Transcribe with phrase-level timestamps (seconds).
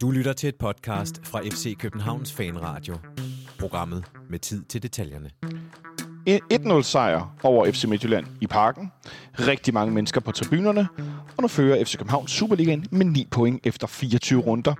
[0.00, 2.94] Du lytter til et podcast fra FC Københavns Fanradio.
[3.58, 5.30] Programmet med tid til detaljerne.
[6.52, 8.92] 1-0 sejr over FC Midtjylland i parken.
[9.38, 10.88] Rigtig mange mennesker på tribunerne.
[11.36, 14.74] Og nu fører FC København Superligaen med 9 point efter 24 runder.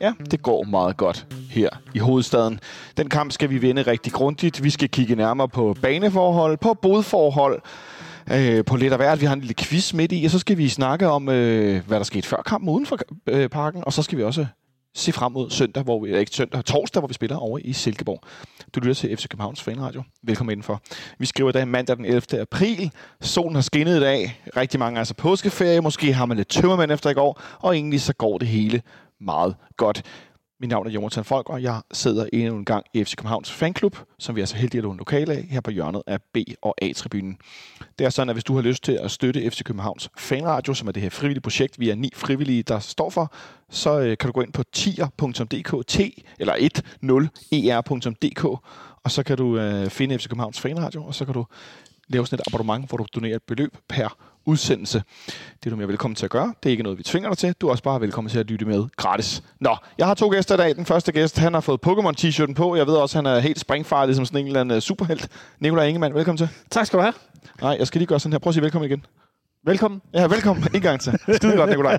[0.00, 2.60] Ja, det går meget godt her i hovedstaden.
[2.96, 4.62] Den kamp skal vi vinde rigtig grundigt.
[4.62, 7.62] Vi skal kigge nærmere på baneforhold, på bodforhold,
[8.32, 9.20] øh, på lidt af hvert.
[9.20, 11.98] Vi har en lille quiz midt i, og så skal vi snakke om, øh, hvad
[11.98, 14.46] der skete før kampen uden for øh, parken, og så skal vi også
[14.94, 17.72] se frem mod søndag, hvor vi, eller ikke søndag, torsdag, hvor vi spiller over i
[17.72, 18.20] Silkeborg.
[18.74, 20.02] Du lytter til FC Københavns Fanradio.
[20.22, 20.80] Velkommen indenfor.
[21.18, 22.40] Vi skriver i dag mandag den 11.
[22.40, 22.90] april.
[23.20, 24.40] Solen har skinnet i dag.
[24.56, 25.80] Rigtig mange er altså påskeferie.
[25.80, 27.40] Måske har man lidt tømmermænd efter i går.
[27.58, 28.82] Og egentlig så går det hele
[29.20, 30.02] meget godt.
[30.62, 33.96] Mit navn er Jonathan Folk, og jeg sidder endnu en gang i FC Københavns Fanklub,
[34.18, 36.74] som vi er så heldige at låne lokale af, her på hjørnet af B- og
[36.82, 37.38] A-tribunen.
[37.98, 40.88] Det er sådan, at hvis du har lyst til at støtte FC Københavns Fanradio, som
[40.88, 43.34] er det her frivillige projekt, vi er ni frivillige, der står for,
[43.70, 46.00] så øh, kan du gå ind på tier.dk, t
[46.38, 46.54] eller
[47.54, 48.44] 10er.dk,
[49.04, 51.46] og så kan du øh, finde FC Københavns Fanradio, og så kan du
[52.08, 55.02] lave sådan et abonnement, hvor du donerer et beløb per udsendelse.
[55.26, 56.54] Det er du mere velkommen til at gøre.
[56.62, 57.54] Det er ikke noget, vi tvinger dig til.
[57.60, 59.42] Du er også bare velkommen til at lytte med gratis.
[59.60, 60.76] Nå, jeg har to gæster i dag.
[60.76, 62.76] Den første gæst, han har fået Pokémon-t-shirten på.
[62.76, 65.28] Jeg ved også, han er helt springfarlig som sådan en eller anden øh, superhelt.
[65.60, 66.48] Nikolaj Ingemann, velkommen til.
[66.70, 67.14] Tak skal du have.
[67.60, 68.38] Nej, jeg skal lige gøre sådan her.
[68.38, 69.04] Prøv at sige velkommen igen.
[69.66, 70.02] Velkommen.
[70.14, 70.68] Ja, velkommen.
[70.74, 71.18] En gang til.
[71.36, 71.98] Skide godt, Nikolaj.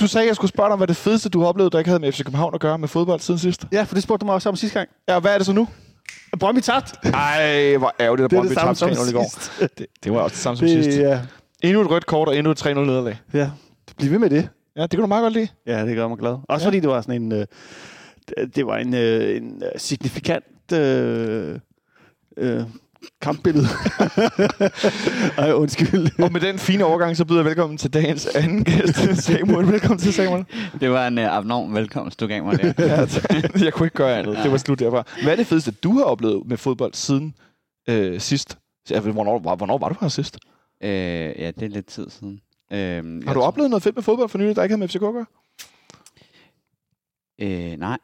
[0.00, 1.88] Du sagde, at jeg skulle spørge dig, hvad det fedeste, du har oplevet, der ikke
[1.88, 3.64] havde med FC København at gøre med fodbold siden sidst.
[3.72, 4.88] Ja, for det spurgte du mig også om sidste gang.
[5.08, 5.68] Ja, hvad er det så nu?
[6.40, 6.94] Brøndby tabt.
[7.14, 9.22] Ej, hvor ærgerligt, at Det er Brøndby tabte som 3-0 i går.
[9.30, 9.52] sidst.
[9.78, 10.88] Det, det var også det samme som sidst.
[10.90, 11.20] Det, ja,
[11.62, 13.18] Endnu et rødt kort og endnu et 3-0 nederlag.
[13.34, 13.50] ja.
[13.98, 14.48] Bliv ved med det.
[14.76, 15.48] Ja, det kunne du meget godt lide.
[15.66, 16.36] Ja, det gør mig glad.
[16.48, 16.68] Også Ja.
[16.68, 17.32] fordi det var sådan en...
[17.32, 21.58] Øh, det- det var en, øh, en øh, signifikant øh,
[22.36, 22.62] øh,
[23.22, 23.66] kampbillede.
[25.38, 26.22] Ej, undskyld.
[26.24, 29.66] Og med den fine overgang, så byder jeg velkommen til dagens anden gæst, Samuel.
[29.72, 30.44] Velkommen til, Samuel.
[30.80, 32.72] Det var en uh, abnorm velkomst, du gav mig der.
[33.58, 34.38] Ja, jeg kunne ikke gøre andet.
[34.42, 35.04] Det var slut derfra.
[35.22, 37.34] Hvad er det fedeste, du har oplevet med fodbold siden
[37.88, 38.58] øh, sidst?
[39.00, 40.38] Hvornår, var- hvornår var du her sidst?
[40.82, 40.90] øh,
[41.38, 42.40] ja, det er lidt tid siden.
[42.72, 45.02] Øh, Har du oplevet noget fedt med fodbold for nylig, der ikke havde med FCK
[45.02, 45.26] at gøre?
[47.40, 47.98] Øh, nej.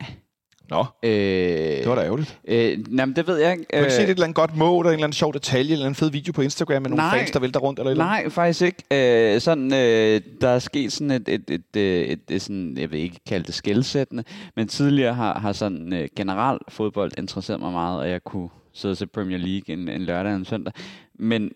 [0.70, 2.38] Nå, Øh, det var da ærgerligt.
[2.48, 3.64] Øh, nej, men det ved jeg ikke.
[3.64, 5.72] Kan du ikke se et eller andet godt mål, eller en eller anden sjov detalje,
[5.72, 7.18] eller en fed video på Instagram med nogle Nej.
[7.18, 7.78] fans, der vælter rundt?
[7.78, 8.04] Eller et eller?
[8.04, 9.34] Nej, faktisk ikke.
[9.34, 12.90] Øh, sådan, øh, der er sket sådan et, et, et, et, et, et sådan, jeg
[12.90, 14.24] vil ikke kalde det skældsættende,
[14.56, 18.92] men tidligere har, har sådan øh, generelt fodbold interesseret mig meget, og jeg kunne sidde
[18.92, 20.72] og se Premier League en, en lørdag og en søndag.
[21.18, 21.50] Men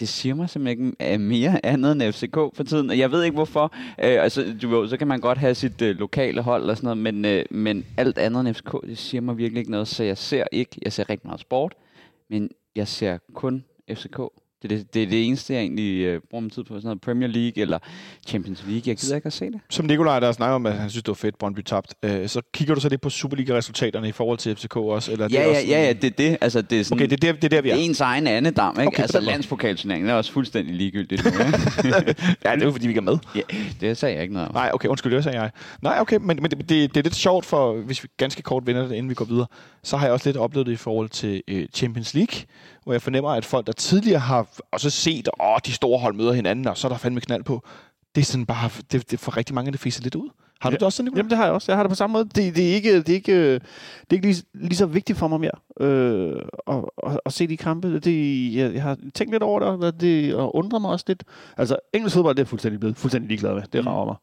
[0.00, 3.72] det siger mig simpelthen ikke mere andet end FCK for tiden, jeg ved ikke hvorfor.
[3.74, 6.86] Øh, altså, du ved, så kan man godt have sit øh, lokale hold og sådan
[6.86, 10.04] noget, men, øh, men alt andet end FCK, det siger mig virkelig ikke noget, så
[10.04, 11.74] jeg ser ikke, jeg ser rigtig meget sport,
[12.30, 14.20] men jeg ser kun FCK.
[14.64, 16.74] Det er det, det, er det eneste, jeg egentlig øh, bruger min tid på.
[16.74, 17.78] Sådan noget Premier League eller
[18.28, 18.82] Champions League.
[18.86, 19.60] Jeg gider ikke at se det.
[19.70, 21.94] Som Nikolaj, der snakker om, at han synes, det var fedt, Brøndby tabt.
[22.02, 25.12] Øh, så kigger du så lidt på Superliga-resultaterne i forhold til FCK også?
[25.12, 26.38] Eller er det Ja, ja, også ja, ja, det er det.
[26.40, 27.78] Altså, det er sådan, Okay, det er der, det er der vi det er.
[27.78, 28.86] er ens egen andedam, ikke?
[28.86, 31.24] Okay, altså, landspokalturneringen er også fuldstændig ligegyldigt.
[31.24, 31.30] Nu,
[32.44, 33.18] ja, det er jo fordi, vi ikke er med.
[33.34, 33.40] ja,
[33.80, 34.54] det sagde jeg ikke noget om.
[34.54, 35.50] Nej, okay, undskyld, det sagde jeg.
[35.82, 38.82] Nej, okay, men, men det, det, er lidt sjovt, for hvis vi ganske kort vender
[38.88, 39.46] det, inden vi går videre,
[39.82, 42.40] så har jeg også lidt oplevet det i forhold til øh, Champions League,
[42.84, 46.14] hvor jeg fornemmer, at folk, der tidligere har og så set, at de store hold
[46.14, 47.66] møder hinanden, og så er der fandme knald på,
[48.14, 50.30] det er sådan bare, det, det for rigtig mange, det fiser lidt ud.
[50.60, 50.76] Har du Ja.
[50.78, 51.18] det også sådan, Nicolai?
[51.18, 51.72] Jamen, det har jeg også.
[51.72, 52.24] Jeg har det på samme måde.
[52.24, 53.60] Det, det er ikke, det er ikke, det
[54.10, 55.50] er ikke lige, lige så vigtigt for mig mere
[55.88, 56.32] øh,
[56.68, 56.76] at,
[57.06, 57.98] at, at, se de kampe.
[58.00, 61.24] Det, jeg, jeg har tænkt lidt over det, og det og undrer mig også lidt.
[61.56, 63.62] Altså, engelsk fodbold, det er fuldstændig blevet fuldstændig ligeglad med.
[63.72, 63.86] Det Mm.
[63.90, 64.16] rager mig.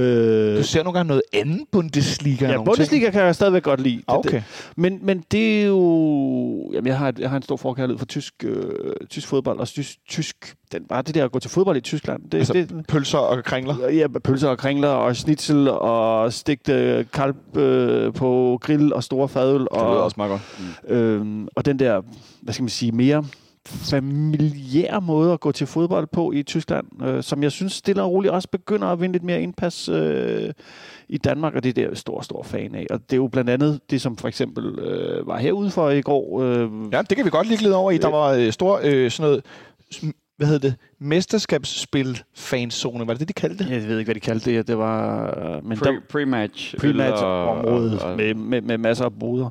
[0.00, 2.50] Øh, Du ser nogle gange noget andet Bundesliga.
[2.50, 3.94] ja, Bundesliga kan jeg stadigvæk godt lide.
[3.96, 4.04] Ting.
[4.08, 4.42] Ah, Okay.
[4.76, 6.70] Men, men det er jo...
[6.72, 8.64] Jamen, jeg har, et- jeg har en stor forkærlighed for tysk, øh,
[9.10, 12.22] tysk fodbold, og tysk, tysk den, bare det der at gå til fodbold i Tyskland.
[12.30, 13.88] Det, Altså, det, Pølser og kringler.
[13.88, 19.60] Ja, pølser og kringler og schnitzel og stigte kalb øh, på grill og store fadøl.
[19.60, 20.42] Det Og, lyder også meget godt.
[20.88, 22.02] øhm, og den der,
[22.42, 23.24] hvad skal man sige, mere
[23.66, 28.10] familiære måde at gå til fodbold på i Tyskland, øh, som jeg synes stille og
[28.10, 30.52] roligt også begynder at vinde lidt mere indpas øh,
[31.08, 32.86] i Danmark, og det er det, jeg er stor, stor fan af.
[32.90, 36.00] Og det er jo blandt andet det, som for eksempel øh, var herude for i
[36.00, 36.42] går.
[36.42, 37.98] Øh, Ja, det kan vi godt lige glide over i.
[37.98, 39.44] Der var øh, stor øh, sådan noget,
[40.42, 43.70] hvad hedder det, mesterskabsspil fanzone, var det det, de kaldte det?
[43.70, 44.68] Jeg ved ikke, hvad de kaldte det.
[44.68, 45.26] Det var...
[45.56, 46.74] øh, Men der, Pre- Pre-match.
[46.78, 49.50] pre-match-området og- og- med, med, med masser af boder.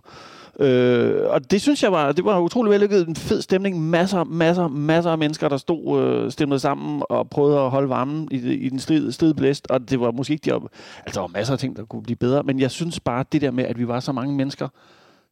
[0.59, 3.07] Øh, og det synes jeg var, det var utrolig vellykket.
[3.07, 3.81] En fed stemning.
[3.89, 8.27] Masser, masser, masser af mennesker, der stod øh, stemmet sammen og prøvede at holde varmen
[8.31, 9.67] i, i den strid, strid blæst.
[9.69, 10.63] Og det var måske ikke de op,
[11.05, 12.43] Altså, der var masser af ting, der kunne blive bedre.
[12.43, 14.67] Men jeg synes bare, det der med, at vi var så mange mennesker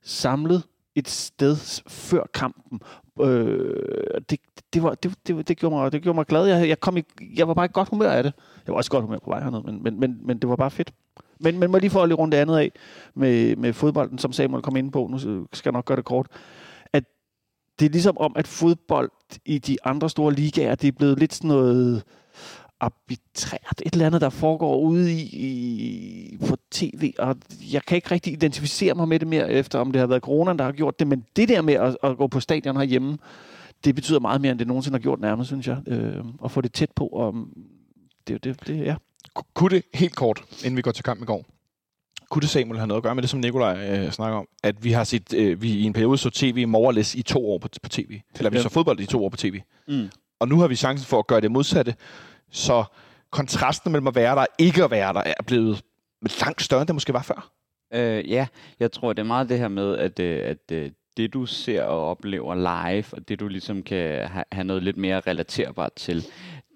[0.04, 0.64] samlet
[0.96, 2.80] et sted før kampen,
[3.22, 4.40] øh, det,
[4.74, 6.46] det, var, det, det, det, gjorde mig, det gjorde mig glad.
[6.46, 7.04] Jeg, jeg, kom i,
[7.36, 8.34] jeg var bare i godt humør af det.
[8.66, 10.56] Jeg var også i godt humør på vej hernede, men, men, men, men det var
[10.56, 10.94] bare fedt.
[11.40, 12.72] Men, men må lige få lige rundt det andet af
[13.14, 15.18] med, med fodbolden, som Samuel kom ind på, nu
[15.54, 16.28] skal jeg nok gøre det kort,
[16.94, 17.04] at
[17.80, 19.12] det er ligesom om, at fodbold
[19.46, 22.04] i de andre store ligaer, det er blevet lidt sådan noget
[22.82, 27.36] arbitrært, et eller andet, der foregår ude i, i, på tv, og
[27.74, 30.54] jeg kan ikke rigtig identificere mig med det mere, efter om det har været corona,
[30.54, 33.18] der har gjort det, men det der med at, at gå på stadion herhjemme,
[33.84, 36.62] det betyder meget mere, end det nogensinde har gjort nærmest, synes jeg, øh, at få
[36.62, 37.36] det tæt på, og
[38.28, 38.96] det, det, det, ja.
[39.54, 41.46] Kunne det helt kort, inden vi går til kamp i går,
[42.30, 44.84] kunne det Samuel have noget at gøre med det, som Nikolaj øh, snakker om, at
[44.84, 47.70] vi har set, øh, vi i en periode så tv morless i to år på,
[47.84, 50.10] på tv, eller vi så fodbold i to år på tv, Mm.
[50.40, 51.96] og nu har vi chancen for at gøre det modsatte,
[52.52, 52.84] så
[53.32, 55.84] kontrasten mellem at være der og ikke at være der er blevet
[56.42, 57.52] langt større, end det måske var før.
[57.94, 58.48] Øh, ja,
[58.80, 61.84] jeg tror, det er meget det her med, at, øh, at øh, det du ser
[61.84, 66.26] og oplever live, og det du ligesom kan have noget lidt mere relaterbart til,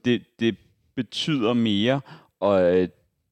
[0.06, 0.58] det, det
[0.96, 2.02] betyder mere,
[2.40, 2.88] og øh,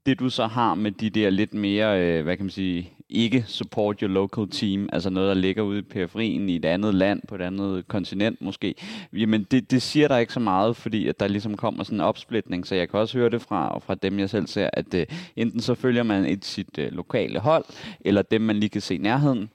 [0.05, 3.99] det du så har med de der lidt mere, hvad kan man sige, ikke support
[3.99, 7.35] your local team, altså noget, der ligger ude i periferien i et andet land, på
[7.35, 8.75] et andet kontinent måske,
[9.13, 12.01] jamen det, det siger der ikke så meget, fordi at der ligesom kommer sådan en
[12.01, 15.01] opsplitning, så jeg kan også høre det fra, fra dem, jeg selv ser, at uh,
[15.35, 17.65] enten så følger man et sit uh, lokale hold,
[18.01, 19.49] eller dem, man lige kan se i nærheden,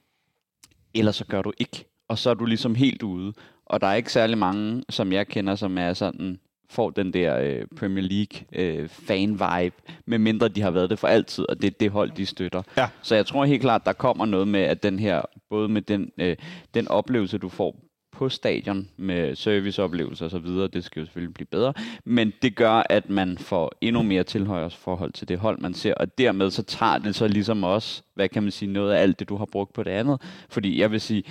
[0.93, 1.85] eller så gør du ikke.
[2.07, 3.33] Og så er du ligesom helt ude.
[3.65, 6.39] Og der er ikke særlig mange, som jeg kender, som er sådan
[6.69, 11.45] får den der øh, Premier League øh, fan-vibe, medmindre de har været det for altid,
[11.49, 12.61] og det er det hold, de støtter.
[12.77, 12.87] Ja.
[13.01, 16.11] Så jeg tror helt klart, der kommer noget med, at den her, både med den,
[16.17, 16.35] øh,
[16.73, 17.75] den oplevelse, du får
[18.11, 21.73] på stadion med serviceoplevelser og så videre, det skal jo selvfølgelig blive bedre,
[22.05, 26.17] men det gør, at man får endnu mere tilhørsforhold til det hold, man ser, og
[26.17, 29.29] dermed så tager det så ligesom også, hvad kan man sige, noget af alt det,
[29.29, 31.23] du har brugt på det andet, fordi jeg vil sige,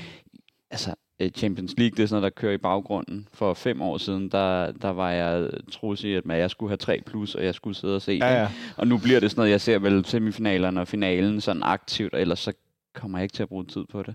[0.71, 0.94] altså
[1.35, 3.29] Champions League, det er sådan noget, der kører i baggrunden.
[3.35, 7.01] For fem år siden, der, der var jeg trus i, at jeg skulle have 3
[7.07, 8.35] plus, og jeg skulle sidde og se Ja, det.
[8.35, 8.49] ja.
[8.77, 12.21] Og nu bliver det sådan noget, jeg ser vel semifinalerne og finalen sådan aktivt, og
[12.21, 12.53] ellers så
[12.95, 14.15] kommer jeg ikke til at bruge tid på det.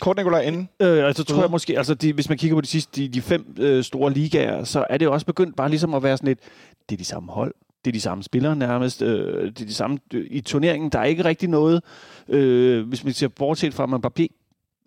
[0.00, 0.68] Kort, Nikolaj, inden.
[0.82, 3.20] Øh, altså tror jeg måske, altså de, hvis man kigger på de sidste, de, de
[3.20, 6.30] fem øh, store ligaer, så er det jo også begyndt bare ligesom at være sådan
[6.30, 6.38] et,
[6.88, 7.54] det er de samme hold,
[7.84, 10.98] det er de samme spillere nærmest, øh, det er de samme, øh, i turneringen, der
[10.98, 11.82] er ikke rigtig noget,
[12.28, 14.37] øh, hvis man ser bortset fra Mbappé,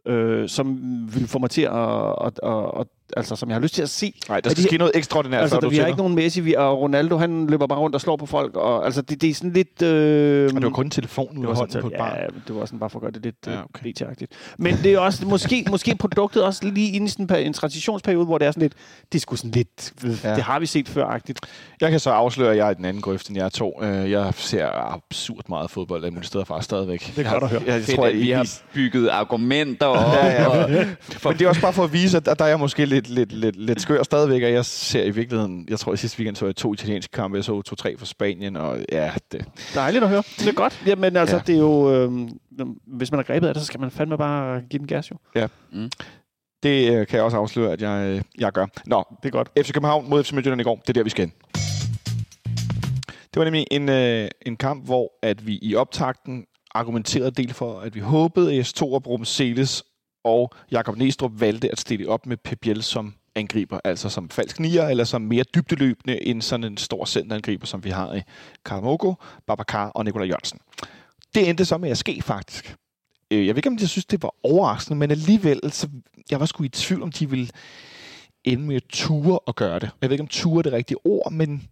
[0.05, 0.67] øh, som
[1.13, 3.89] ville få mig til at, at, at, at, altså som jeg har lyst til at
[3.89, 4.13] se.
[4.29, 5.97] Nej, der Er skal de- ske noget ekstraordinært, Altså, før der, du vi har ikke
[5.97, 9.01] nogen Messi, vi, og Ronaldo, han løber bare rundt og slår på folk, og altså
[9.01, 9.81] det, det er sådan lidt...
[9.81, 12.17] Øh, Og det var kun en telefon, nu det var, sådan, på et barn.
[12.19, 13.93] ja, det var sådan bare for at gøre det lidt Ja, ja, okay.
[14.09, 17.35] agtigt Men det er også måske, måske produktet også lige inde i sådan en, per-
[17.35, 18.73] en transitionssperiode, hvor det er sådan lidt,
[19.11, 19.93] det er sgu sådan lidt,
[20.23, 20.35] Ja.
[20.35, 21.39] det har vi set før-agtigt.
[21.81, 23.83] Jeg kan så afsløre, at jeg er i den anden grøft end jeg er to.
[23.83, 27.13] Øh, Jeg ser absurd meget fodbold alle mulige steder fra stadigvæk.
[27.15, 27.61] Det godt at høre.
[27.65, 30.13] Jeg, jeg tror, at vi har bygget argumenter op.
[30.13, 30.47] Ja, ja.
[30.47, 32.85] og- Men det er også bare for at vise, at der- der er jeg måske
[32.85, 36.19] lidt, lidt, lidt, lidt skør stadigvæk, og jeg ser i virkeligheden, jeg tror i sidste
[36.19, 39.45] weekend så jeg to italienske kampe, jeg så to-tre fra Spanien, og ja, det,
[39.75, 40.23] Dejligt at høre.
[40.39, 40.81] Det er godt.
[40.85, 41.41] Jamen altså, Ja.
[41.47, 41.53] ja.
[41.53, 42.29] det er jo, øh,
[42.97, 45.17] hvis man er grebet af det, så skal man fandme bare give den gas jo.
[46.63, 48.65] det øh, kan jeg også afsløre, at jeg, øh, jeg gør.
[48.85, 49.49] Nå, Det er godt.
[49.61, 51.33] FC København mod FC Midtjylland i går, det er der, vi skal hen.
[53.33, 56.45] Det var nemlig en, øh, en kamp, hvor at vi i optakten
[56.75, 59.83] argumenterede del for, at vi håbede, at S2 og Brum Celes
[60.23, 64.87] og Jakob Næstrup valgte at stille op med Pebiel som angriber, altså som falsk nier,
[64.87, 68.21] eller som mere dybdeløbende end sådan en stor centerangriber, som vi har i
[68.65, 69.15] Karamoko,
[69.47, 70.59] Babacar og Nikolaj Jørgensen.
[71.35, 72.75] Det endte så med at ske, faktisk.
[73.31, 75.89] Øh, jeg ved ikke, om jeg synes, det var overraskende, men alligevel, så
[76.31, 77.49] jeg var sgu i tvivl, om de ville
[78.43, 79.89] ende med ture at gøre det.
[80.01, 81.69] Jeg ved ikke, om ture er det rigtige ord, men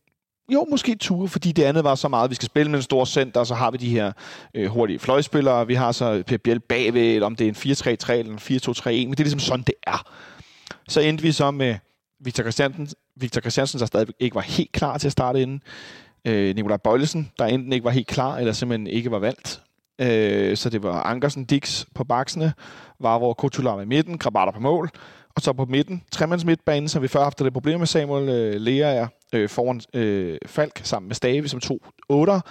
[0.49, 2.83] jo, måske ture, fordi det andet var så meget, at vi skal spille med en
[2.83, 4.11] stor center, og så har vi de her
[4.53, 8.11] øh, hurtige fløjspillere, vi har så Per Biel bagved, eller om det er en 4-3-3
[8.11, 10.11] eller en 4-2-3-1, men det er ligesom sådan, det er.
[10.87, 11.75] Så endte vi så med
[12.19, 15.61] Victor Christiansen, Victor Christiansen, der stadig ikke var helt klar til at starte inden.
[16.25, 19.61] Øh, Nikolaj Bøjlesen, der enten ikke var helt klar, eller simpelthen ikke var valgt.
[20.01, 22.53] Øh, så det var Ankersen, Dix på baksene,
[22.99, 24.89] Varvor og i midten, Krabater på mål.
[25.35, 28.61] Og så på midten, tremands midtbane, som vi før haft det problem med Samuel øh,
[28.61, 32.41] Lea øh, foran øh, Falk sammen med Stave som to otter.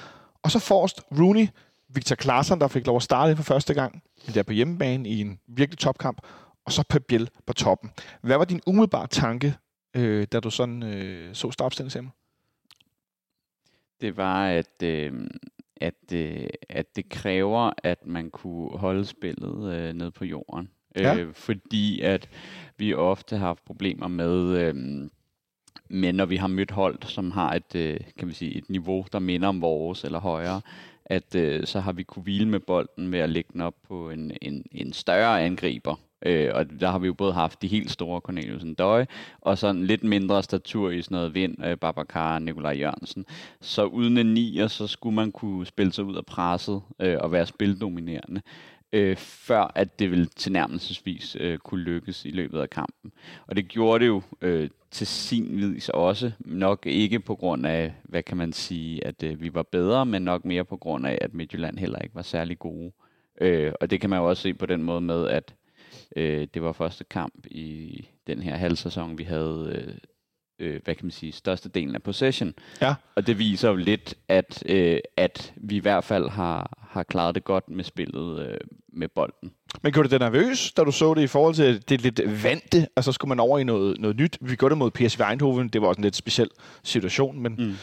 [0.42, 1.46] Og så forrest Rooney,
[1.88, 4.02] Victor Klaassen, der fik lov at starte for første gang,
[4.34, 6.20] der på hjemmebane i en virkelig topkamp,
[6.66, 7.90] og så Pabiel på toppen.
[8.22, 9.54] Hvad var din umiddelbare tanke,
[9.96, 12.12] øh, da du sådan øh, så startopstillingen, Samuel?
[14.00, 15.12] det var, at, øh,
[15.76, 20.70] at, øh, at det kræver, at man kunne holde spillet øh, ned på jorden.
[20.96, 21.16] Ja.
[21.16, 22.28] Øh, fordi at
[22.76, 24.74] vi ofte har haft problemer med, øh,
[25.88, 29.06] med, når vi har mødt hold, som har et, øh, kan vi sige, et niveau,
[29.12, 30.60] der minder om vores eller højere,
[31.04, 34.10] at øh, så har vi kunne hvile med bolden ved at lægge den op på
[34.10, 37.90] en, en, en større angriber, Øh, og der har vi jo både haft de helt
[37.90, 39.06] store Corneliusen Døje,
[39.40, 43.24] og sådan lidt mindre statur i sådan noget Vind, øh, Babacar og Nikolaj Jørgensen.
[43.60, 47.32] Så uden en nier, så skulle man kunne spille sig ud af presset øh, og
[47.32, 48.42] være spildominerende
[48.92, 53.12] øh, før at det ville tilnærmelsesvis øh, kunne lykkes i løbet af kampen.
[53.46, 57.94] Og det gjorde det jo øh, til sin vis også, nok ikke på grund af,
[58.02, 61.18] hvad kan man sige, at øh, vi var bedre, men nok mere på grund af,
[61.20, 62.92] at Midtjylland heller ikke var særlig gode.
[63.40, 65.54] Øh, og det kan man jo også se på den måde med, at
[66.16, 69.94] øh, det var første kamp i den her halvsæson, vi havde øh,
[70.58, 72.54] øh, hvad kan man sige, størstedelen af possession.
[72.80, 72.94] Ja.
[73.14, 77.34] Og det viser jo lidt, at, øh, at vi i hvert fald har, har klaret
[77.34, 78.56] det godt med spillet øh,
[78.92, 79.50] med bolden.
[79.82, 82.86] Men gjorde det dig nervøs, da du så det i forhold til det lidt vante?
[82.96, 84.38] Altså skulle man over i noget, noget nyt?
[84.40, 85.68] Vi gjorde det mod PSV Eindhoven.
[85.68, 86.48] Det var også en lidt speciel
[86.84, 87.74] situation, men Mm.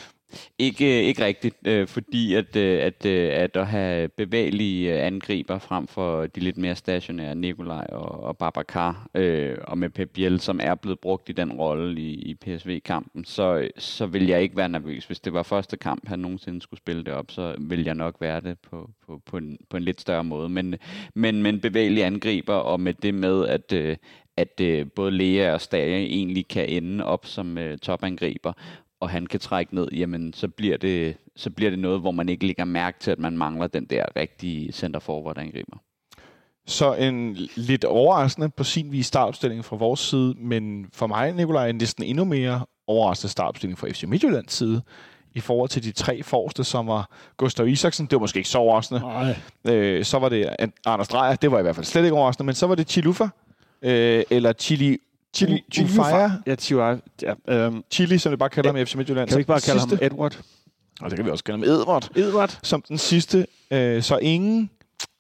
[0.60, 5.06] Ikke, øh, ikke rigtigt, øh, fordi at, øh, at, øh, at at have bevægelige øh,
[5.06, 10.10] angriber frem for de lidt mere stationære Nikolaj og, og Babacar, øh, og med Pep
[10.10, 14.42] Biel, som er blevet brugt i den rolle i, i PSV-kampen, så, så vil jeg
[14.42, 15.06] ikke være nervøs.
[15.06, 18.16] Hvis det var første kamp, han nogensinde skulle spille det op, så vil jeg nok
[18.22, 20.50] være det på, på, på, en, på en lidt større måde.
[20.50, 20.76] Men,
[21.14, 23.98] men, men bevægelige angriber, og med det med, at, øh,
[24.38, 28.54] at øh, både Lea og Stage egentlig kan ende op som øh, topangriber,
[29.00, 32.30] og han kan trække ned, jamen så bliver det, så bliver det noget, hvor man
[32.30, 35.78] ikke lægger mærke til, at man mangler den der rigtige center forward angriber.
[36.68, 41.70] Så en lidt overraskende på sin vis startopstilling fra vores side, men for mig, Nikolaj,
[41.70, 44.82] en næsten endnu mere overraskende startopstilling fra FC Midtjyllands side,
[45.36, 48.06] i forhold til de tre forreste, som var Gustav Isaksen.
[48.06, 49.02] Det var måske ikke så overraskende.
[49.02, 49.36] Nej.
[49.68, 50.50] Øh, så var det
[50.86, 51.36] Anders Dreyer.
[51.36, 52.46] Det var i hvert fald slet ikke overraskende.
[52.46, 53.28] Men så var det Chilufa.
[53.82, 54.98] Øh, eller Chili,
[55.36, 56.30] Chili, Chili Ufaya.
[56.48, 59.30] Ja, Chili, ja, øhm, Chili, som vi bare kalder ham i FC Midtjylland.
[59.30, 60.40] kan vi ikke bare kalde sidste, ham Edward?
[61.02, 62.10] Og det kan vi også kalde ham Edvard.
[62.16, 62.60] Edward?
[62.64, 63.48] Som den sidste.
[63.72, 64.70] Øh, så ingen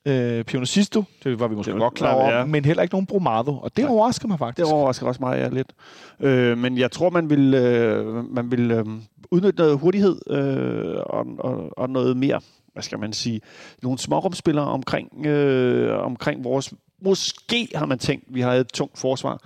[0.05, 1.03] øh, Pionicisto.
[1.23, 2.37] Det var vi måske Det var godt klar klar, over.
[2.37, 2.45] ja.
[2.45, 3.57] Men heller ikke nogen Bromado.
[3.57, 3.93] Og det Nej.
[3.93, 4.65] overrasker mig faktisk.
[4.65, 5.73] Det overrasker også mig ja, lidt.
[6.19, 8.85] Øh, men jeg tror, man vil, øh, man vil øh,
[9.31, 12.41] udnytte noget hurtighed øh, og, og, og noget mere,
[12.73, 13.41] hvad skal man sige,
[13.83, 16.73] nogle smårumspillere omkring, øh, omkring vores...
[17.01, 19.41] Måske har man tænkt, vi har et tungt forsvar.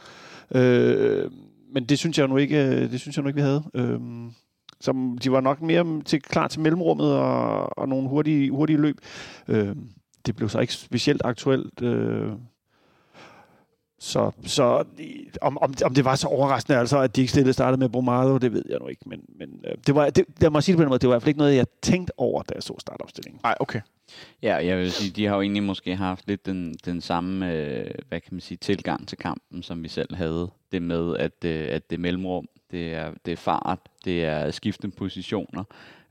[0.56, 1.32] Øh,
[1.74, 3.64] men det synes jeg nu ikke, øh, det synes jeg nu ikke vi havde.
[3.74, 4.00] Øh,
[4.82, 8.98] som de var nok mere til, klar til mellemrummet og, og nogle hurtige, hurtige løb.
[9.48, 9.76] Øh,
[10.26, 11.82] det blev så ikke specielt aktuelt.
[11.82, 12.32] Øh,
[14.00, 17.54] så, så i- om, om, om det var så overraskende, altså, at de ikke stille
[17.54, 19.02] startede med Bromado, det ved jeg nu ikke.
[19.06, 21.14] Men, men øh, det var, det, jeg må sige det på den måde, det var
[21.14, 23.40] i hvert fald ikke noget, jeg tænkte over, da jeg så startopstillingen.
[23.44, 23.82] Nej, okay.
[24.44, 27.92] Ja, jeg vil sige, de har jo egentlig måske haft lidt den, den samme, øh,
[28.08, 30.50] hvad kan man sige, tilgang til kampen, som vi selv havde.
[30.72, 34.52] Det med, at, øh, at det er mellemrum, det er, det er fart, det er
[34.52, 35.64] skiftende positioner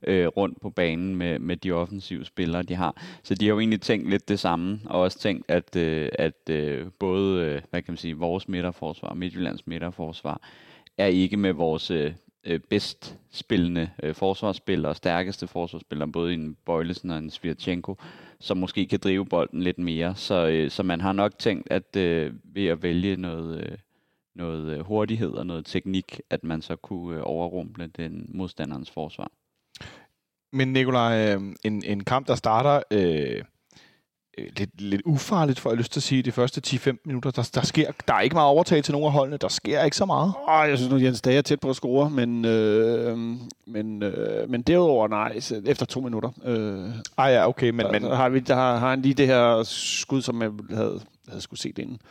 [0.07, 3.03] øh, rundt på banen med, med de offensive spillere, de har.
[3.23, 6.49] Så de har jo egentlig tænkt lidt det samme, og også tænkt, at, øh, at
[6.49, 10.41] øh, både, øh, hvad kan man sige, vores midterforsvar og Midtjyllands midterforsvar
[10.97, 12.13] er ikke med vores øh,
[12.43, 17.95] øh, bedst spillende øh, forsvarsspillere og stærkeste forsvarsspillere, både i en Bøjlesen og en Svirchenko,
[18.39, 20.15] som måske kan drive bolden lidt mere.
[20.15, 23.77] Så, øh, så man har nok tænkt, at øh, ved at vælge noget, øh,
[24.35, 29.31] noget øh, hurtighed og noget teknik, at man så kunne øh, overrumple den modstanderens forsvar.
[30.53, 33.43] Men Nikolaj, øh, en, en kamp, der starter øh,
[34.37, 37.31] lidt, lidt ufarligt, får jeg lyst til at sige, de første 10-15 minutter.
[37.31, 39.37] Der, der, sker, der er ikke meget overtag til nogle af holdene.
[39.37, 40.33] Der sker ikke så meget.
[40.49, 43.17] Åh, jeg synes nu, Jens Dage er tæt på at score, men, øh,
[43.67, 46.29] men, øh, men derudover nej, efter to minutter.
[46.45, 49.27] Øh, Ah ja, okay, men, men der, har, vi, der har, har han lige det
[49.27, 52.01] her skud, som jeg havde, havde skulle set inden.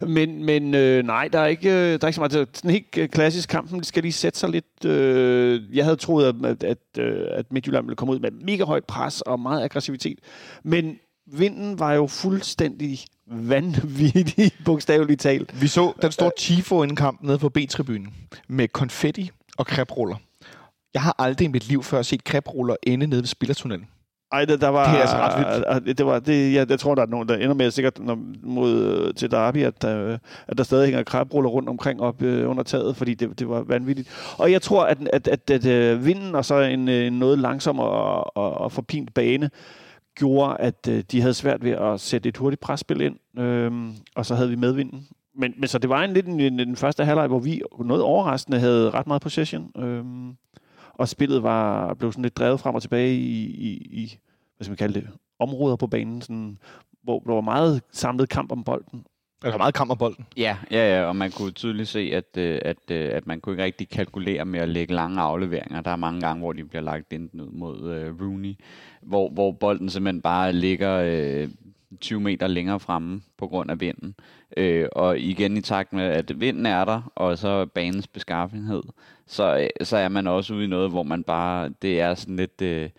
[0.00, 2.32] Men, men øh, nej, der er, ikke, øh, der er ikke så meget.
[2.32, 4.84] Det er en helt øh, klassisk kampen, det skal lige sætte sig lidt.
[4.84, 8.84] Øh, jeg havde troet, at, at, øh, at Midtjylland ville komme ud med mega højt
[8.84, 10.18] pres og meget aggressivitet.
[10.62, 10.98] Men
[11.32, 15.62] vinden var jo fuldstændig vanvittig, bogstaveligt talt.
[15.62, 18.14] vi så den store tifo inden kampen nede på B-tribunen
[18.48, 20.16] med konfetti og kreproller.
[20.94, 23.86] Jeg har aldrig i mit liv før set kreproller ende nede ved spillertunnelen.
[24.32, 25.98] Ej, det, der var, Det er altså ret vildt.
[25.98, 28.84] Det var, det, ja, jeg tror, der er nogen, der ender med sikkert når, mod,
[28.84, 30.18] øh, til Derby, at, der,
[30.48, 33.62] at der stadig hænger krebruller rundt omkring op øh, under taget, fordi det, det var
[33.62, 34.34] vanvittigt.
[34.38, 37.38] Og jeg tror, at, at, at, at øh, vinden og så en, øh, en noget
[37.38, 39.50] langsom og, og, og forpint bane
[40.14, 43.72] gjorde, at øh, de havde svært ved at sætte et hurtigt presspil ind, øh,
[44.14, 45.08] og så havde vi medvinden.
[45.34, 48.02] Men, men så det var en lidt en, en, den første halvleg, hvor vi noget
[48.02, 49.82] overraskende havde ret meget possession.
[49.82, 50.04] Øh,
[50.94, 54.18] og spillet var blev sådan lidt drevet frem og tilbage i, i, i
[54.56, 56.58] hvad skal man kalde det, områder på banen, sådan,
[57.02, 59.04] hvor der var meget samlet kamp om bolden.
[59.42, 60.26] Var meget kamp om bolden.
[60.36, 63.52] Ja, ja, ja, og man kunne tydeligt se, at, øh, at, øh, at man kunne
[63.52, 65.80] ikke rigtig kalkulere med at lægge lange afleveringer.
[65.80, 68.54] Der er mange gange, hvor de bliver lagt ind ud mod øh, Rooney,
[69.02, 71.48] hvor, hvor bolden simpelthen bare ligger øh,
[72.00, 74.14] 20 meter længere fremme på grund af vinden.
[74.56, 78.82] Øh, og igen i takt med, at vinden er der, og så banens beskaffenhed,
[79.26, 82.62] så, så er man også ude i noget, hvor man bare, det er sådan lidt...
[82.62, 82.90] Øh,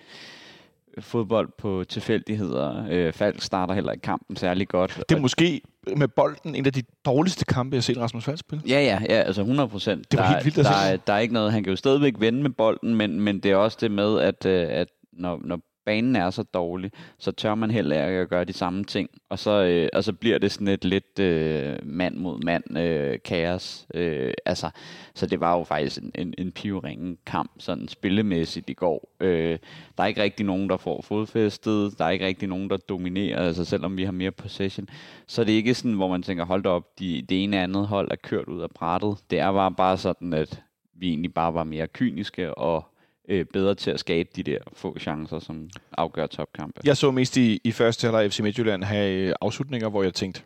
[0.99, 2.85] fodbold på tilfældigheder.
[2.89, 5.03] Øh, Falk starter heller ikke kampen særlig godt.
[5.09, 5.61] Det er måske
[5.97, 8.63] med bolden en af de dårligste kampe, jeg har set Rasmus Falk spille.
[8.67, 10.11] Ja, ja, ja, altså 100 procent.
[10.11, 10.93] Det var der, helt vildt at der, se.
[10.93, 13.51] er, der er ikke noget, han kan jo stadigvæk vende med bolden, men, men det
[13.51, 17.55] er også det med, at, øh, at når, når banen er så dårlig, så tør
[17.55, 20.51] man heller ikke at gøre de samme ting, og så, øh, og så bliver det
[20.51, 23.87] sådan et lidt øh, mand mod mand øh, kaos.
[23.93, 24.69] Øh, altså,
[25.15, 29.15] så det var jo faktisk en, en, en pivringen kamp, sådan spillemæssigt i går.
[29.19, 29.59] Øh,
[29.97, 33.39] der er ikke rigtig nogen, der får fodfæstet, der er ikke rigtig nogen, der dominerer,
[33.47, 34.87] altså selvom vi har mere possession,
[35.27, 37.87] så er det ikke sådan, hvor man tænker, hold da op, de, det ene andet
[37.87, 39.17] hold er kørt ud af brættet.
[39.29, 42.90] Det er bare, bare sådan, at vi egentlig bare var mere kyniske og
[43.31, 46.81] øh, bedre til at skabe de der få chancer, som afgør topkampe.
[46.83, 50.41] Jeg så mest i, i første halvleg FC Midtjylland have øh, afslutninger, hvor jeg tænkte,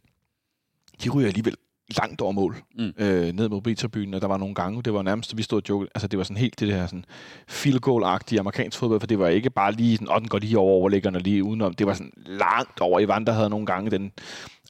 [1.04, 1.56] de ryger alligevel
[1.98, 2.94] langt over mål Mm.
[2.98, 5.70] øh, ned mod B-tribunen, og der var nogle gange, det var nærmest, vi stod og
[5.70, 7.06] jokede, altså det var sådan helt det der sådan
[7.48, 10.58] field goal-agtige amerikansk fodbold, for det var ikke bare lige sådan, og den går lige
[10.58, 13.00] over overlæggerne lige udenom, det var sådan langt over.
[13.00, 14.12] Ivan, der havde nogle gange den,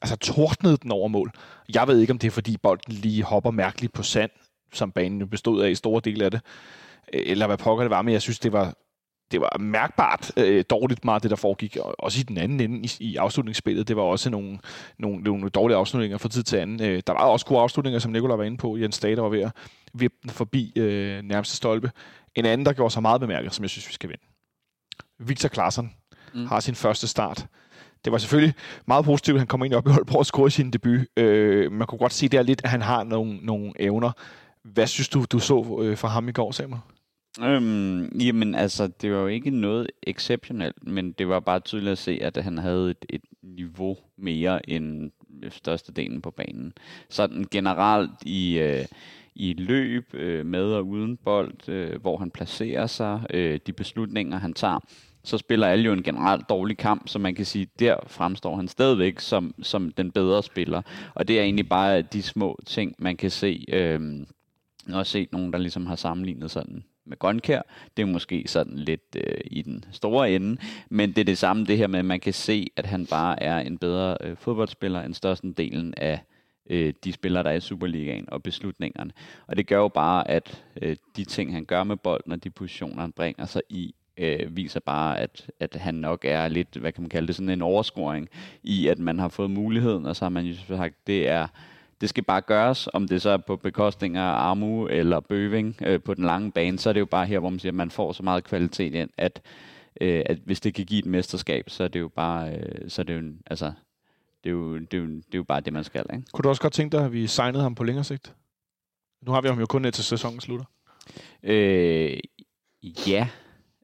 [0.02, 1.30] altså tordnede den over mål.
[1.74, 4.30] Jeg ved ikke, om det er fordi bolden lige hopper mærkeligt på sand,
[4.72, 6.40] som banen jo bestod af i store dele af det,
[7.12, 8.74] eller hvad pokker det var, men jeg synes, det var,
[9.30, 11.76] det var mærkbart øh, dårligt meget, det der foregik.
[11.76, 13.88] Og også i den anden ende i, i afslutningsspillet.
[13.88, 14.58] Det var også nogle,
[14.98, 16.82] nogle, nogle dårlige afslutninger fra tid til anden.
[16.90, 18.76] Øh, der var også gode afslutninger, som Nikolaj var inde på.
[18.76, 19.52] Jens der var ved at
[19.94, 21.90] vippe den forbi øh, nærmeste stolpe.
[22.34, 24.22] En anden, der gjorde sig meget bemærket, som jeg synes, vi skal vinde.
[25.18, 25.92] Victor Klaassen
[26.34, 26.46] Mm.
[26.46, 27.46] har sin første start.
[28.04, 28.54] Det var selvfølgelig
[28.86, 31.00] meget positivt, at han kom ind op i Aalborg og scorede sin debut.
[31.16, 34.10] Øh, man kunne godt se der lidt, at han har nogle, nogle evner.
[34.64, 36.80] Hvad synes du, du så øh, fra ham i går, Samuel?
[37.42, 41.98] Øhm, jamen altså, det var jo ikke noget exceptionelt, men det var bare tydeligt at
[41.98, 45.10] se, at han havde et, et niveau mere end
[45.48, 46.72] størstedelen på banen.
[47.08, 48.84] Sådan generelt i, øh,
[49.34, 54.38] i løb øh, med og uden bold, øh, hvor han placerer sig, øh, de beslutninger
[54.38, 54.80] han tager,
[55.24, 58.68] så spiller alle jo en generelt dårlig kamp, så man kan sige, der fremstår han
[58.68, 60.82] stadigvæk som, som den bedre spiller.
[61.14, 63.64] Og det er egentlig bare de små ting, man kan se.
[63.68, 64.00] Øh,
[64.86, 67.62] jeg har også set nogen, der ligesom har sammenlignet sådan med Grønkær.
[67.96, 70.56] Det er måske sådan lidt øh, i den store ende,
[70.90, 73.42] men det er det samme det her med, at man kan se, at han bare
[73.42, 76.20] er en bedre øh, fodboldspiller end størstedelen af
[76.70, 79.10] øh, de spillere, der er i Superligaen og beslutningerne.
[79.46, 82.50] Og det gør jo bare, at øh, de ting, han gør med bolden og de
[82.50, 86.92] positioner, han bringer sig i, øh, viser bare, at, at han nok er lidt, hvad
[86.92, 88.28] kan man kalde det, sådan en overscoring
[88.62, 91.46] i, at man har fået muligheden, og så har man jo sagt, det er
[92.00, 96.02] det skal bare gøres, om det så er på bekostning af Armu eller Bøving øh,
[96.02, 97.90] på den lange bane, så er det jo bare her, hvor man siger, at man
[97.90, 99.42] får så meget kvalitet ind, at,
[100.00, 103.02] øh, at hvis det kan give et mesterskab, så er det jo bare, øh, så
[103.02, 103.72] er det jo, en- altså,
[104.44, 106.24] det er jo, det er jo, det er jo bare det, man skal, ikke?
[106.32, 108.34] Kunne du også godt tænke dig, at vi signede ham på længere sigt?
[109.26, 110.64] Nu har vi ham jo kun til sæsonen slutter.
[111.42, 112.18] Øh,
[113.06, 113.28] ja,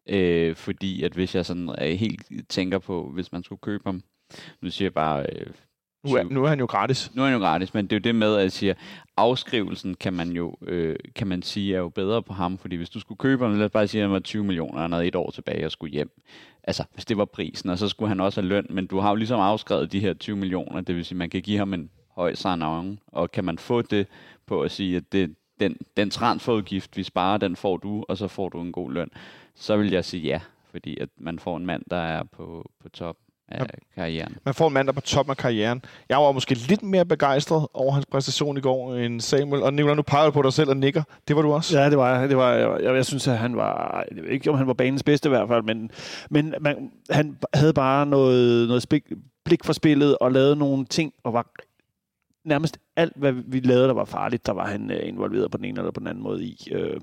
[0.09, 4.03] øh, fordi at hvis jeg sådan øh, helt tænker på, hvis man skulle købe ham,
[4.61, 5.47] nu siger jeg bare, øh,
[6.05, 7.15] Nu er, nu er han jo gratis.
[7.15, 8.75] Nu er han jo gratis, men det er jo det med, at jeg siger,
[9.17, 12.91] afskrivelsen kan man jo øh, kan man sige er jo bedre på ham, fordi hvis
[12.91, 14.93] du skulle købe ham, lad os bare sige, at han var 20 millioner, og han
[14.93, 16.11] havde et år tilbage og skulle hjem.
[16.65, 19.09] Altså, hvis det var prisen, og så skulle han også have løn, men du har
[19.09, 21.91] jo ligesom afskrevet de her 20 millioner, det vil sige, man kan give ham en
[22.15, 24.07] høj sarnavn, og kan man få det
[24.47, 28.29] på at sige, at det, den, den transferudgift, vi sparer, den får du, og så
[28.29, 29.11] får du en god løn,
[29.55, 32.89] så vil jeg sige ja, fordi at man får en mand, der er på, på
[32.89, 33.17] top
[33.49, 34.37] af karrieren.
[34.45, 35.85] Man får en mand, der er på toppen af karrieren.
[36.09, 39.63] Jeg var måske lidt mere begejstret over hans præstation i går end Samuel.
[39.63, 41.03] Og Nicolai, nu peger du på dig selv og nikker.
[41.29, 41.79] Det var du også.
[41.79, 42.29] Ja, det var jeg.
[42.29, 44.05] Det var, jeg, jeg, jeg synes, at han var...
[44.17, 45.91] Jeg ved ikke, om han var banens bedste i hvert fald, men,
[46.31, 49.03] men man, han havde bare noget, noget spik,
[49.45, 51.47] blik for spillet og lavede nogle ting, og var
[52.45, 55.65] nærmest alt, hvad vi lavede, der var farligt, der var han øh, involveret på den
[55.65, 56.69] ene eller på den anden måde i.
[56.73, 57.01] Øh,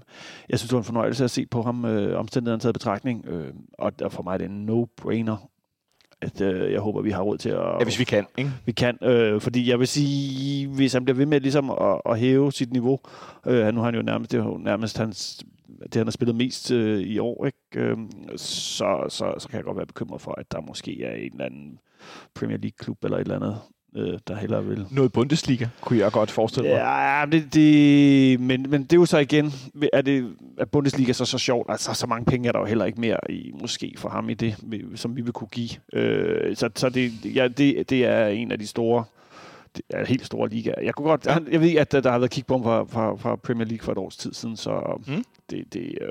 [0.49, 3.25] jeg synes, det var en fornøjelse at se på ham, øh, omstændighederne taget i betragtning,
[3.27, 5.49] øh, og der for mig er det en no-brainer,
[6.21, 7.57] at øh, jeg håber, vi har råd til at...
[7.79, 8.25] Ja, hvis vi kan.
[8.37, 8.51] Ikke?
[8.65, 12.19] Vi kan, øh, fordi jeg vil sige, hvis han bliver ved med ligesom at, at
[12.19, 12.99] hæve sit niveau,
[13.47, 15.43] øh, nu har han jo nærmest, det er jo nærmest hans,
[15.83, 17.89] det han har spillet mest øh, i år, ikke?
[17.89, 17.97] Øh,
[18.35, 21.45] så, så, så kan jeg godt være bekymret for, at der måske er en eller
[21.45, 21.79] anden
[22.35, 23.57] Premier League-klub eller et eller andet,
[23.95, 24.85] øh, der hellere vil.
[24.91, 26.75] Noget Bundesliga, kunne jeg godt forestille mig.
[26.77, 29.53] Ja, det, det, men, men det er jo så igen,
[29.93, 31.69] er, det, er Bundesliga så så sjovt?
[31.71, 34.33] Altså, så mange penge er der jo heller ikke mere i, måske for ham i
[34.33, 34.55] det,
[34.95, 35.69] som vi vil kunne give.
[35.93, 39.03] Øh, så så det, ja, det, det er en af de store,
[39.75, 40.81] det er helt store ligaer.
[40.81, 41.37] Jeg, kunne godt, Ja.
[41.51, 43.83] jeg ved, at der der har været kig på ham fra, fra, fra Premier League
[43.85, 45.23] for et års tid siden, så mm.
[45.49, 46.09] det, det, øh,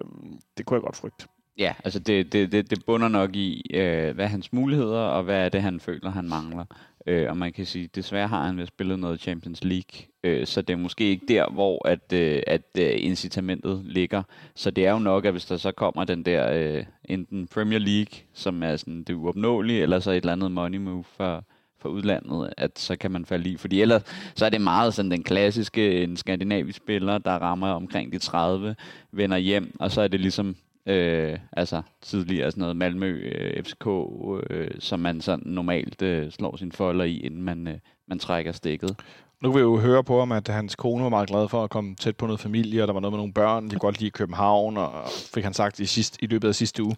[0.58, 1.26] det kunne jeg godt frygte.
[1.58, 5.22] Ja, altså det, det, det, det bunder nok i, øh, hvad er hans muligheder, og
[5.22, 6.64] hvad er det, han føler, han mangler.
[7.08, 10.72] Øh, og man kan sige, desværre har han spillet noget Champions League, øh, så det
[10.72, 14.22] er måske ikke der, hvor at, øh, at øh, incitamentet ligger.
[14.54, 17.78] Så det er jo nok, at hvis der så kommer den der, øh, enten Premier
[17.78, 21.44] League, som er sådan det uopnåelige, eller så et eller andet money move for,
[21.78, 23.56] for udlandet, at så kan man falde i.
[23.56, 24.02] Fordi ellers
[24.34, 28.76] så er det meget sådan den klassiske, en skandinavisk spiller, der rammer omkring de 30,
[29.12, 30.56] vender hjem, og så er det ligesom
[30.88, 33.86] øh, altså tidligere sådan noget Malmø, øh, FCK,
[34.50, 38.52] øh, som man sådan normalt øh, slår sin folder i, inden man, øh, man trækker
[38.52, 38.96] stikket.
[39.42, 41.70] Nu kan vi jo høre på ham, at hans kone var meget glad for at
[41.70, 44.00] komme tæt på noget familie, og der var noget med nogle børn, de kunne godt
[44.00, 44.92] lide København, og
[45.34, 46.96] fik han sagt i, sidste, i løbet af sidste uge.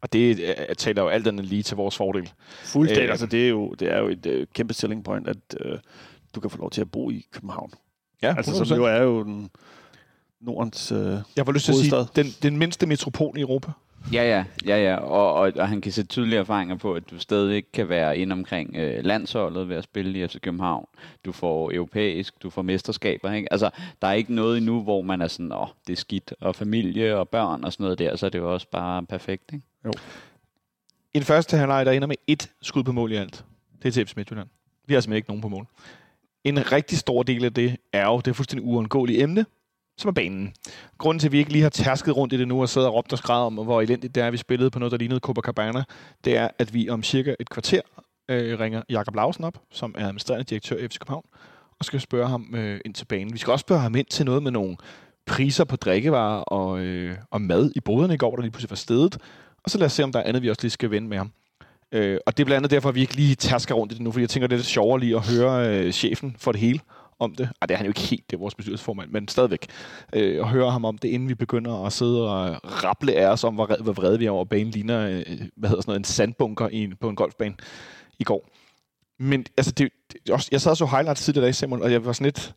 [0.00, 2.30] Og det uh, taler jo alt andet lige til vores fordel.
[2.64, 3.04] Fuldstændig.
[3.04, 5.78] Øh, altså, det er jo, det er jo et uh, kæmpe selling point, at uh,
[6.34, 7.70] du kan få lov til at bo i København.
[8.22, 9.50] Ja, altså, som jo er jo den
[10.42, 10.98] Nordens uh,
[11.36, 13.72] Jeg får lyst til at sige, den, den mindste metropol i Europa.
[14.12, 14.96] Ja, ja, ja, ja.
[14.96, 18.18] Og, og, og han kan se tydelige erfaringer på, at du stadig ikke kan være
[18.18, 20.86] ind omkring øh, landsholdet ved at spille i FC København.
[21.24, 23.32] Du får europæisk, du får mesterskaber.
[23.32, 23.52] Ikke?
[23.52, 23.70] Altså,
[24.02, 27.16] der er ikke noget endnu, hvor man er sådan, åh, det er skidt, og familie
[27.16, 29.52] og børn og sådan noget der, så er det jo også bare perfekt.
[29.52, 29.64] Ikke?
[29.84, 29.92] Jo.
[31.14, 33.44] I den første halvleg, der ender med et skud på mål i alt.
[33.82, 34.48] Det er til FC Midtjylland.
[34.86, 35.66] Vi har simpelthen ikke nogen på mål.
[36.44, 39.46] En rigtig stor del af det er jo det fuldstændig uundgåelige emne,
[39.98, 40.54] som er banen.
[40.98, 42.94] Grunden til, at vi ikke lige har tærsket rundt i det nu og sidder og
[42.94, 45.20] råbt og skræd om, hvor elendigt det er, at vi spillede på noget, der lignede
[45.20, 45.84] Copacabana,
[46.24, 47.80] det er, at vi om cirka et kvarter
[48.28, 51.24] øh, ringer Jakob Lausen op, som er administrerende direktør i FC København,
[51.78, 53.32] og skal spørge ham øh, ind til banen.
[53.32, 54.76] Vi skal også spørge ham ind til noget med nogle
[55.26, 58.76] priser på drikkevarer og, øh, og mad i boderne i går, der lige pludselig var
[58.76, 59.18] stedet.
[59.64, 61.18] Og så lad os se, om der er andet, vi også lige skal vende med
[61.18, 61.32] ham.
[61.92, 64.02] Øh, og det er blandt andet derfor, at vi ikke lige tærsker rundt i det
[64.02, 66.60] nu, fordi jeg tænker, det er lidt sjovere lige at høre øh, chefen for det
[66.60, 66.80] hele
[67.22, 67.48] om det.
[67.60, 69.66] Ej, det er han jo ikke helt, det er vores bestyrelsesformand, men stadigvæk.
[70.12, 73.44] Øh, og høre ham om det, inden vi begynder at sidde og rapple af os
[73.44, 76.04] om, hvor, hvor vrede vi er over banen ligner, øh, hvad hedder sådan noget, en
[76.04, 77.54] sandbunker i en, på en golfbane
[78.18, 78.48] i går.
[79.18, 82.04] Men altså, det, det, også, jeg sad og så highlights tidligere i Simon, og jeg
[82.04, 82.54] var sådan lidt,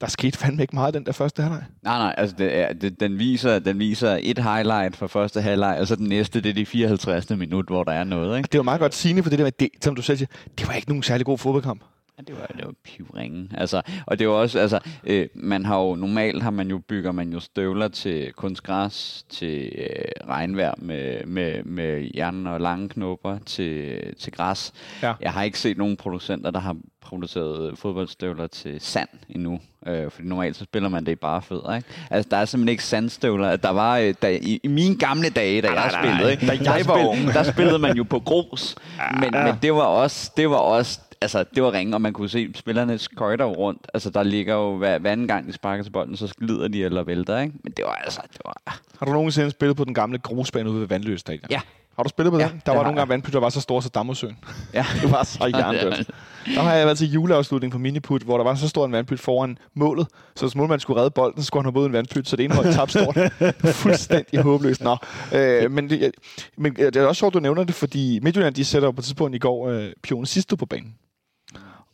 [0.00, 1.64] der skete fandme ikke meget den der første halvleg.
[1.82, 5.78] Nej, nej, altså det er, det, den, viser, den viser et highlight for første halvleg,
[5.80, 7.30] og så den næste, det er de 54.
[7.30, 8.36] minut, hvor der er noget.
[8.36, 8.48] Ikke?
[8.52, 10.68] Det var meget godt sigende for det der med, det, som du selv siger, det
[10.68, 11.82] var ikke nogen særlig god fodboldkamp.
[12.26, 13.52] Det var, det var pivringen.
[13.54, 17.12] Altså, og det var også, altså, øh, man har jo, normalt har man jo, bygger
[17.12, 23.38] man jo støvler til kunstgræs, til øh, regnvejr med, med, med jern og lange knopper
[23.46, 24.72] til, til græs.
[25.02, 25.14] Ja.
[25.20, 29.60] Jeg har ikke set nogen producenter, der har produceret fodboldstøvler til sand endnu.
[29.86, 31.88] Øh, fordi normalt så spiller man det i bare fødder, ikke?
[32.10, 33.56] Altså, der er simpelthen ikke sandstøvler.
[33.56, 36.30] Der var, øh, i, i mine gamle dage, da nej, jeg nej, spillede, nej.
[36.30, 36.46] Ikke?
[36.46, 38.74] Da jeg der, var spillede, der spillede man jo på grus.
[39.20, 39.44] Men, ja.
[39.44, 42.50] men det var også, det var også altså, det var ringe, og man kunne se
[42.54, 43.86] spillerne skøjter rundt.
[43.94, 46.84] Altså, der ligger jo hver, hver anden gang, de sparker til bolden, så glider de
[46.84, 47.54] eller vælter, ikke?
[47.64, 48.80] Men det var altså, det var...
[48.98, 51.50] Har du nogensinde spillet på den gamle grusbane ude ved Vandløs Stadion?
[51.50, 51.60] Ja.
[51.96, 52.62] Har du spillet på ja, den?
[52.66, 54.38] Der var nogle gange vandpytter, der var så store, så Dammersøen.
[54.74, 54.86] Ja.
[55.02, 56.10] det var så hjernedødt.
[56.54, 59.20] Der har jeg været til juleafslutning på Miniput, hvor der var så stor en vandpyt
[59.20, 60.06] foran målet,
[60.36, 62.54] så hvis målmanden skulle redde bolden, så skulle han have en vandpyt, så det ene
[62.54, 63.16] hold tabte stort.
[63.82, 64.80] Fuldstændig håbløst.
[64.80, 64.96] Nå.
[65.32, 66.10] Øh, men, det,
[66.56, 69.34] men det er også sjovt, du nævner det, fordi Midtjylland, de sætter på et tidspunkt
[69.34, 70.94] i går øh, Pione sidste på banen.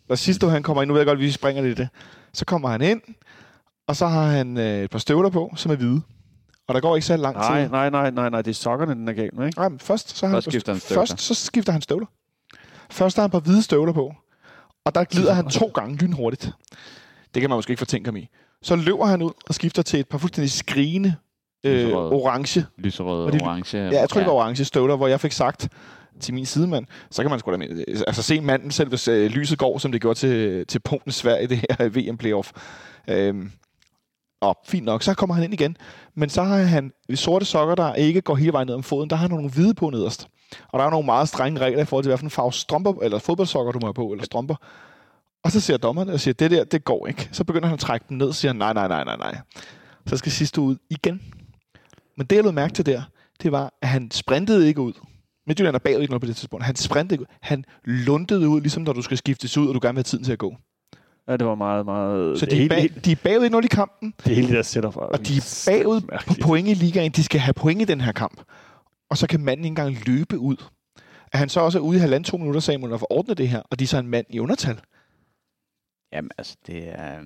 [0.08, 1.88] Og sidste han kommer ind, nu ved jeg godt, at vi springer lidt det,
[2.32, 3.00] så kommer han ind,
[3.88, 6.02] og så har han øh, et par støvler på, som er hvide.
[6.68, 7.70] Og der går ikke så lang nej, tid.
[7.70, 9.58] Nej, nej, nej, nej, det er sokkerne, den er galt med, ikke?
[9.58, 11.00] Nej, men først, så har først, han, skifter han støvler.
[11.00, 12.06] først så skifter han støvler.
[12.90, 14.14] Først har han et par hvide støvler på,
[14.84, 16.50] og der glider han to gange lynhurtigt.
[17.34, 18.28] Det kan man måske ikke fortænke ham i.
[18.62, 21.14] Så løber han ud og skifter til et par fuldstændig skrigende
[21.64, 22.66] øh, orange.
[22.78, 23.78] Lyserøde orange.
[23.78, 25.68] Ja, jeg tror, det var orange støvler, hvor jeg fik sagt,
[26.20, 29.30] til min sidemand, så kan man sgu da øh, altså, se manden selv, hvis øh,
[29.30, 32.52] lyset går, som det gjorde til, til Polen Sverige i det her VM-playoff.
[33.08, 33.50] Øhm,
[34.40, 35.76] og fint nok, så kommer han ind igen.
[36.14, 39.10] Men så har han sorte sokker, der ikke går hele vejen ned om foden.
[39.10, 40.28] Der har han nogle hvide på nederst.
[40.68, 43.72] Og der er nogle meget strenge regler i forhold til, hvilken farve strømper, eller fodboldsokker
[43.72, 44.54] du må have på, eller strømper.
[45.44, 47.28] Og så siger dommeren og siger, det der, det går ikke.
[47.32, 49.38] Så begynder han at trække den ned og siger, nej, nej, nej, nej, nej.
[50.06, 51.22] Så skal sidste ud igen.
[52.16, 53.02] Men det, jeg lød mærke til der,
[53.42, 54.92] det var, at han sprintede ikke ud.
[55.46, 56.64] Midtjylland er bagud 1 på det tidspunkt.
[56.64, 59.98] Han sprintede, han lundede ud, ligesom når du skal skiftes ud, og du gerne vil
[59.98, 60.56] have tiden til at gå.
[61.28, 62.38] Ja, det var meget, meget...
[62.38, 64.14] Så de er, bag, de er bagud 1 i kampen.
[64.24, 64.92] Det er hele der setup.
[64.92, 67.12] For, og de er bagud på point i ligaen.
[67.12, 68.42] De skal have point i den her kamp.
[69.10, 70.56] Og så kan manden ikke engang løbe ud.
[71.32, 73.48] At han så også er ude i halvanden to minutter, Samuel, og får ordnet det
[73.48, 74.80] her, og de er så en mand i undertal.
[76.12, 77.18] Jamen, altså, det er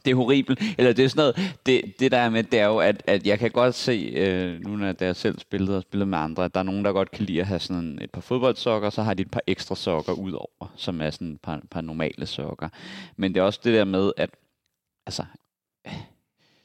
[0.04, 0.62] det er horribelt.
[0.78, 3.26] Eller det er sådan noget, det, det der er med, det er jo, at, at
[3.26, 6.54] jeg kan godt se, øh, nu når jeg selv spillet og spillet med andre, at
[6.54, 9.14] der er nogen, der godt kan lide at have sådan et par fodboldsokker, så har
[9.14, 12.68] de et par ekstra sokker ud over, som er sådan et par, par normale sokker.
[13.16, 14.30] Men det er også det der med, at
[15.06, 15.24] altså,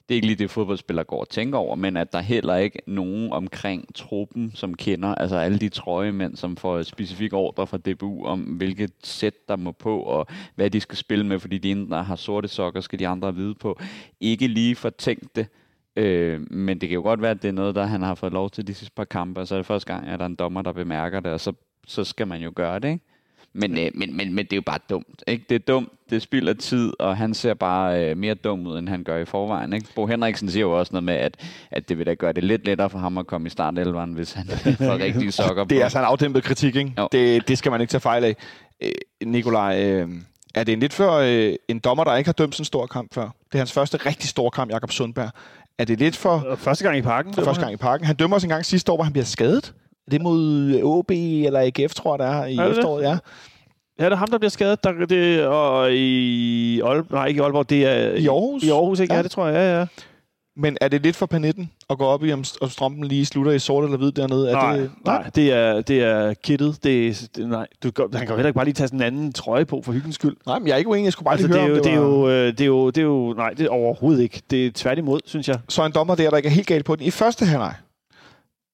[0.10, 2.80] det er ikke lige det, fodboldspillere går og tænker over, men at der heller ikke
[2.80, 7.78] er nogen omkring truppen, som kender, altså alle de trøjemænd, som får specifik ordre fra
[7.78, 11.72] DBU om, hvilket sæt der må på, og hvad de skal spille med, fordi de
[11.72, 13.80] ene, der har sorte sokker, skal de andre vide på.
[14.20, 15.48] Ikke lige for tænkt det,
[15.98, 18.34] Øh, men det kan jo godt være, at det er noget, der han har fået
[18.34, 20.30] lov til de sidste par kampe, og så er det første gang, at der er
[20.30, 21.54] en dommer, der bemærker det, og så,
[21.88, 23.06] så skal man jo gøre det, ikke?
[23.56, 25.24] Men, øh, men, men, men det er jo bare dumt.
[25.28, 25.46] Ikke?
[25.50, 28.90] Det er dumt, det spilder tid, og han ser bare øh, mere dum ud, end
[28.90, 29.74] han gør i forvejen.
[29.74, 29.88] Ikke?
[29.96, 31.38] Bo Henriksen siger jo også noget med, at,
[31.72, 34.34] at det vil da gøre det lidt lettere for ham at komme i startelveren, hvis
[34.34, 35.68] han får rigtige sokker på.
[35.68, 36.94] Det er altså en afdæmpet kritik, ikke?
[37.12, 38.36] Det, det skal man ikke tage fejl af.
[38.84, 38.92] Øh,
[39.26, 40.10] Nikolaj, øh,
[40.56, 42.86] er det en lidt før øh, en dommer, der ikke har dømt sådan en stor
[42.86, 43.24] kamp før?
[43.24, 45.30] Det er hans første rigtig store kamp, Jakob Sundberg.
[45.78, 46.56] Er det lidt for...
[46.58, 47.34] Første gang i parken.
[47.34, 48.08] Første gang i parken.
[48.08, 49.74] Han dømmer også en gang sidste år, hvor han bliver skadet.
[50.08, 53.18] Er det mod OB eller AGF, tror jeg, det er i er det efteråret, ja.
[54.00, 54.84] Ja, det er ham, der bliver skadet.
[54.84, 58.14] Der, det, og i Aalborg, nej, ikke i Aalborg, det er...
[58.14, 58.64] I Aarhus?
[58.64, 59.14] I Aarhus, ikke?
[59.14, 59.86] Ja, ja det tror jeg, ja, ja.
[60.58, 63.52] Men er det lidt for panitten at gå op i, om, om strømpen lige slutter
[63.52, 64.50] i sort eller hvid dernede?
[64.50, 66.84] Er nej, det, nej, nej, det er, det er kittet.
[66.84, 69.34] Det det, nej, du, han kan jo heller ikke bare lige tage sådan en anden
[69.34, 70.36] trøje på for hyggens skyld.
[70.46, 71.06] Nej, men jeg er ikke uenig.
[71.06, 72.62] Jeg skulle bare altså, lige høre, det er, jo, det, det, er jo, øh, det,
[72.62, 73.34] er jo, det er jo...
[73.38, 74.42] Nej, det er overhovedet ikke.
[74.50, 75.60] Det er tværtimod, synes jeg.
[75.70, 77.06] Så en dommer der, der ikke er helt galt på den.
[77.06, 77.74] I første halvleg,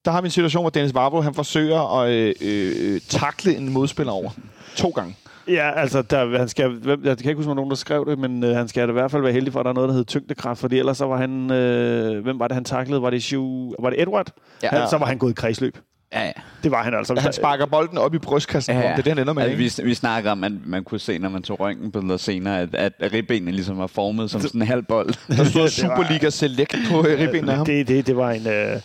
[0.05, 3.73] der har vi en situation, hvor Dennis Varbro, han forsøger at øh, øh, takle en
[3.73, 4.29] modspiller over.
[4.75, 5.15] To gange.
[5.47, 8.19] Ja, altså, der, han skal, hvem, jeg kan ikke huske, om nogen, der skrev det,
[8.19, 9.93] men øh, han skal i hvert fald være heldig for, at der er noget, der
[9.93, 13.01] hedder tyngdekraft, fordi ellers så var han, øh, hvem var det, han taklede?
[13.01, 14.27] Var det, Shu, var det Edward?
[14.63, 15.77] Ja, han, så var han gået i kredsløb.
[16.13, 16.31] Ja, ja.
[16.63, 17.19] Det var han altså.
[17.19, 18.75] Han sparker bolden op i brystkassen.
[18.75, 18.87] Ja, ja.
[18.87, 19.43] Det er det, han ender med.
[19.43, 22.93] Altså, vi, vi snakker om, at man kunne se, når man tog røntgenbilleder senere, at,
[22.99, 25.35] at ribbenene ligesom var formet som sådan en halv bold.
[25.37, 27.65] Der stod Superliga Select på øh, ribbenene af ham.
[27.65, 28.47] Det, det, det var en...
[28.47, 28.79] Øh,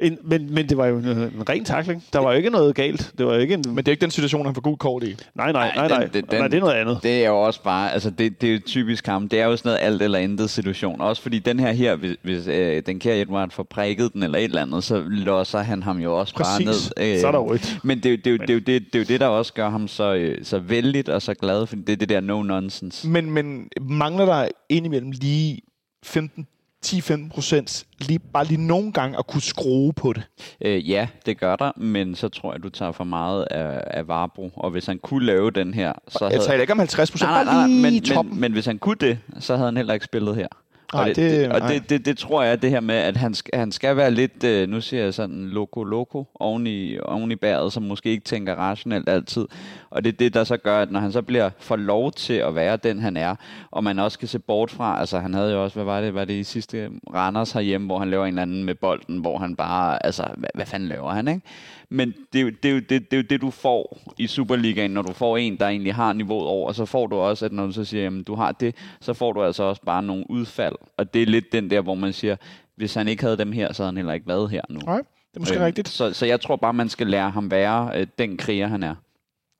[0.00, 2.04] en, men, men det var jo en, en ren takling.
[2.12, 3.12] Der var jo ikke noget galt.
[3.18, 3.62] Det var jo ikke en...
[3.66, 5.16] Men det er ikke den situation, han får god kort i.
[5.34, 6.06] Nej, nej, nej, nej.
[6.06, 6.98] Den, den, nej, det er noget andet.
[7.02, 9.28] Det er jo også bare, altså det, det er jo typisk ham.
[9.28, 11.00] Det er jo sådan noget alt eller intet situation.
[11.00, 14.38] Også fordi den her her, hvis, hvis øh, den kære Edward får prikket den eller
[14.38, 16.66] et eller andet, så låser han ham jo også Præcis.
[16.66, 17.14] bare ned.
[17.14, 17.78] Øh, så er der rødt.
[17.84, 19.88] Men det, det, det, det, det, det, det er jo det, der også gør ham
[19.88, 23.08] så, øh, så vældigt og så glad, fordi det er det der no-nonsense.
[23.08, 25.60] Men, men mangler der indimellem lige
[26.04, 26.46] 15
[26.86, 30.22] 10-15 procent, lige, bare lige nogle gange at kunne skrue på det?
[30.60, 34.08] Øh, ja, det gør der, men så tror jeg, du tager for meget af, af
[34.08, 34.50] Varbro.
[34.54, 35.92] Og hvis han kunne lave den her...
[36.08, 36.46] Så jeg havde...
[36.46, 39.56] taler ikke om 50 procent, bare lige men, men, men hvis han kunne det, så
[39.56, 40.48] havde han heller ikke spillet her.
[40.92, 43.34] Og det, det, det, og det, det, det tror jeg, det her med, at han,
[43.34, 47.36] skal, han skal være lidt, øh, nu siger jeg sådan, loko-loko oven i, oven i
[47.36, 49.46] bæret, som måske ikke tænker rationelt altid.
[49.90, 52.34] Og det er det, der så gør, at når han så bliver for lov til
[52.34, 53.34] at være den, han er,
[53.70, 56.14] og man også kan se bort fra, altså han havde jo også, hvad var det,
[56.14, 59.38] var det i sidste Randers herhjemme, hvor han laver en eller anden med bolden, hvor
[59.38, 61.40] han bare, altså, hvad, hvad fanden laver han, ikke?
[61.88, 64.26] Men det er, jo, det, er jo, det, det er jo det, du får i
[64.26, 67.52] Superligaen, når du får en, der egentlig har niveauet over, så får du også, at
[67.52, 70.30] når du så siger, jamen du har det, så får du altså også bare nogle
[70.30, 70.75] udfald.
[70.96, 72.36] Og det er lidt den der, hvor man siger,
[72.76, 74.80] hvis han ikke havde dem her, så havde han heller ikke været her nu.
[74.80, 75.88] Nej, det er måske øh, rigtigt.
[75.88, 78.94] Så, så jeg tror bare, man skal lære ham være øh, den kriger, han er.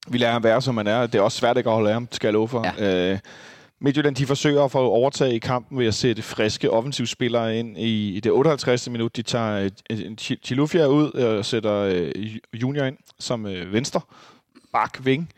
[0.08, 1.06] Vi lærer ham være, som han er.
[1.06, 2.66] Det er også svært ikke at holde af ham, skal jeg love for.
[2.78, 3.12] Ja.
[3.12, 3.18] Øh,
[3.80, 8.20] Midtjylland de forsøger at få overtage i kampen ved at sætte friske offensivspillere ind i,
[8.20, 8.90] det 58.
[8.90, 9.16] minut.
[9.16, 9.70] De tager
[10.42, 14.00] Chilufia ud og sætter øh, Junior ind som øh, venstre
[14.72, 15.32] bak ving.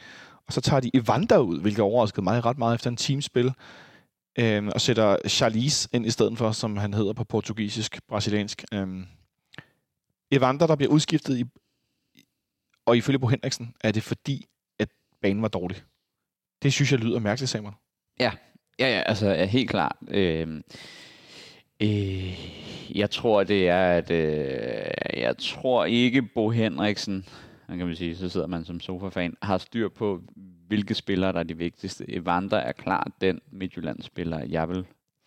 [0.47, 3.53] Og så tager de Evander ud, hvilket overraskede mig ret meget efter en teamspil
[4.39, 8.65] øh, og sætter Charlize ind i stedet for, som han hedder på portugisisk, brasiliansk.
[8.75, 8.89] Øh.
[10.31, 11.45] Evander, der bliver udskiftet i,
[12.87, 14.47] og ifølge på Henriksen, er det fordi,
[14.79, 14.89] at
[15.23, 15.83] banen var dårlig.
[16.63, 17.75] Det synes jeg lyder mærkeligt, Samuel.
[18.21, 18.33] Ja,
[18.79, 19.97] ja, ja altså er helt klart.
[20.09, 20.63] Øh,
[21.81, 22.39] øh,
[22.97, 27.25] jeg tror, det er, at øh, jeg tror ikke, Bo Henriksen,
[27.69, 30.23] kan man sige, så sidder man som sofa-fan, har styr på,
[30.69, 32.11] hvilke spillere, der er de vigtigste.
[32.11, 34.87] Evander er klart den Midtjylland-spiller, jeg vil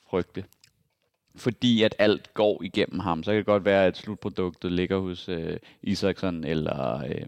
[0.10, 0.46] frygte.
[1.36, 3.24] Fordi at alt går igennem ham.
[3.24, 7.04] Så kan det godt være, at slutproduktet ligger hos øh, Isaksen eller...
[7.04, 7.28] Øh,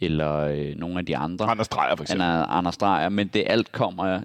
[0.00, 1.46] eller øh, nogle af de andre.
[1.46, 2.26] Anders Dreyer for eksempel.
[2.48, 4.20] Anders Dreyer, men det alt kommer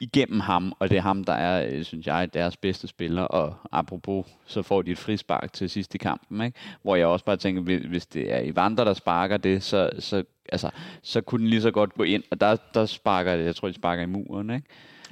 [0.00, 3.22] igennem ham, og det er ham, der er, øh, synes jeg, deres bedste spiller.
[3.22, 6.58] Og apropos, så får de et frispark til sidst i kampen, ikke?
[6.82, 10.70] hvor jeg også bare tænker, hvis det er Ivander, der sparker det, så, så, altså,
[11.02, 13.68] så kunne den lige så godt gå ind, og der, der sparker det, jeg tror,
[13.68, 14.66] de sparker i muren, ikke?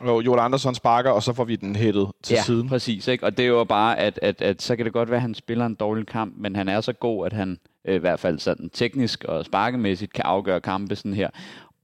[0.04, 2.68] Jo, Joel Andersson sparker, og så får vi den hættet til ja, siden.
[2.68, 3.08] præcis.
[3.08, 3.24] Ikke?
[3.24, 5.34] Og det er jo bare, at, at, at så kan det godt være, at han
[5.34, 8.38] spiller en dårlig kamp, men han er så god, at han øh, i hvert fald
[8.38, 11.28] sådan teknisk og sparkemæssigt kan afgøre kampe sådan her.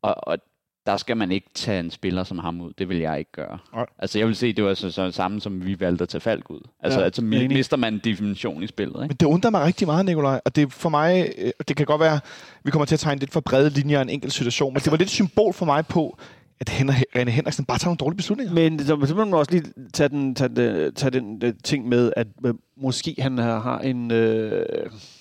[0.03, 0.39] Og, og
[0.87, 2.73] der skal man ikke tage en spiller som ham ud.
[2.79, 3.59] Det vil jeg ikke gøre.
[3.75, 3.87] Nej.
[3.99, 6.51] Altså jeg vil se, det var så, så samme, som vi valgte at tage Falk
[6.51, 6.61] ud.
[6.81, 8.95] Altså, ja, altså mister man dimension i spillet.
[8.95, 9.09] Ikke?
[9.09, 10.41] Men det undrer mig rigtig meget, Nikolaj.
[10.45, 12.21] Og det for mig, øh, det kan godt være,
[12.65, 14.85] vi kommer til at tegne lidt for brede linjer i en enkelt situation, men altså.
[14.85, 16.19] det var lidt symbol for mig på,
[16.61, 16.71] at
[17.17, 18.55] René Henriksen bare tager nogle dårlige beslutninger.
[18.55, 21.89] Men så, så må man også lige tage den, tage, den, tage den, den ting
[21.89, 24.67] med, at øh, måske han har, har en, øh,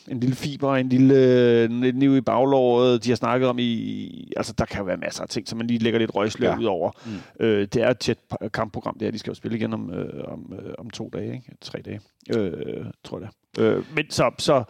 [0.08, 4.34] en lille fiber, en lille øh, niv i baglåret, de har snakket om i...
[4.38, 6.58] Altså, der kan være masser af ting, som man lige lægger lidt røgslør ja.
[6.58, 6.92] ud over.
[7.06, 7.46] Mm.
[7.46, 8.18] Øh, det er et tæt
[8.54, 9.12] kampprogram, det er.
[9.12, 11.52] De skal jo spille igen om, øh, om, øh, om to dage, ikke?
[11.62, 12.00] Tre dage,
[12.36, 13.62] øh, tror jeg det.
[13.62, 14.32] Øh, men så...
[14.38, 14.64] så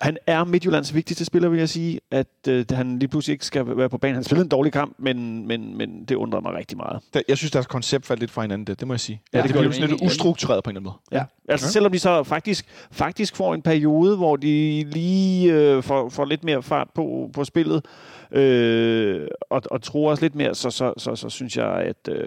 [0.00, 3.76] han er Midtjyllands vigtigste spiller, vil jeg sige, at øh, han lige pludselig ikke skal
[3.76, 4.14] være på banen.
[4.14, 7.00] Han spillede en dårlig kamp, men, men, men det undrer mig rigtig meget.
[7.28, 9.22] Jeg synes, deres koncept faldt lidt fra hinanden, det, det må jeg sige.
[9.32, 11.20] Ja, det, det bliver sådan lidt ustruktureret på en eller anden måde.
[11.20, 11.70] Ja, altså ja.
[11.70, 16.44] selvom de så faktisk, faktisk får en periode, hvor de lige øh, får, får lidt
[16.44, 17.84] mere fart på, på spillet,
[18.32, 22.08] øh, og, og tror os lidt mere, så, så, så, så synes jeg, at...
[22.08, 22.26] Øh,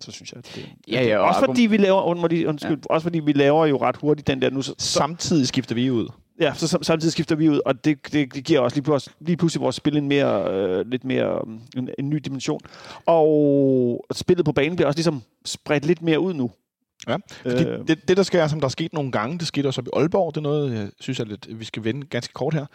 [0.00, 2.76] så synes jeg, at det, ja, ja, også fordi vi laver, undskyld, ja.
[2.90, 4.62] også fordi vi laver jo ret hurtigt den der nu.
[4.62, 6.08] Så, Samtidig skifter vi ud.
[6.40, 9.36] Ja, så samtidig skifter vi ud, og det, det, det giver også lige pludselig, lige
[9.36, 11.42] pludselig vores spil en mere, øh, lidt mere,
[11.76, 12.60] en, en ny dimension.
[13.06, 16.50] Og spillet på banen bliver også ligesom spredt lidt mere ud nu.
[17.08, 19.66] Ja, fordi øh, det, det, der sker, som der er sket nogle gange, det skete
[19.66, 22.54] også op i Aalborg, det er noget, jeg synes, at vi skal vende ganske kort
[22.54, 22.66] her,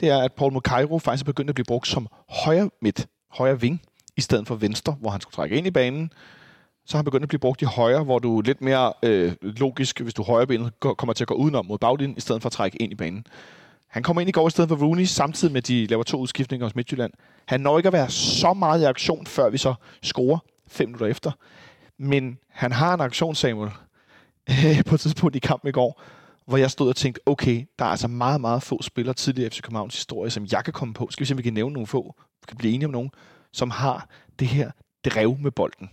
[0.00, 3.60] det er, at Paul Mukairo faktisk er begyndt at blive brugt som højre midt, højre
[3.60, 3.82] ving,
[4.16, 6.12] i stedet for venstre, hvor han skulle trække ind i banen
[6.86, 10.00] så har han begyndt at blive brugt i højre, hvor du lidt mere øh, logisk,
[10.00, 12.52] hvis du højre benet kommer til at gå udenom mod baglinjen, i stedet for at
[12.52, 13.26] trække ind i banen.
[13.88, 16.18] Han kommer ind i går i stedet for Rooney, samtidig med, at de laver to
[16.18, 17.12] udskiftninger hos Midtjylland.
[17.46, 21.06] Han når ikke at være så meget i aktion, før vi så scorer fem minutter
[21.06, 21.32] efter.
[21.98, 23.70] Men han har en aktion, Samuel,
[24.50, 26.02] øh, på et tidspunkt i kampen i går,
[26.46, 29.50] hvor jeg stod og tænkte, okay, der er altså meget, meget få spillere tidligere i
[29.50, 31.08] FC Københavns historie, som jeg kan komme på.
[31.10, 33.10] Skal vi se, om vi kan nævne nogle få, vi kan blive enige om nogen,
[33.52, 34.70] som har det her
[35.04, 35.90] drev med bolden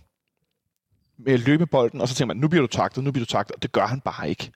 [1.24, 3.30] med at løbe bolden, og så tænker man, nu bliver du taktet, nu bliver du
[3.30, 4.50] taktet, og det gør han bare ikke.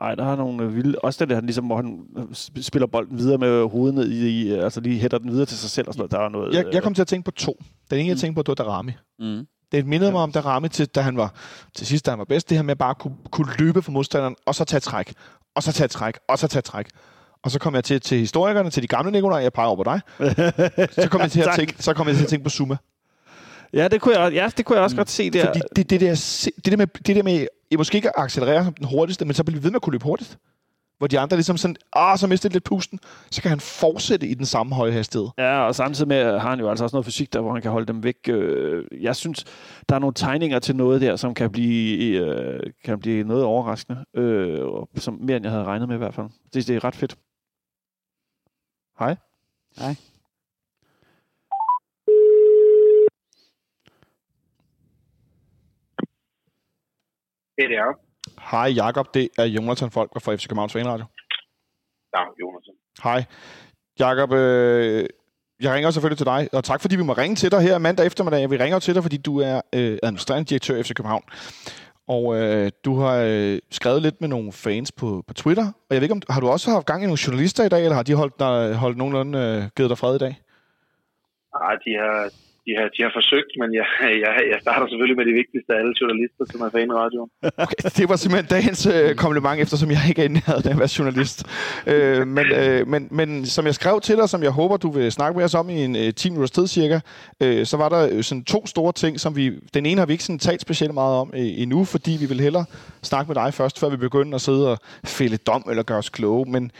[0.00, 0.98] Nej, der har nogle øh, vilde...
[0.98, 4.52] Også det der, ligesom, hvor han øh, spiller bolden videre med hovedet ned i...
[4.52, 6.12] Altså lige hætter den videre til sig selv og sådan noget.
[6.12, 6.54] Der er noget...
[6.54, 7.62] Jeg, jeg kom til at tænke på to.
[7.90, 8.18] Den ene, jeg mm.
[8.18, 8.92] tænkte på, det var Darami.
[9.18, 9.46] Mm.
[9.72, 11.34] Det mindede mig om Darami, til, da han var
[11.74, 12.48] til sidst, da han var bedst.
[12.48, 15.14] Det her med at bare kunne, kunne løbe for modstanderen, og så tage træk,
[15.54, 16.86] og så tage træk, og så tage træk.
[17.42, 19.84] Og så kom jeg til, til historikerne, til de gamle Nikolaj, jeg peger over på
[19.84, 20.00] dig.
[21.02, 22.76] så kom jeg til at tænke, så kom jeg til at tænke på Zuma.
[23.74, 24.98] Ja, det kunne jeg, ja, det kunne jeg også mm.
[24.98, 25.46] godt se der.
[25.46, 26.14] Fordi det, det, der,
[26.64, 29.44] det, der med, det der med, jeg måske ikke accelerere som den hurtigste, men så
[29.44, 30.38] bliver vi ved med at kunne løbe hurtigt.
[30.98, 34.34] Hvor de andre ligesom sådan, ah, så mister lidt pusten, så kan han fortsætte i
[34.34, 35.28] den samme høje hastighed.
[35.38, 37.70] Ja, og samtidig med har han jo altså også noget fysik der, hvor han kan
[37.70, 38.16] holde dem væk.
[38.28, 39.44] Øh, jeg synes,
[39.88, 44.04] der er nogle tegninger til noget der, som kan blive, øh, kan blive noget overraskende.
[44.14, 44.60] Øh,
[44.96, 46.26] som mere end jeg havde regnet med i hvert fald.
[46.54, 47.16] Det, det er ret fedt.
[48.98, 49.16] Hej.
[49.78, 49.94] Hej.
[57.56, 57.96] Det er det.
[58.50, 61.04] Hej Jakob, det er Jonathan Folk fra FC Københavns Fanradio.
[62.16, 62.74] Ja, Jonathan.
[63.04, 63.24] Hej.
[63.98, 65.06] Jakob, øh,
[65.60, 68.06] jeg ringer selvfølgelig til dig, og tak fordi vi må ringe til dig her mandag
[68.06, 68.50] eftermiddag.
[68.50, 71.22] Vi ringer til dig, fordi du er øh, administrerende direktør i FC København.
[72.08, 75.66] Og øh, du har øh, skrevet lidt med nogle fans på, på Twitter.
[75.66, 77.82] Og jeg ved ikke, om har du også haft gang i nogle journalister i dag,
[77.82, 80.34] eller har de holdt, dig, holdt nogenlunde øh, givet dig fred i dag?
[81.60, 82.30] Nej, de har,
[82.66, 83.86] de har, de har forsøgt, men jeg,
[84.24, 87.30] jeg, jeg starter selvfølgelig med de vigtigste af alle journalister, som er fan i radioen.
[87.64, 90.92] Okay, det var simpelthen dagens øh, kompliment, eftersom jeg ikke er inde af at være
[90.98, 91.38] journalist.
[91.92, 95.12] Øh, men, øh, men, men som jeg skrev til dig, som jeg håber, du vil
[95.12, 96.98] snakke med os om i en øh, 10 minutters tid cirka,
[97.42, 99.44] øh, så var der øh, sådan to store ting, som vi...
[99.74, 102.40] Den ene har vi ikke sådan talt specielt meget om øh, endnu, fordi vi vil
[102.40, 102.64] hellere
[103.02, 106.08] snakke med dig først, før vi begynder at sidde og fælde dom eller gøre os
[106.08, 106.50] kloge.
[106.50, 106.70] Men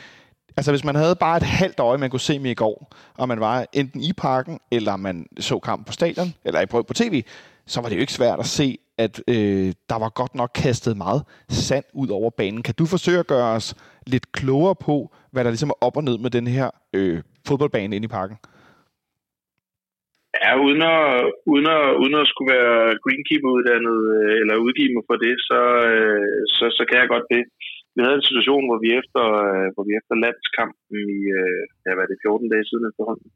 [0.56, 3.28] Altså, hvis man havde bare et halvt øje, man kunne se mig i går, og
[3.28, 7.22] man var enten i parken, eller man så kampen på stadion, eller på, på tv,
[7.66, 10.96] så var det jo ikke svært at se, at øh, der var godt nok kastet
[10.96, 12.62] meget sand ud over banen.
[12.62, 13.74] Kan du forsøge at gøre os
[14.06, 14.96] lidt klogere på,
[15.32, 18.36] hvad der ligesom er op og ned med den her øh, fodboldbane inde i parken?
[20.42, 21.04] Ja, uden at,
[21.52, 26.38] uden at, uden at skulle være greenkeeper-uddannet, øh, eller udgive mig for det, så, øh,
[26.56, 27.42] så, så kan jeg godt det
[27.94, 31.90] vi havde en situation, hvor vi efter, øh, hvor vi efter landskampen i, øh, ja,
[31.94, 33.28] hvad er det, 14 dage siden efterhånden,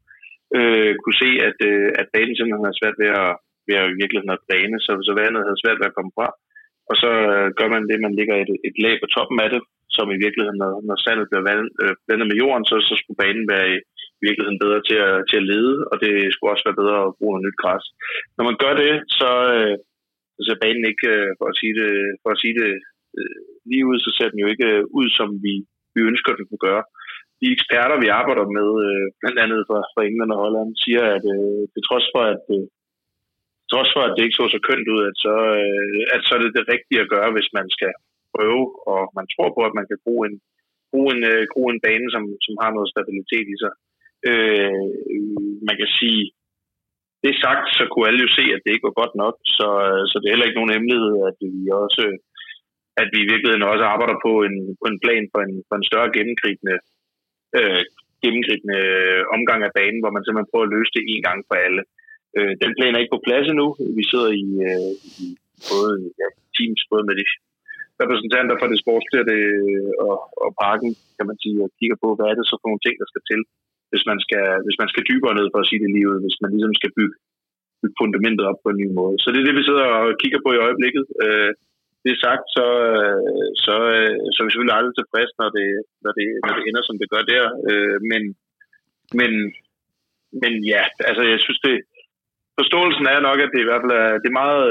[0.57, 3.31] øh, kunne se, at, øh, at banen simpelthen havde svært ved at,
[3.67, 6.27] ved at i virkeligheden at dræne, så, så vandet havde svært ved at komme fra.
[6.89, 9.61] Og så øh, gør man det, man ligger et, et lag på toppen af det,
[9.95, 13.45] som i virkeligheden, når, når sandet bliver vandet, øh, med jorden, så, så skulle banen
[13.53, 13.77] være i,
[14.19, 17.15] i virkeligheden bedre til at, til at lede, og det skulle også være bedre at
[17.17, 17.85] bruge noget nyt græs.
[18.37, 19.75] Når man gør det, så, øh,
[20.35, 21.91] så ser banen ikke, øh, for at sige det,
[22.23, 22.71] for at sige det
[23.19, 23.37] øh,
[23.71, 25.53] lige ud, så ser den jo ikke øh, ud, som vi,
[25.95, 26.83] vi ønsker, den kunne gøre.
[27.41, 31.25] De eksperter, vi arbejder med, øh, blandt andet fra, fra England og Holland, siger, at
[31.35, 32.65] øh, det trods for, at øh,
[33.71, 36.41] trods for, at det ikke så så kønt ud, at så, øh, at så er
[36.41, 37.93] det det rigtige at gøre, hvis man skal
[38.33, 40.35] prøve, og man tror på, at man kan bruge en,
[40.91, 43.73] bruge en, øh, bruge en bane, som, som har noget stabilitet i sig.
[44.29, 44.87] Øh,
[45.67, 46.21] man kan sige,
[47.23, 50.03] det sagt, så kunne alle jo se, at det ikke var godt nok, så, øh,
[50.09, 52.03] så det er heller ikke nogen hemmelighed, at vi også
[53.01, 55.87] at vi i virkeligheden også arbejder på en, på en plan for en, for en
[55.89, 56.77] større gennemgribende,
[57.57, 57.83] øh,
[58.23, 61.55] gennemgribende øh, omgang af banen, hvor man simpelthen prøver at løse det en gang for
[61.65, 61.81] alle.
[62.37, 63.67] Øh, den plan er ikke på plads endnu.
[63.99, 64.93] Vi sidder i, øh,
[65.23, 65.25] i
[65.71, 65.91] både
[66.21, 67.25] ja, teams, både med de
[68.01, 72.27] repræsentanter for det sportslige øh, og, og parken, kan man sige, og kigger på, hvad
[72.29, 73.41] er det så for nogle ting, der skal til,
[73.91, 76.51] hvis man skal, hvis man skal dybere ned for at sige det livet, hvis man
[76.55, 77.15] ligesom skal bygge,
[77.81, 79.15] bygge fundamentet op på en ny måde.
[79.21, 81.05] Så det er det, vi sidder og kigger på i øjeblikket.
[81.23, 81.51] Øh,
[82.05, 85.67] det sagt, så, øh, så, øh, så er vi selvfølgelig aldrig tilfredse, når det,
[86.03, 87.45] når det, når det ender, som det gør der.
[87.69, 88.23] Øh, men,
[89.19, 89.31] men,
[90.41, 91.75] men ja, altså jeg synes, det,
[92.59, 94.61] forståelsen er nok, at det i hvert fald er, det er meget,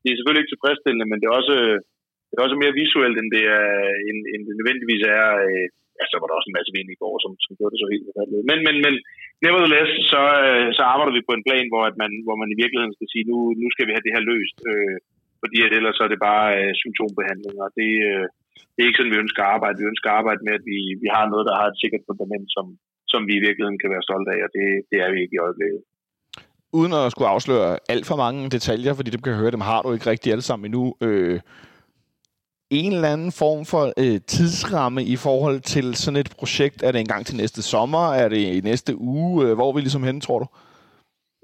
[0.00, 1.56] det er selvfølgelig ikke tilfredsstillende, men det er også,
[2.28, 3.68] det er også mere visuelt, end det, er,
[4.08, 5.26] end, end det nødvendigvis er.
[5.46, 5.66] Øh,
[5.98, 7.88] ja, så var der også en masse vind i går, som, som gjorde det så
[7.92, 8.48] helt forfærdeligt.
[8.50, 8.94] Men, men, men
[9.44, 10.22] nevertheless, så,
[10.76, 13.24] så arbejder vi på en plan, hvor, at man, hvor man i virkeligheden skal sige,
[13.30, 14.56] nu, nu skal vi have det her løst.
[14.70, 14.96] Øh,
[15.42, 18.26] fordi at ellers er det bare øh, symptombehandling, og det, øh,
[18.72, 19.80] det er ikke sådan, vi ønsker at arbejde.
[19.82, 22.46] Vi ønsker at arbejde med, at vi, vi har noget, der har et sikkert fundament,
[22.56, 22.66] som,
[23.12, 25.44] som vi i virkeligheden kan være stolte af, og det, det er vi ikke i
[25.46, 25.80] øjeblikket.
[26.78, 29.88] Uden at skulle afsløre alt for mange detaljer, fordi dem kan høre, dem har du
[29.92, 30.84] ikke rigtig alle sammen endnu.
[31.06, 31.40] Øh,
[32.70, 36.82] en eller anden form for øh, tidsramme i forhold til sådan et projekt?
[36.82, 38.04] Er det en gang til næste sommer?
[38.12, 39.46] Er det i næste uge?
[39.46, 40.46] Øh, hvor er vi ligesom henne, tror du?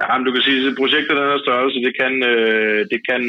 [0.03, 3.01] Ja, men du kan sige, at projektet af den her størrelse, det kan, øh, det
[3.09, 3.23] kan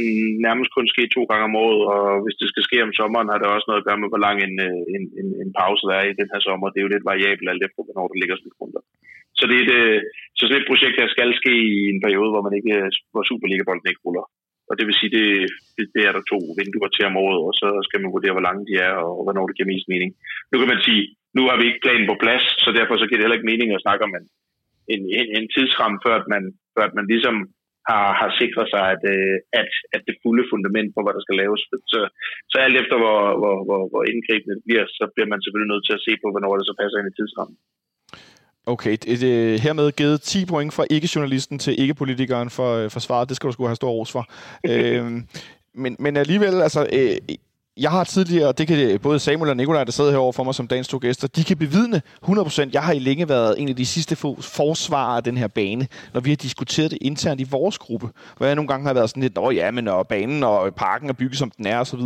[0.47, 3.39] nærmest kun ske to gange om året, og hvis det skal ske om sommeren, har
[3.39, 5.95] det også noget at gøre med, hvor lang en, øh, en, en, en pause der
[5.97, 6.67] er i den her sommer.
[6.69, 8.75] Det er jo lidt variabelt alt efter, hvornår det ligger rundt.
[9.37, 9.99] Så, det er et, øh,
[10.37, 13.23] så sådan et projekt her skal ske i en periode, hvor man ikke, øh, hvor
[13.29, 14.25] Superliga-bolden ikke ruller.
[14.69, 15.27] Og det vil sige, det,
[15.75, 18.47] det, det er der to vinduer til om året, og så skal man vurdere, hvor
[18.47, 20.09] lange de er, og hvornår det giver mest mening.
[20.51, 21.03] Nu kan man sige,
[21.37, 23.69] nu har vi ikke planen på plads, så derfor så giver det heller ikke mening
[23.71, 24.25] at snakke om en,
[24.93, 26.43] en, en, en tidsramme, før at man,
[26.75, 27.35] før at man ligesom
[27.89, 31.37] har, har sikret sig, at, øh, at, at det fulde fundament for, hvad der skal
[31.43, 31.61] laves.
[31.91, 31.99] Så,
[32.51, 35.85] så alt efter, hvor, hvor, hvor, hvor indgribende det bliver, så bliver man selvfølgelig nødt
[35.85, 37.57] til at se på, hvornår det så passer ind i tidsrammen.
[38.73, 43.29] Okay, det er hermed givet 10 point fra ikke-journalisten til ikke-politikeren for, øh, for svaret.
[43.29, 44.23] Det skal du sgu have stor ros for.
[44.71, 45.19] øhm,
[45.83, 47.15] men, men alligevel, altså, øh,
[47.77, 50.67] jeg har tidligere, det kan både Samuel og Nikolaj, der sidder herovre for mig som
[50.67, 52.69] dagens to gæster, de kan bevidne 100%.
[52.73, 56.21] Jeg har i længe været en af de sidste forsvarer af den her bane, når
[56.21, 58.09] vi har diskuteret det internt i vores gruppe.
[58.37, 61.09] Hvor jeg nogle gange har været sådan lidt, åh ja, men og banen og parken
[61.09, 62.01] er bygget som den er osv.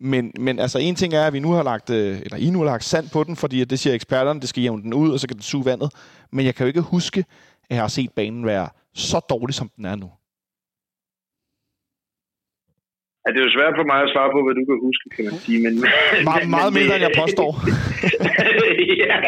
[0.00, 2.58] Men, men altså en ting er, at vi nu har lagt, øh, eller I nu
[2.58, 5.20] har lagt sand på den, fordi det siger eksperterne, det skal jævne den ud, og
[5.20, 5.90] så kan den suge vandet.
[6.32, 7.24] Men jeg kan jo ikke huske,
[7.70, 10.10] at jeg har set banen være så dårlig, som den er nu.
[13.22, 15.24] Ja, det er jo svært for mig at svare på, hvad du kan huske, kan
[15.28, 15.58] man sige.
[15.66, 15.74] Men,
[16.30, 17.50] meget men, meget mindre, end jeg påstår.
[19.04, 19.18] ja,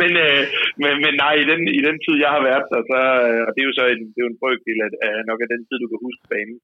[0.00, 0.42] men, øh,
[0.82, 3.50] men, men nej, i den, i den tid, jeg har været der, så, øh, og
[3.52, 5.62] det er jo så en, det er jo en brøkdel af, af nok af den
[5.66, 6.58] tid, du kan huske banen,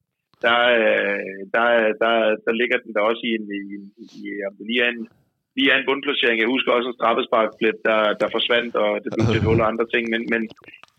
[0.44, 1.66] der, øh, der,
[2.02, 2.14] der,
[2.46, 3.62] der ligger den der også i en, i,
[4.02, 4.06] i,
[4.60, 5.00] i lige en,
[5.56, 6.38] lige en bundplacering.
[6.40, 9.86] Jeg husker også en straffesparkplet, der, der forsvandt, og det blev til hul og andre
[9.94, 10.42] ting, men, men,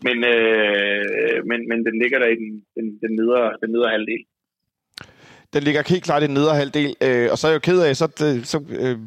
[0.06, 4.22] men, øh, men, men den ligger der i den, den, den, nedre, den nedre halvdel
[5.52, 7.80] den ligger helt klart i den nedre halvdel, øh, og så er jeg jo ked
[7.80, 8.98] af, så, det, så, øh,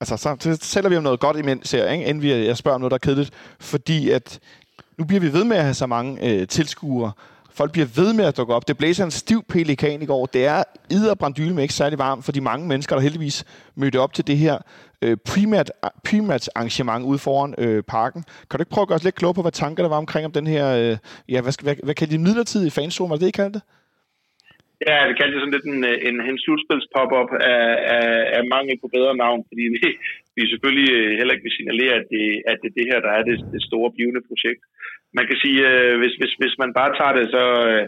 [0.00, 2.04] altså, så, så sælger vi om noget godt imens her, ikke?
[2.04, 4.38] inden vi, jeg spørger om noget, der er kedeligt, fordi at
[4.98, 7.12] nu bliver vi ved med at have så mange øh, tilskuere,
[7.58, 8.68] folk bliver ved med at dukke op.
[8.68, 10.26] Det blæser en stiv pelikan i går.
[10.26, 14.12] Det er idder med ikke særlig varmt for de mange mennesker, der heldigvis mødte op
[14.12, 14.58] til det her
[15.02, 15.70] øh, primært,
[16.54, 18.24] arrangement ude foran øh, parken.
[18.50, 20.26] Kan du ikke prøve at gøre os lidt klogere på, hvad tanker der var omkring
[20.26, 20.96] om den her, øh,
[21.28, 23.62] ja, hvad, hvad, hvad kan de midlertidige fanzone, var det, I kaldte det?
[24.86, 27.66] Ja, det kaldte sådan lidt en, en, en slutspils-pop-up af,
[27.96, 29.80] af, af mangel på bedre navn, fordi vi,
[30.36, 33.12] vi selvfølgelig øh, heller ikke vil signalere, at det, at det er det her, der
[33.18, 34.62] er det, det store blivende projekt.
[35.18, 37.84] Man kan sige, øh, hvis, hvis, hvis man bare tager det, så, øh,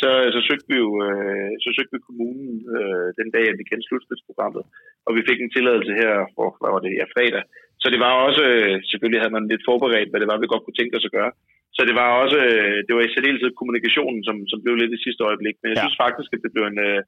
[0.00, 3.68] så, så søgte vi jo øh, så søgte vi kommunen øh, den dag, at vi
[3.68, 4.64] kendte slutspilsprogrammet,
[5.06, 7.44] og vi fik en tilladelse her for, hvad var det, ja, fredag.
[7.82, 8.42] Så det var også,
[8.90, 11.32] selvfølgelig havde man lidt forberedt, hvad det var, vi godt kunne tænke os at gøre.
[11.76, 15.04] Så det var også, øh, det var i særdeleshed kommunikationen, som, som blev lidt i
[15.04, 15.56] sidste øjeblik.
[15.58, 15.84] Men jeg ja.
[15.84, 17.00] synes faktisk, at det blev en, øh,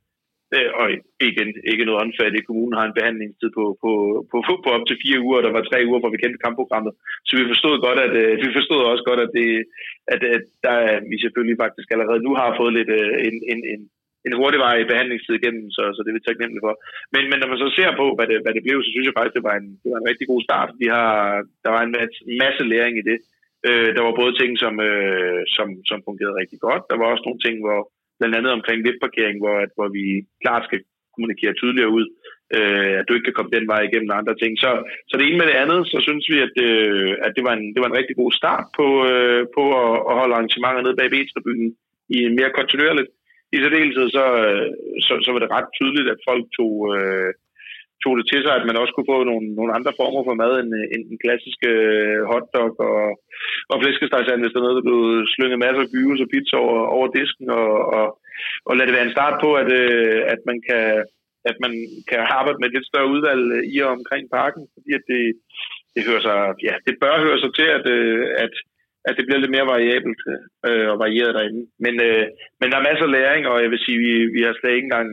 [0.56, 0.86] øh og
[1.30, 2.46] igen, ikke noget åndfærdigt.
[2.48, 3.92] Kommunen har en behandlingstid på, på,
[4.30, 5.44] på, på, på op til fire uger.
[5.44, 6.92] Der var tre uger, hvor vi kendte kampprogrammet.
[7.26, 9.48] Så vi forstod godt, at øh, vi forstod også godt, at, det,
[10.14, 10.76] at, at der,
[11.10, 13.80] vi selvfølgelig faktisk allerede nu har fået lidt øh, en, en, en,
[14.26, 16.74] en hurtigvarig behandlingstid igennem, så, så det vil vi tage for.
[17.14, 19.16] Men, men når man så ser på, hvad det, hvad det blev, så synes jeg
[19.16, 20.70] faktisk, det var en, det var en rigtig god start.
[20.82, 21.12] Vi har,
[21.64, 21.94] der var en
[22.44, 23.18] masse læring i det.
[23.68, 26.82] Øh, der var både ting, som, øh, som, som fungerede rigtig godt.
[26.90, 27.80] Der var også nogle ting, hvor
[28.18, 30.04] blandt andet omkring VIP-parkering, hvor, at, hvor vi
[30.42, 30.80] klart skal
[31.14, 32.06] kommunikere tydeligere ud,
[32.56, 34.52] øh, at du ikke kan komme den vej igennem andre ting.
[34.64, 34.70] Så,
[35.08, 37.66] så det ene med det andet, så synes vi, at, øh, at det, var en,
[37.74, 41.08] det var en rigtig god start på, øh, på at, at holde arrangementer nede bag
[41.12, 41.68] B-tribunen
[42.16, 43.10] i en mere kontinuerligt.
[43.54, 44.68] I særdeleshed så, øh,
[45.06, 47.30] så, så var det ret tydeligt, at folk tog, øh,
[48.02, 50.52] tog det til sig, at man også kunne få nogle, nogle andre former for mad
[50.60, 53.02] end, end den klassiske øh, hotdog og,
[53.72, 55.02] og flæskestegsand, hvis der er noget, der blev
[55.34, 58.06] slynget masser af gyves og pizza over, over disken, og, og,
[58.68, 60.84] og lad det være en start på, at, øh, at man kan
[61.50, 61.72] at man
[62.10, 65.22] kan arbejde med et lidt større udvalg øh, i og omkring parken, fordi at det,
[65.94, 66.38] det, hører sig,
[66.68, 67.86] ja, det bør høre sig til, at,
[68.44, 68.54] at,
[69.08, 70.20] at det bliver lidt mere variabelt
[70.68, 71.62] øh, og varieret derinde.
[71.84, 72.24] Men, øh,
[72.60, 74.88] men der er masser af læring, og jeg vil sige, vi, vi har slet ikke
[74.90, 75.08] engang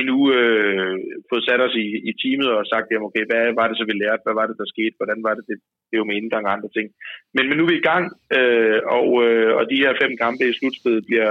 [0.00, 0.96] endnu øh,
[1.28, 3.94] fået sat os i, i teamet og sagt, jamen, okay, hvad var det så, vi
[3.96, 4.24] lærte?
[4.26, 4.98] Hvad var det, der skete?
[5.00, 5.44] Hvordan var det?
[5.50, 5.56] Det,
[5.88, 6.86] det er jo med indgang og andre ting.
[7.34, 8.04] Men, men nu er vi i gang,
[8.38, 11.30] øh, og, øh, og de her fem kampe i slutspillet bliver,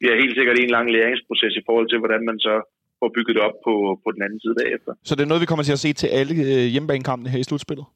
[0.00, 2.54] bliver helt sikkert en lang læringsproces i forhold til, hvordan man så
[3.00, 4.92] får bygget det op på, på den anden side bagefter.
[5.08, 7.48] Så det er noget, vi kommer til at se til alle øh, hjemmebanekampene her i
[7.48, 7.86] slutspillet?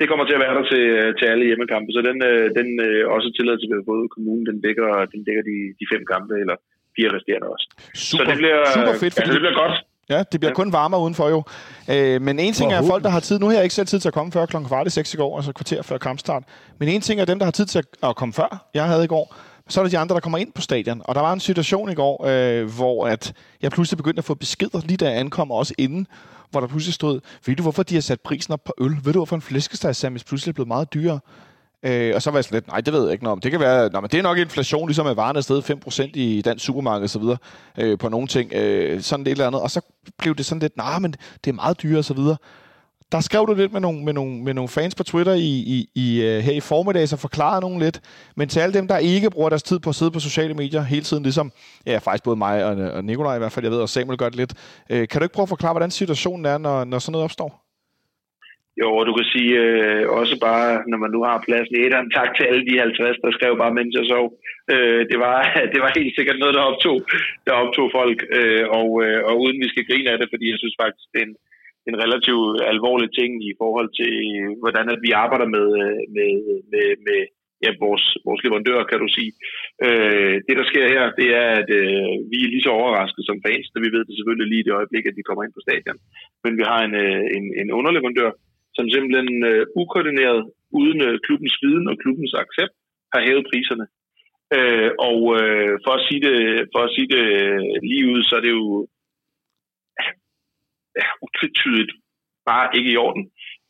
[0.00, 0.84] Det kommer til at være der til,
[1.18, 4.58] til alle hjemmekampe, så den, øh, den øh, også tilladelse, vi har fået kommunen, den
[4.66, 6.56] dækker, den dækker de, de fem kampe, eller
[6.96, 7.66] fire resterende også.
[7.94, 9.28] Super, så det bliver, super fedt, fordi...
[9.28, 9.74] ja, det bliver godt.
[10.08, 10.54] Ja, det bliver ja.
[10.54, 11.42] kun varmere udenfor jo.
[11.90, 13.38] Øh, men en ting er folk, der har tid.
[13.38, 15.16] Nu har jeg ikke selv tid til at komme før klokken kvart i seks i
[15.16, 16.42] går, altså kvarter før kampstart.
[16.78, 18.68] Men en ting er dem, der har tid til at komme før.
[18.74, 19.34] Jeg havde i går
[19.68, 21.02] så er der de andre, der kommer ind på stadion.
[21.04, 23.32] Og der var en situation i går, øh, hvor at
[23.62, 26.06] jeg pludselig begyndte at få beskeder, lige da jeg ankom, også inden,
[26.50, 28.90] hvor der pludselig stod, ved du, hvorfor de har sat prisen op på øl?
[29.04, 31.20] Ved du, hvorfor en flæskestegsandwich pludselig er blevet meget dyrere?
[31.84, 33.40] Øh, og så var jeg sådan lidt, nej, det ved jeg ikke noget om.
[33.40, 36.10] Det kan være, nej, men det er nok inflation, ligesom at varerne er stedet 5%
[36.14, 37.36] i dansk supermarked og så videre,
[37.78, 39.60] øh, på nogle ting, øh, sådan det eller andet.
[39.60, 39.80] Og så
[40.18, 41.14] blev det sådan lidt, nej, men
[41.44, 42.36] det er meget dyrere og så videre
[43.14, 45.88] der skrev du lidt med nogle, med nogle, med nogle fans på Twitter i, i,
[45.94, 48.00] i, øh, her i formiddag, så forklarede nogen lidt.
[48.36, 50.82] Men til alle dem, der ikke bruger deres tid på at sidde på sociale medier
[50.82, 51.52] hele tiden, ligesom
[51.86, 54.28] ja, faktisk både mig og, og Nikolaj i hvert fald, jeg ved, og Samuel gør
[54.28, 54.54] det lidt.
[54.90, 57.63] Øh, kan du ikke prøve at forklare, hvordan situationen er, når, når sådan noget opstår?
[58.80, 62.10] Jo, og du kan sige øh, også bare, når man nu har pladsen i etteren,
[62.18, 64.26] tak til alle de 50, der skrev bare, mens jeg sov.
[64.72, 65.36] Øh, det, var,
[65.72, 66.98] det var helt sikkert noget, der optog,
[67.46, 70.58] der optog folk, øh, og, øh, og uden vi skal grine af det, fordi jeg
[70.60, 71.36] synes faktisk, det er en,
[71.90, 74.14] en relativt alvorlig ting i forhold til,
[74.62, 76.30] hvordan at vi arbejder med, øh, med,
[76.72, 77.20] med, med
[77.64, 79.32] ja, vores, vores leverandør, kan du sige.
[79.86, 83.42] Øh, det, der sker her, det er, at øh, vi er lige så overrasket som
[83.46, 85.64] fans, da vi ved det selvfølgelig lige i det øjeblik, at de kommer ind på
[85.66, 85.98] stadion.
[86.44, 88.30] Men vi har en, øh, en, en underleverandør,
[88.76, 90.40] som simpelthen øh, ukoordineret,
[90.78, 92.74] uden øh, klubbens viden og klubbens accept,
[93.12, 93.86] har hævet priserne.
[94.56, 96.38] Øh, og øh, for, at sige det,
[96.72, 97.60] for at sige det øh,
[97.90, 98.66] lige ud, så er det jo
[101.00, 101.92] ja, utvetydigt
[102.50, 103.24] bare ikke i orden.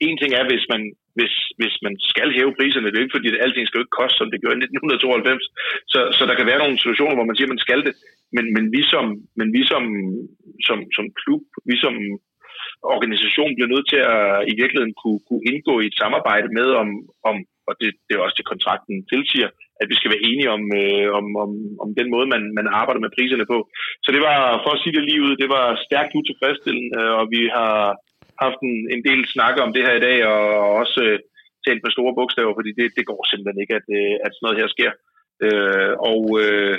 [0.06, 0.82] En ting er, hvis man,
[1.16, 4.00] hvis, hvis man skal hæve priserne, det er ikke fordi, at alting skal jo ikke
[4.00, 5.44] koste, som det gjorde i 1992.
[5.92, 7.94] Så, så der kan være nogle situationer, hvor man siger, at man skal det.
[8.36, 9.04] Men, men vi, som,
[9.38, 9.82] men vi som,
[10.66, 11.94] som, som klub, vi som
[12.96, 16.88] organisationen bliver nødt til at i virkeligheden kunne, kunne indgå i et samarbejde med, om,
[17.30, 17.36] om
[17.68, 19.50] og det, det er også det, kontrakten tilsiger,
[19.80, 21.50] at vi skal være enige om, øh, om, om,
[21.84, 23.58] om den måde, man, man arbejder med priserne på.
[24.04, 27.24] Så det var, for at sige det lige ud, det var stærkt utilfredsstillende, øh, og
[27.34, 27.74] vi har
[28.44, 30.42] haft en, en del snakke om det her i dag, og
[30.82, 31.18] også øh,
[31.64, 34.60] talt med store bogstaver, fordi det, det går simpelthen ikke, at, øh, at sådan noget
[34.60, 34.92] her sker.
[35.46, 36.76] Øh, og, øh,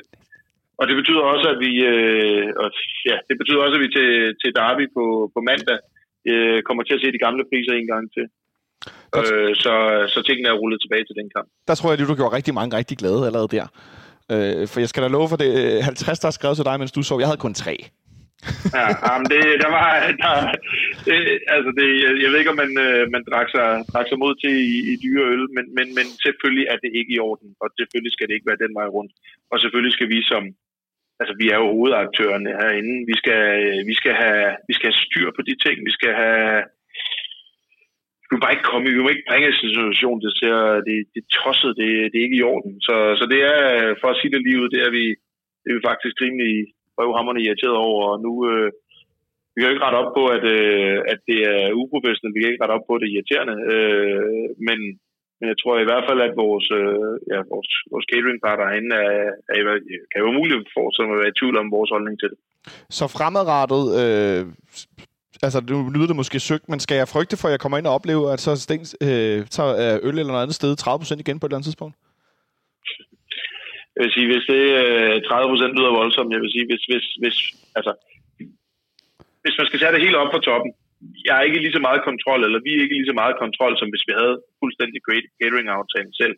[0.80, 2.68] og det betyder også, at vi, øh, og,
[3.10, 4.10] ja, det betyder også, at vi til,
[4.42, 5.06] til Derby på,
[5.36, 5.80] på mandag
[6.32, 8.26] øh, kommer til at se de gamle priser en gang til.
[9.18, 9.74] Øh, så,
[10.14, 11.48] så tingene er rullet tilbage til den kamp.
[11.68, 13.68] Der tror jeg, at du gjorde rigtig mange rigtig glade allerede der.
[14.34, 15.52] Øh, for jeg skal da love for det
[15.84, 17.20] 50, der har skrevet til dig, mens du sov.
[17.20, 17.76] Jeg havde kun tre.
[19.08, 19.88] ja, men det, der var,
[20.22, 20.34] der,
[21.08, 21.16] det,
[21.56, 24.34] altså det, jeg, jeg ved ikke, om man, øh, man drak, sig, drak sig mod
[24.44, 27.68] til i, i dyre øl, men, men, men selvfølgelig er det ikke i orden, og
[27.80, 29.12] selvfølgelig skal det ikke være den vej rundt.
[29.52, 30.44] Og selvfølgelig skal vi som,
[31.20, 35.02] altså vi er jo hovedaktørerne herinde, vi skal, øh, vi skal, have, vi skal have
[35.06, 36.58] styr på de ting, vi skal have,
[38.26, 40.58] vi må bare ikke komme, vi må ikke bringe en situation, det ser,
[40.88, 42.74] det, det er tosset, det, det er ikke i orden.
[42.88, 43.60] Så, så det er,
[44.02, 45.06] for at sige det lige ud, det er vi,
[45.62, 46.54] det er vi faktisk rimelig
[46.98, 48.70] røvhammerne irriteret over, og nu, øh,
[49.52, 52.52] vi kan jo ikke rette op på, at, øh, at det er uprofessionelt, vi kan
[52.52, 54.80] ikke rette op på, at det er irriterende, øh, men,
[55.40, 59.26] men jeg tror i hvert fald, at vores, øh, ja, vores, vores catering-partner herinde er,
[59.56, 59.78] er, er,
[60.12, 62.40] kan jo muligt for at være i tvivl om vores holdning til det.
[62.98, 64.42] Så fremadrettet, øh,
[65.46, 67.88] altså nu lyder det måske søgt, men skal jeg frygte for, at jeg kommer ind
[67.90, 71.38] og oplever, at så Stens, øh, tager øh, øl eller noget andet sted 30% igen
[71.40, 71.96] på et eller andet tidspunkt?
[73.96, 77.38] Jeg vil sige, hvis det øh, 30% lyder voldsomt, jeg vil sige, hvis, hvis, hvis,
[77.78, 77.92] altså,
[79.44, 80.72] hvis man skal tage det helt op fra toppen,
[81.26, 83.74] jeg har ikke lige så meget kontrol, eller vi er ikke lige så meget kontrol,
[83.78, 85.00] som hvis vi havde fuldstændig
[85.42, 86.36] catering-aftalen selv.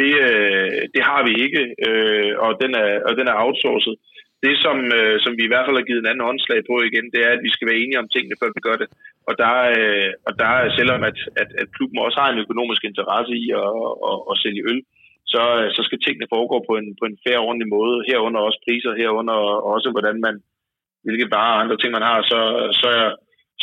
[0.00, 3.96] Det, øh, det har vi ikke, øh, og, den er, og den er outsourcet.
[4.44, 7.06] Det, som, øh, som vi i hvert fald har givet en anden håndslag på igen,
[7.14, 8.88] det er, at vi skal være enige om tingene, før vi gør det.
[9.28, 13.34] Og der, øh, og der selvom at, at, at klubben også har en økonomisk interesse
[13.44, 13.70] i at,
[14.10, 14.80] at, at sælge øl,
[15.32, 17.94] så, øh, så skal tingene foregå på en, på en fair ordentlig måde.
[18.08, 19.38] Herunder også priser, herunder
[19.74, 20.36] også hvordan man,
[21.04, 22.18] hvilke varer og andre ting man har.
[22.30, 22.40] Så,
[22.82, 22.90] så,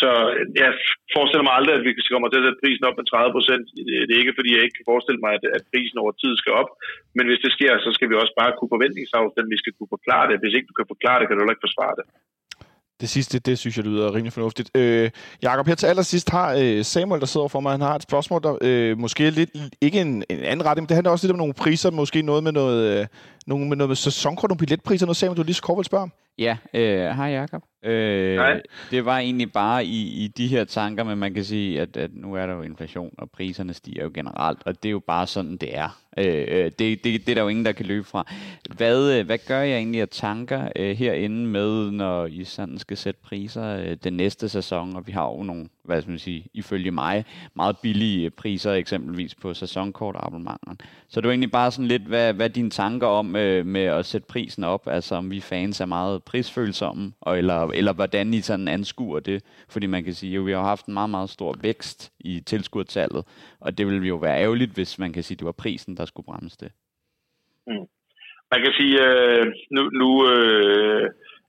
[0.01, 0.09] så
[0.61, 0.69] jeg
[1.15, 3.65] forestiller mig aldrig, at vi kommer til at sætte prisen op med 30 procent.
[4.07, 6.53] Det er ikke, fordi jeg ikke kan forestille mig, at, at prisen over tid skal
[6.61, 6.69] op.
[7.17, 9.53] Men hvis det sker, så skal vi også bare kunne forventningsafstemme.
[9.55, 10.41] Vi skal kunne forklare det.
[10.43, 12.05] Hvis ikke du kan forklare det, kan du heller ikke forsvare det.
[13.01, 14.69] Det sidste, det synes jeg lyder rimelig fornuftigt.
[14.77, 15.09] Øh,
[15.43, 18.41] Jakob, her til allersidst har øh, Samuel, der sidder for mig, han har et spørgsmål,
[18.43, 19.49] der øh, måske lidt,
[19.81, 22.43] ikke en, en anden retning, men det handler også lidt om nogle priser, måske noget
[22.43, 23.07] med noget, øh,
[23.47, 26.03] nogle, med noget med sæsonkort, nogle billetpriser, noget Samuel, du lige så kort vil spørge
[26.03, 26.11] om.
[26.37, 27.61] Ja, øh, hej Jacob.
[27.83, 28.61] Øh, Hej.
[28.91, 32.09] Det var egentlig bare i, i de her tanker, men man kan sige, at, at
[32.13, 35.27] nu er der jo inflation, og priserne stiger jo generelt, og det er jo bare
[35.27, 36.03] sådan, det er.
[36.17, 38.31] Øh, øh, det, det, det er der jo ingen, der kan løbe fra.
[38.75, 42.97] Hvad, øh, hvad gør jeg egentlig af tanker øh, herinde med, når I sådan skal
[42.97, 46.45] sætte priser øh, den næste sæson, og vi har jo nogle, hvad skal man sige,
[46.53, 50.77] ifølge mig, meget billige priser, eksempelvis på sæsonkortabonnementen.
[51.07, 53.65] Så det er jo egentlig bare sådan lidt, hvad, hvad er dine tanker om øh,
[53.65, 57.93] med at sætte prisen op, altså om vi fans er meget prisfølsomme, og, eller, eller
[57.93, 61.09] hvordan I sådan anskuer det, fordi man kan sige, at vi har haft en meget,
[61.09, 63.25] meget stor vækst i tilskuertallet,
[63.59, 66.05] og det ville jo være ærgerligt, hvis man kan sige, at det var prisen, der
[66.05, 66.71] skulle bremse det.
[68.51, 69.45] Man kan sige, øh,
[69.75, 71.03] nu, nu, øh,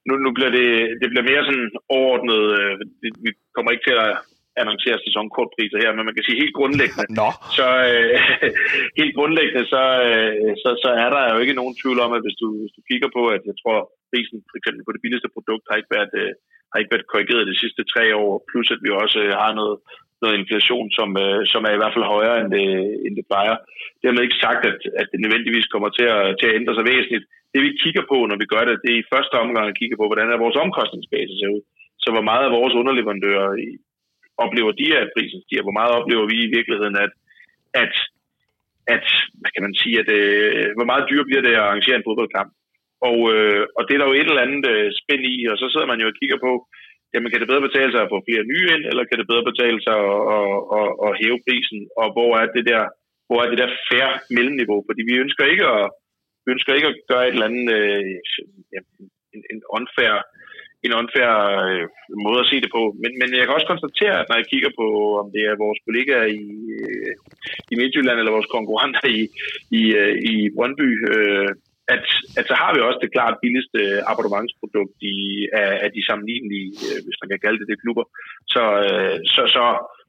[0.08, 0.68] nu, nu bliver det,
[1.00, 2.42] det bliver mere sådan overordnet.
[2.58, 2.72] Øh,
[3.24, 4.12] vi kommer ikke til at
[4.62, 8.14] annoncere sæsonkortpriser her, men man kan sige helt grundlæggende, Nå, så øh,
[9.00, 12.38] helt grundlæggende, så, øh, så, så er der jo ikke nogen tvivl om, at hvis
[12.42, 13.78] du, hvis du kigger på, at jeg tror,
[14.14, 16.32] prisen for eksempel på det billigste produkt har ikke været, øh,
[16.70, 19.76] har ikke været korrigeret de sidste tre år, plus at vi også øh, har noget,
[20.22, 22.66] noget inflation, som, øh, som er i hvert fald højere, end det,
[23.04, 23.56] end det plejer.
[24.02, 27.24] Dermed ikke sagt, at, at det nødvendigvis kommer til at, til at ændre sig væsentligt.
[27.52, 29.96] Det vi kigger på, når vi gør det, det er i første omgang at kigge
[29.98, 31.62] på, hvordan er vores omkostningsbase ser ud.
[32.02, 33.80] Så hvor meget af vores underleverandører i-
[34.44, 35.66] oplever de, at prisen stiger?
[35.66, 37.12] Hvor meget oplever vi i virkeligheden, at,
[37.82, 37.94] at,
[38.94, 39.06] at
[39.40, 42.50] hvad kan man sige, at øh, hvor meget dyr bliver det at arrangere en fodboldkamp?
[43.08, 45.66] Og, øh, og det er der jo et eller andet øh, spænd i, og så
[45.68, 46.52] sidder man jo og kigger på,
[47.12, 49.48] jamen kan det bedre betale sig at få flere nye ind, eller kan det bedre
[49.50, 52.82] betale sig at, at, at, at hæve prisen, og hvor er det der,
[53.28, 54.78] hvor er det der fair mellemniveau?
[54.88, 55.84] Fordi vi ønsker ikke at,
[56.44, 58.14] vi ønsker ikke at gøre et eller andet øh,
[59.34, 60.14] en, en unfair
[60.86, 61.30] en unfair
[61.64, 61.84] øh,
[62.26, 62.82] måde at se det på.
[63.02, 64.86] Men, men jeg kan også konstatere, at når jeg kigger på,
[65.20, 66.44] om det er vores kollegaer i,
[66.78, 67.12] øh,
[67.72, 69.22] i Midtjylland eller vores konkurrenter i,
[69.80, 71.50] i, øh, i Brøndby, øh,
[71.94, 72.04] at,
[72.38, 73.80] at så har vi også det klart billigste
[74.10, 75.16] abonnementsprodukt i,
[75.60, 78.04] af, af de sammenlignelige, øh, hvis man kan kalde det det, klubber.
[78.54, 79.64] Så, øh, så, så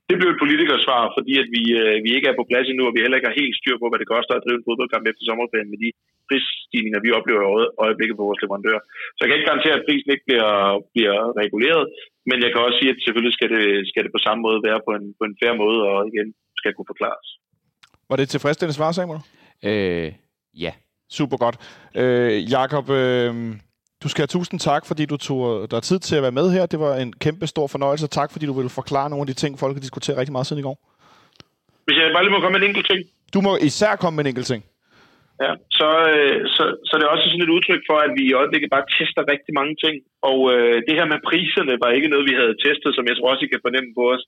[0.10, 2.94] det blev et politikersvar, fordi at vi, øh, vi ikke er på plads endnu, og
[2.94, 5.24] vi heller ikke har helt styr på, hvad det koster at drive en fodboldkamp efter
[5.26, 5.90] sommerferien med de
[6.28, 8.80] prisstigninger, vi oplever i øje- øjeblikket på vores leverandør.
[9.16, 10.52] Så jeg kan ikke garantere, at prisen ikke bliver,
[10.94, 11.86] bliver reguleret,
[12.30, 14.80] men jeg kan også sige, at selvfølgelig skal det, skal det på samme måde være
[14.88, 16.28] på en, på en fair måde, og igen
[16.60, 17.28] skal kunne forklares.
[18.10, 19.22] var det et tilfredsstillende svar, Samuel?
[19.70, 20.10] Øh,
[20.66, 20.74] ja.
[21.10, 21.56] Super godt.
[21.96, 23.34] Øh, Jakob, øh,
[24.04, 26.66] du skal have tusind tak, fordi du tog dig tid til at være med her.
[26.66, 28.08] Det var en kæmpe stor fornøjelse.
[28.08, 30.60] Tak, fordi du ville forklare nogle af de ting, folk har diskuteret rigtig meget siden
[30.60, 30.78] i går.
[31.86, 33.02] Hvis jeg bare lige må komme med en enkelt ting,
[33.34, 34.62] Du må især komme med en enkelt ting.
[35.46, 38.38] Ja, så, øh, så, så det er også sådan et udtryk for, at vi i
[38.42, 39.96] øjeblikket bare tester rigtig mange ting.
[40.30, 43.32] Og øh, det her med priserne var ikke noget, vi havde testet, som jeg tror
[43.32, 44.24] også, I kan fornemme på os.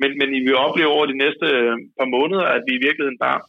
[0.00, 3.18] Men, men I vil opleve over de næste øh, par måneder, at vi i virkeligheden
[3.26, 3.40] bare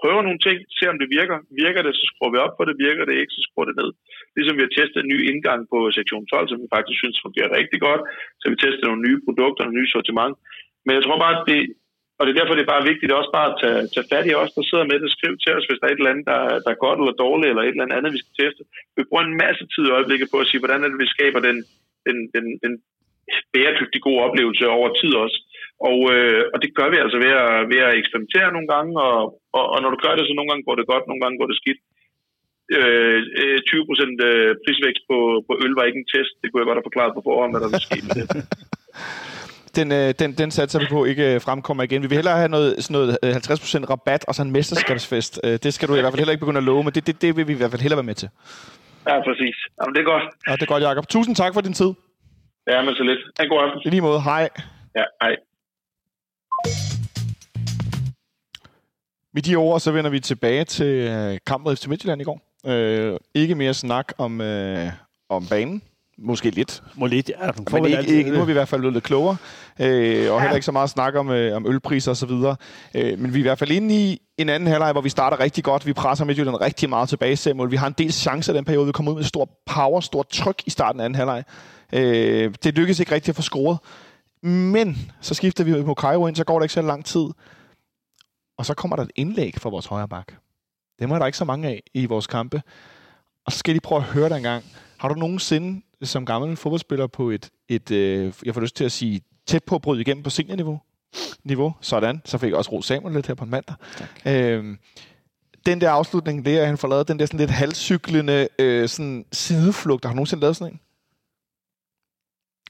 [0.00, 1.38] prøver nogle ting, ser om det virker.
[1.64, 2.82] Virker det, så skruer vi op på det.
[2.86, 3.90] Virker det ikke, så skruer det ned.
[4.36, 7.56] Ligesom vi har testet en ny indgang på sektion 12, som vi faktisk synes fungerer
[7.60, 8.02] rigtig godt.
[8.40, 10.34] Så vi tester nogle nye produkter nogle nye sortiment.
[10.84, 11.60] Men jeg tror bare, at det,
[12.18, 14.34] og det er derfor, det er bare vigtigt også bare at tage, tage fat i
[14.42, 15.10] os, der sidder med det.
[15.16, 17.50] Skriv til os, hvis der er et eller andet, der, der er godt eller dårligt,
[17.50, 18.62] eller et eller andet, vi skal teste.
[18.96, 21.40] Vi bruger en masse tid i øjeblikket på at sige, hvordan er det, vi skaber
[21.48, 21.56] den,
[22.06, 22.72] den, den, den
[23.52, 25.38] bæredygtig gode oplevelse over tid også.
[25.90, 29.18] Og, øh, og det gør vi altså ved at, ved at eksperimentere nogle gange, og,
[29.58, 31.48] og, og når du gør det, så nogle gange går det godt, nogle gange går
[31.50, 31.80] det skidt.
[32.76, 34.16] Øh, øh, 20 procent
[34.64, 35.18] prisvækst på,
[35.48, 36.32] på øl var ikke en test.
[36.40, 38.42] Det kunne jeg godt have forklaret på forhånd, hvad der ville ske med det.
[39.78, 42.02] Den, øh, den, den satser vi på ikke øh, fremkommer igen.
[42.02, 45.32] Vi vil hellere have noget, sådan noget øh, 50% rabat og så en mesterskabsfest.
[45.44, 47.22] Øh, det skal du i hvert fald heller ikke begynde at love, men det, det,
[47.22, 48.28] det vil vi i hvert fald hellere være med til.
[49.08, 49.56] Ja, præcis.
[49.78, 50.26] Jamen, det er godt.
[50.48, 51.06] Ja, det er godt, Jacob.
[51.08, 51.90] Tusind tak for din tid.
[52.72, 53.22] Ja, men så lidt.
[53.42, 53.80] En god aften.
[53.86, 54.20] I lige måde.
[54.30, 54.48] Hej.
[54.98, 55.34] Ja, hej.
[59.36, 62.40] Med de ord, så vender vi tilbage til øh, kampen FC Midtjylland i går.
[62.66, 64.88] Øh, ikke mere snak om, øh,
[65.28, 65.82] om banen.
[66.18, 66.82] Måske lidt.
[66.94, 67.50] Må lidt, ja.
[67.72, 69.36] Men ikke, ikke, nu er vi i hvert fald blevet lidt klogere,
[69.80, 72.30] øh, og heller ikke så meget snak om, øh, om ølpriser osv.
[72.94, 75.40] Øh, men vi er i hvert fald inde i en anden halvleg, hvor vi starter
[75.40, 75.86] rigtig godt.
[75.86, 77.70] Vi presser Midtjylland rigtig meget tilbage, Samuel.
[77.70, 78.86] Vi har en del chancer i den periode.
[78.86, 81.44] Vi kommer ud med stor power, stor tryk i starten af anden halvleg.
[81.92, 83.78] Øh, det lykkedes ikke rigtigt at få scoret.
[84.42, 87.26] Men så skifter vi på Cairo ind, så går der ikke så lang tid.
[88.56, 90.32] Og så kommer der et indlæg fra vores højre bak.
[91.00, 92.62] Dem er der ikke så mange af i vores kampe.
[93.46, 94.64] Og så skal lige prøve at høre dig en gang.
[94.98, 98.92] Har du nogensinde som gammel fodboldspiller på et, et øh, jeg får lyst til at
[98.92, 100.80] sige, tæt på at bryde igennem på seniorniveau?
[101.44, 101.74] Niveau.
[101.80, 102.22] Sådan.
[102.24, 103.74] Så fik jeg også ro Samuel lidt her på en mandag.
[104.26, 104.78] Øhm,
[105.66, 109.24] den der afslutning, det er, han får lavet den der sådan lidt halvcyklende øh, sådan
[109.32, 110.04] sideflugt.
[110.04, 110.80] Har du nogensinde lavet sådan en?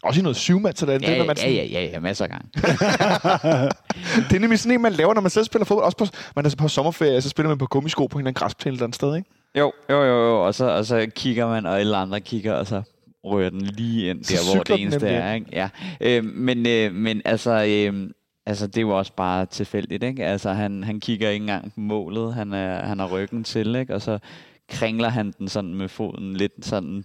[0.07, 2.00] Også i noget syvmand, så det er Ja, det, man ja, sådan, ja, ja, ja,
[2.00, 2.48] masser af gange.
[4.28, 5.84] det er nemlig sådan en, man laver, når man selv spiller fodbold.
[5.84, 8.28] Også på, man er så på sommerferie, så spiller man på gummisko på en eller
[8.28, 9.30] anden græsplæne et eller andet sted, ikke?
[9.59, 10.46] Jo, jo, jo, jo.
[10.46, 12.82] Og så, og så kigger man, og alle andre kigger, og så
[13.24, 15.34] rører den lige ind Så der, hvor det eneste er.
[15.34, 15.46] Ikke?
[15.52, 15.68] Ja.
[16.00, 18.11] Øh, men, øh, men altså, øh,
[18.46, 20.02] altså, det er jo også bare tilfældigt.
[20.02, 20.24] Ikke?
[20.24, 22.34] Altså, han, han kigger ikke engang på målet.
[22.34, 23.94] Han, er, han har ryggen til, ikke?
[23.94, 24.18] og så
[24.68, 27.04] kringler han den sådan med foden lidt sådan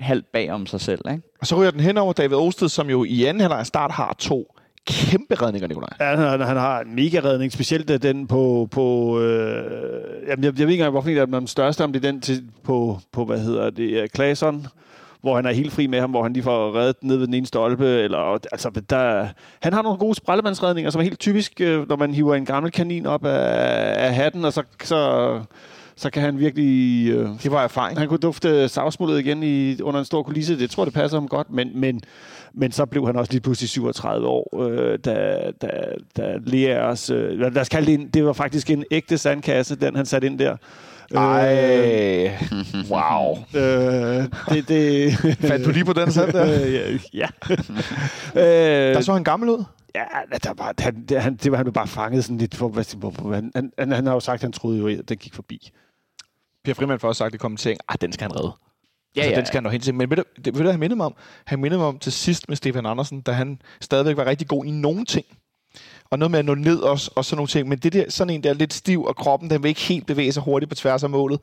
[0.00, 1.00] halvt bag om sig selv.
[1.10, 1.22] Ikke?
[1.40, 4.16] Og så ryger den hen over David Osted, som jo i anden halvleg start har
[4.18, 4.54] to
[4.86, 5.90] kæmpe redninger, Nikolaj.
[6.00, 8.68] Ja, han, han har en mega redning, specielt øh, den på...
[8.70, 9.62] på øh,
[10.28, 12.20] jamen, jeg, jeg ved ikke engang, hvorfor det er den største, om det er den
[12.20, 14.66] til, på, på, hvad hedder det, Klason,
[15.20, 17.34] hvor han er helt fri med ham, hvor han lige får reddet ned ved den
[17.34, 17.86] ene stolpe.
[17.86, 19.28] Eller, altså, der,
[19.62, 22.72] han har nogle gode sprællemandsredninger, som er helt typisk, øh, når man hiver en gammel
[22.72, 25.40] kanin op af, af hatten, og så, så,
[25.98, 27.08] så kan han virkelig...
[27.12, 27.98] Øh, Det var erfaring.
[27.98, 30.58] han kunne dufte savsmuldet igen i, under en stor kulisse.
[30.58, 32.00] Det tror jeg, det passer ham godt, men, men,
[32.54, 35.70] men så blev han også lige pludselig 37 år, øh, da, da,
[36.16, 37.10] da Leas...
[37.10, 40.26] Øh, lad os kalde det en, det var faktisk en ægte sandkasse, den han satte
[40.26, 40.56] ind der.
[41.14, 42.38] Ej,
[42.90, 43.36] wow.
[43.54, 46.44] Øh, det, det, Fandt du lige på den sand der?
[46.88, 47.26] Øh, ja.
[48.40, 49.64] øh, Der så han gammel ud.
[49.94, 50.04] Ja,
[50.44, 53.34] der var, han, det, han, det var han jo bare fanget sådan lidt for, hvad,
[53.34, 55.70] han, han, han, har jo sagt, at han troede jo, at den gik forbi.
[56.68, 58.52] Per Frimand får også sagt i kommenteringen, at den skal han redde.
[59.16, 59.94] Ja, altså, ja, den skal han nå hen til.
[59.94, 61.14] Men ved du, det, ved du, han mindede mig om?
[61.44, 64.64] Han mindede mig om til sidst med Stefan Andersen, da han stadigvæk var rigtig god
[64.64, 65.26] i nogle ting.
[66.10, 67.68] Og noget med at nå ned også, og sådan nogle ting.
[67.68, 70.06] Men det der, sådan en, der er lidt stiv, og kroppen, den vil ikke helt
[70.06, 71.40] bevæge sig hurtigt på tværs af målet.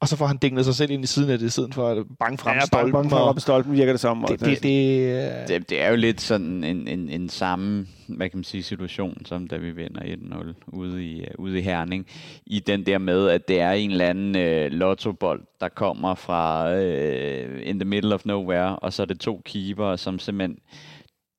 [0.00, 1.88] Og så får han dinglet sig selv ind i siden af det, i stedet for
[1.88, 2.92] at bange frem Ja, stolpen.
[2.92, 4.24] bange for og- op stolpen virker det som.
[4.24, 8.28] og det, det, det, Det, det er jo lidt sådan en, en, en samme hvad
[8.28, 12.06] kan man sige, situation, som da vi vinder 1-0 ude i, uh, ude i Herning.
[12.46, 14.36] I den der med, at det er en eller anden
[14.66, 19.20] uh, lottobold, der kommer fra uh, in the middle of nowhere, og så er det
[19.20, 20.58] to keeper, som simpelthen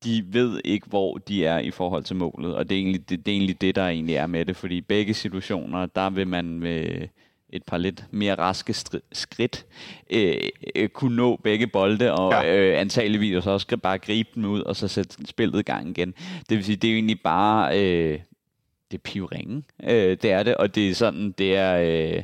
[0.03, 3.25] de ved ikke, hvor de er i forhold til målet, og det er egentlig det,
[3.25, 6.27] det, er egentlig det der egentlig er med det, fordi i begge situationer, der vil
[6.27, 7.07] man med
[7.53, 8.73] et par lidt mere raske
[9.11, 9.65] skridt
[10.09, 10.35] øh,
[10.75, 12.55] øh, kunne nå begge bolde, og Ja.
[12.57, 16.13] øh, antageligvis også også bare gribe dem ud, og så sætte spillet i gang igen.
[16.49, 18.19] Det vil sige, det er jo egentlig bare, øh,
[18.91, 21.77] det er pivringen, øh, det er det, og det er sådan, det er,
[22.17, 22.23] øh,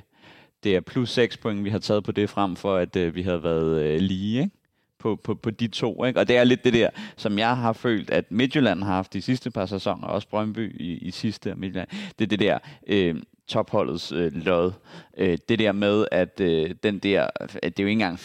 [0.63, 3.21] det er plus 6 point, vi har taget på det, frem for at øh, vi
[3.21, 4.51] havde været øh, lige, ikke?
[4.99, 6.05] På, på, på de to.
[6.05, 6.19] Ikke?
[6.19, 9.21] Og det er lidt det der, som jeg har følt, at Midtjylland har haft de
[9.21, 11.87] sidste par sæsoner, og også Brøndby i, i sidste Midtjylland.
[12.19, 12.57] Det er det der
[12.87, 13.15] øh,
[13.47, 14.71] topholdets øh, lod.
[15.17, 18.21] Øh, det der med, at øh, den der, at det er jo ikke engang 50-50,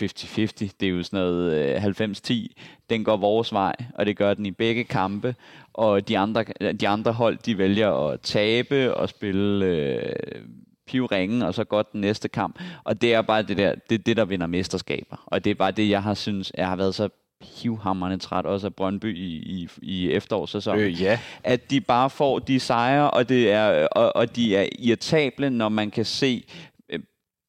[0.81, 2.47] det er jo sådan noget øh, 90-10,
[2.91, 5.35] den går vores vej, og det gør den i begge kampe,
[5.73, 6.45] og de andre,
[6.81, 10.43] de andre hold, de vælger at tabe og spille øh,
[10.87, 12.61] pivringen, og så godt den næste kamp.
[12.85, 15.17] Og det er bare det der, det, er det der vinder mesterskaber.
[15.27, 17.09] Og det er bare det, jeg har synes, jeg har været så
[17.41, 21.19] pivhammerne træt også af Brøndby i, i, i efterårssæsonen øh, ja.
[21.45, 25.69] at de bare får de sejre, og, det er, og, og de er irritable, når
[25.69, 26.45] man kan se
[26.91, 27.01] øh,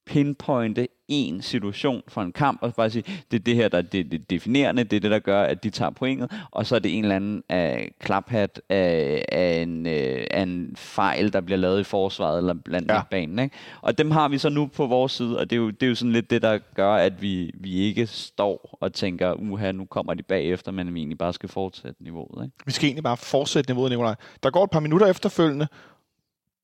[0.06, 3.82] pinpointe en situation for en kamp, og bare sige, det er det her, der er
[3.82, 6.80] det, det definerende, det er det, der gør, at de tager pointet, og så er
[6.80, 9.92] det en eller anden uh, klaphat af, af, en, uh,
[10.32, 13.02] af en fejl, der bliver lavet i forsvaret eller blandt ja.
[13.12, 13.40] banen.
[13.40, 13.56] Ikke?
[13.82, 15.88] Og dem har vi så nu på vores side, og det er jo, det er
[15.88, 19.86] jo sådan lidt det, der gør, at vi, vi ikke står og tænker, uha, nu
[19.86, 22.44] kommer de bagefter, men vi egentlig bare skal fortsætte niveauet.
[22.44, 22.56] Ikke?
[22.66, 24.16] Vi skal egentlig bare fortsætte niveauet, Nikolaj.
[24.44, 25.68] Der går et par minutter efterfølgende.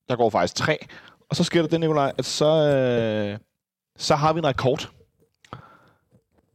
[0.09, 0.77] Der går faktisk tre.
[1.29, 3.39] Og så sker der det, Nikolaj, at så, øh,
[3.97, 4.89] så har vi en rekord.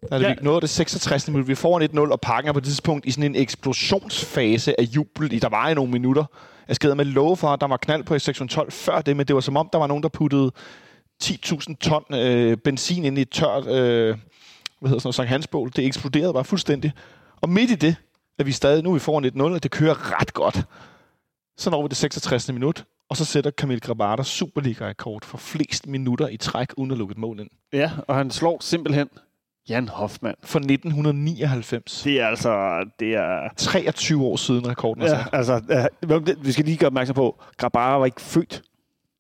[0.01, 0.28] Der er det, Ja.
[0.34, 1.28] vi nået det 66.
[1.28, 1.49] minut.
[1.49, 4.84] Vi får en 1-0, og pakken er på det tidspunkt i sådan en eksplosionsfase af
[4.84, 5.32] jubel.
[5.32, 6.24] i- Der var i nogle minutter.
[6.68, 9.16] Jeg skal med love for, at der var knald på i sektion 12 før det,
[9.16, 10.53] men det var som om, der var nogen, der puttede
[11.24, 13.72] 10.000 ton øh, benzin ind i et tørt øh,
[14.80, 15.70] hvad hedder sådan noget, Sankt Hansbål.
[15.76, 16.93] Det eksploderede bare fuldstændig.
[17.40, 17.97] Og midt i det,
[18.38, 20.62] at vi stadig nu vi foran 1-0, og det kører ret godt.
[21.57, 22.53] Så når vi det 66.
[22.53, 27.12] minut, og så sætter Kamil Grabata Superliga-rekord for flest minutter i træk, uden at lukke
[27.12, 27.48] et mål ind.
[27.72, 29.09] Ja, og han slår simpelthen
[29.68, 30.36] Jan Hoffmann.
[30.44, 32.03] fra 1999.
[32.05, 32.84] Det er altså...
[33.00, 33.48] Det er...
[33.57, 35.28] 23 år siden rekorden er Ja, sat.
[35.32, 38.62] altså, øh, vi skal lige gøre opmærksom på, Grabara var ikke født,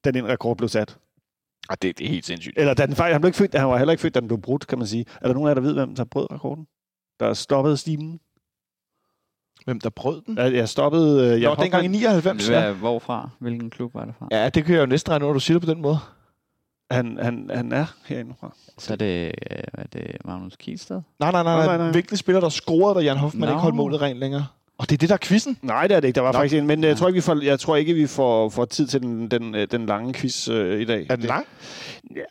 [0.04, 0.96] da den rekord blev sat.
[1.68, 2.58] Ah, det, det er helt sindssygt.
[2.58, 4.28] Eller da den faktisk, han blev ikke født, han var heller ikke født, da den
[4.28, 5.04] blev brudt, kan man sige.
[5.20, 6.66] Er der nogen af jer, der ved, hvem der brød rekorden?
[7.20, 8.20] Der stoppede stimen?
[9.64, 10.38] Hvem der brød den?
[10.38, 11.24] Jeg stoppede...
[11.24, 12.72] Øh, Nå, Jan dengang i 99, ja.
[12.72, 13.28] Hvorfra?
[13.38, 14.28] Hvilken klub var det fra?
[14.30, 15.98] Ja, det kan jeg jo næsten regne ud, når du siger det på den måde.
[16.90, 18.54] Han, han, han er herinde fra.
[18.78, 21.00] Så er det, øh, er det Magnus Kielsted?
[21.20, 21.56] Nej, nej, nej.
[21.56, 21.90] Nej, nej, nej.
[21.90, 23.52] Hvilken spiller, der scorede, da Jan Hoffmann Nå.
[23.52, 24.46] ikke holdt målet rent længere?
[24.78, 25.58] Og det er det, der er quizzen.
[25.62, 26.16] Nej, det er det ikke.
[26.16, 26.38] Der var Nå.
[26.38, 28.86] faktisk en, men jeg tror ikke, vi får, jeg tror ikke, vi får, får tid
[28.86, 31.06] til den, den, øh, den lange quiz øh, i dag.
[31.10, 31.46] Er den lang?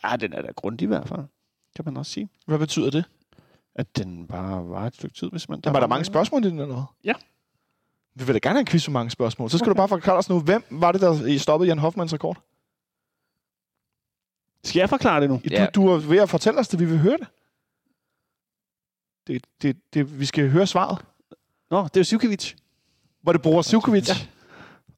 [0.04, 1.20] Ja, den er da grundig i hvert fald.
[1.76, 2.28] Kan man også sige.
[2.46, 3.04] Hvad betyder det?
[3.74, 5.60] At den bare var et stykke tid, hvis man...
[5.60, 6.86] Der var der mange spørgsmål i den eller noget?
[7.04, 7.12] Ja.
[8.14, 9.50] Vi vil da gerne have en quiz med mange spørgsmål.
[9.50, 12.42] Så skal du bare forklare os nu, hvem var det, der stoppede Jan Hoffmanns rekord?
[14.64, 15.40] Skal jeg forklare det nu?
[15.50, 15.66] Ja.
[15.74, 17.26] Du, du er ved at fortælle os det, vi vil høre det.
[19.26, 21.04] Det, det, det vi skal høre svaret.
[21.70, 22.54] Nå, det er jo Sivkovic.
[23.22, 24.08] Var det Boris Sivkovic?
[24.08, 24.14] Ja.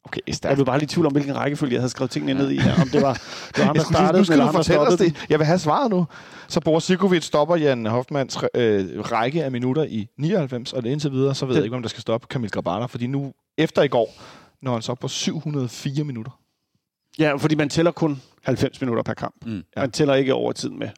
[0.05, 0.57] Okay, Jeg stærkt.
[0.57, 2.59] blev bare lige i tvivl om, hvilken rækkefølge jeg havde skrevet tingene ned i.
[2.59, 2.83] Her.
[2.83, 5.05] Om det var, det var ham, der Jeg startede, nu skal eller ham, der stoppede
[5.05, 5.25] det.
[5.29, 6.07] Jeg vil have svaret nu.
[6.49, 11.13] Så Boris Sivkovic stopper Jan Hoffmanns øh, række af minutter i 99, og det indtil
[11.13, 13.83] videre, så ved Det- jeg ikke, om der skal stoppe Kamil Grabara, fordi nu, efter
[13.83, 14.15] i går,
[14.63, 16.41] når han så på 704 minutter.
[17.19, 19.35] Ja, fordi man tæller kun 90 minutter per kamp.
[19.47, 19.63] Mm.
[19.77, 20.89] Man tæller ikke over tiden med,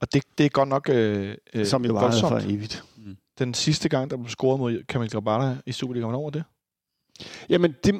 [0.00, 2.42] Og det, det er godt nok øh, øh, som jo var voldsomt.
[2.42, 2.84] for evigt.
[3.38, 6.44] Den sidste gang, der blev scoret mod Kamil Grabara i Superligaen, var det?
[7.48, 7.94] Jamen, det,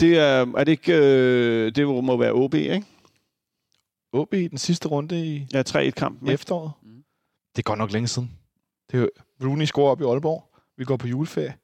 [0.00, 2.84] det er, er det ikke, øh, det må være OB, ikke?
[4.12, 6.28] OB i den sidste runde i Ja, 3-1-kampen.
[6.28, 6.34] ikke?
[6.34, 6.72] efteråret.
[6.82, 6.88] Mm.
[7.56, 8.30] Det er godt nok længe siden.
[8.90, 9.08] Det er jo,
[9.44, 10.44] Rooney scorer op i Aalborg.
[10.78, 11.54] Vi går på juleferie.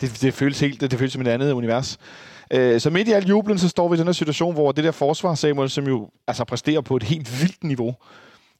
[0.00, 1.98] Det, det føles helt, det, det føles som et andet univers.
[2.50, 4.84] Øh, så midt i al jublen, så står vi i den her situation, hvor det
[4.84, 7.94] der forsvar, Samuel, som jo altså præsterer på et helt vildt niveau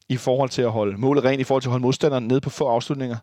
[0.09, 2.49] i forhold til at holde målet rent, i forhold til at holde modstanderen nede på
[2.49, 3.17] få afslutninger.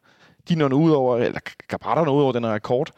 [0.48, 2.90] De når ud over, eller Gabata når ud over den her rekord.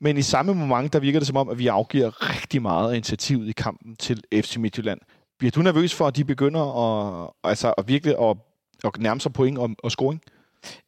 [0.00, 2.94] Men i samme moment, der virker det som om, at vi afgiver rigtig meget af
[2.94, 5.00] initiativet i kampen til FC Midtjylland.
[5.38, 8.36] Bliver du nervøs for, at de begynder at, altså, at virkelig at,
[8.84, 10.22] at nærme sig point og, og scoring?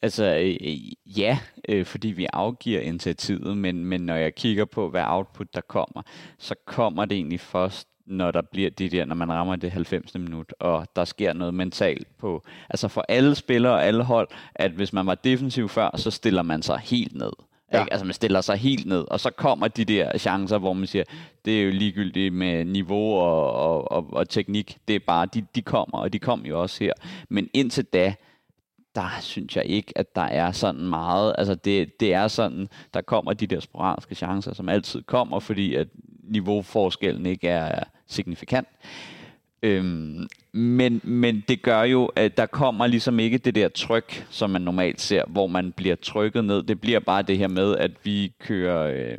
[0.02, 0.78] Altså, øh,
[1.18, 1.38] ja,
[1.68, 6.02] øh, fordi vi afgiver initiativet, men, men når jeg kigger på, hvad output der kommer,
[6.38, 10.14] så kommer det egentlig først, når der bliver det der, når man rammer det 90.
[10.14, 14.70] minut, og der sker noget mentalt på, altså for alle spillere og alle hold, at
[14.70, 17.32] hvis man var defensiv før, så stiller man sig helt ned.
[17.72, 17.80] Ja.
[17.80, 17.92] Ikke?
[17.92, 21.04] Altså man stiller sig helt ned, og så kommer de der chancer, hvor man siger,
[21.44, 24.78] det er jo ligegyldigt med niveau og, og, og, og teknik.
[24.88, 26.92] Det er bare, de, de kommer, og de kom jo også her.
[27.28, 28.14] Men indtil da,
[28.94, 31.34] der synes jeg ikke, at der er sådan meget.
[31.38, 35.74] Altså det, det er sådan, der kommer de der sporadiske chancer, som altid kommer, fordi
[35.74, 35.88] at
[36.22, 38.68] niveauforskellen ikke er signifikant.
[39.62, 44.50] Øhm, men, men det gør jo, at der kommer ligesom ikke det der tryk, som
[44.50, 46.62] man normalt ser, hvor man bliver trykket ned.
[46.62, 49.18] Det bliver bare det her med, at vi kører, øh,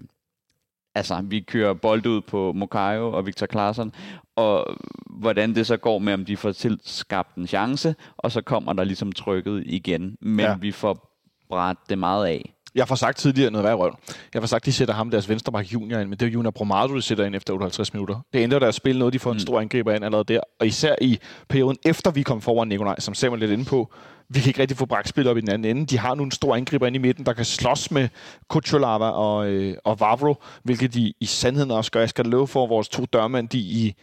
[0.95, 3.93] altså vi kører bold ud på Mokayo og Victor Claesson,
[4.35, 4.77] og
[5.09, 8.83] hvordan det så går med, om de får tilskabt en chance, og så kommer der
[8.83, 10.17] ligesom trykket igen.
[10.21, 10.55] Men ja.
[10.55, 11.19] vi får
[11.49, 12.52] bræt det meget af.
[12.75, 13.95] Jeg har sagt tidligere noget værd røv.
[14.33, 16.95] Jeg har sagt, de sætter ham deres venstreback junior ind, men det er Junior Bromado,
[16.95, 18.19] de sætter ind efter 58 minutter.
[18.33, 19.39] Det ændrer deres spil noget, de får en Mm.
[19.39, 20.39] stor angriber ind allerede der.
[20.59, 21.19] Og især i
[21.49, 23.93] perioden efter vi kom foran Nikolaj, som Samuel lidt inde på.
[24.29, 25.85] Vi kan ikke rigtig få brækspil op i den anden ende.
[25.85, 28.09] De har nu en stor angriber ind i midten, der kan slås med
[28.49, 31.99] Kucholava og, øh, og Vavro, hvilket de i sandheden også gør.
[31.99, 33.95] Jeg skal love for, vores to dørmænd, de i,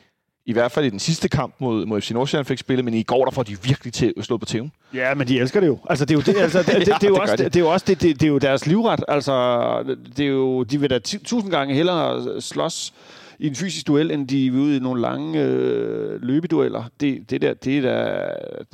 [0.51, 3.03] i hvert fald i den sidste kamp mod, mod FC Nordsjælland fik spillet, men i
[3.03, 4.73] går der får de virkelig til at slå på tæven.
[4.95, 5.79] Ja, men de elsker det jo.
[5.91, 7.45] Altså, det er jo, det, altså, det, det, det, er jo det også, de.
[7.45, 9.05] det, det er jo også det, det, det er jo deres livret.
[9.09, 12.93] Altså, det er jo, de vil da tusind gange hellere slås
[13.41, 16.85] i en fysisk duel, end de vil ud i nogle lange øh, løbedueller.
[17.01, 18.27] Det, det der, det er da,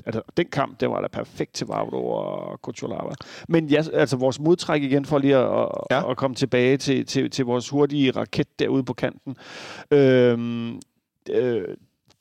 [0.07, 3.14] altså, den kamp, den var da perfekt til Vavro og Kucholava.
[3.49, 6.11] Men ja, altså vores modtræk igen, for lige at, ja.
[6.11, 9.37] at komme tilbage til, til, til vores hurtige raket derude på kanten.
[9.91, 10.81] Øhm,
[11.33, 11.68] øh,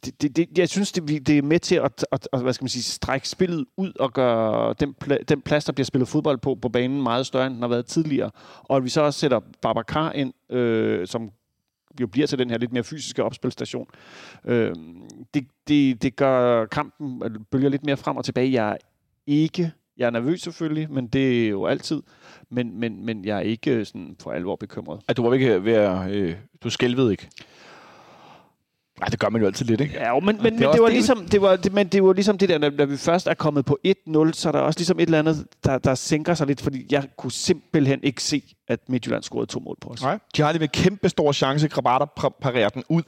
[0.06, 2.54] det, det, det, jeg synes, det, vi- det er med til at, at, at hvad
[2.54, 6.08] skal man sige, strække spillet ud og gøre den, pla- den plads, der bliver spillet
[6.08, 8.32] fodbold på, på banen meget større, end den har været tidligere.
[8.64, 11.32] Og at vi så også sætter Babacar ind, øh, som
[12.02, 13.88] jo bliver til den her lidt mere fysiske opspilstation.
[14.46, 14.76] Øh,
[15.34, 18.52] det, det, det gør kampen øh, bølger lidt mere frem og tilbage.
[18.52, 18.78] Jeg er
[19.28, 22.02] ikke jeg er nervøs selvfølgelig, men det er jo altid.
[22.50, 25.00] Men, men, men jeg er ikke øh, sådan for alvor bekymret.
[25.08, 26.12] At du var ikke ved at...
[26.12, 27.30] Øh, du skælvede ikke.
[29.00, 29.94] Nej, det gør man jo altid lidt, ikke?
[29.94, 32.14] Ja, men, men, men, også det var det, ligesom, det var, det, men det var
[32.14, 33.94] ligesom det der, når, når vi først er kommet på 1-0,
[34.34, 37.04] så er der også ligesom et eller andet, der, der sænker sig lidt, fordi jeg
[37.18, 40.02] kunne simpelthen ikke se, at Midtjylland scorede to mål på os.
[40.02, 40.20] Nej.
[40.38, 41.68] De har lige med kæmpe stor chance.
[41.68, 43.04] Grabata par- parerer den ud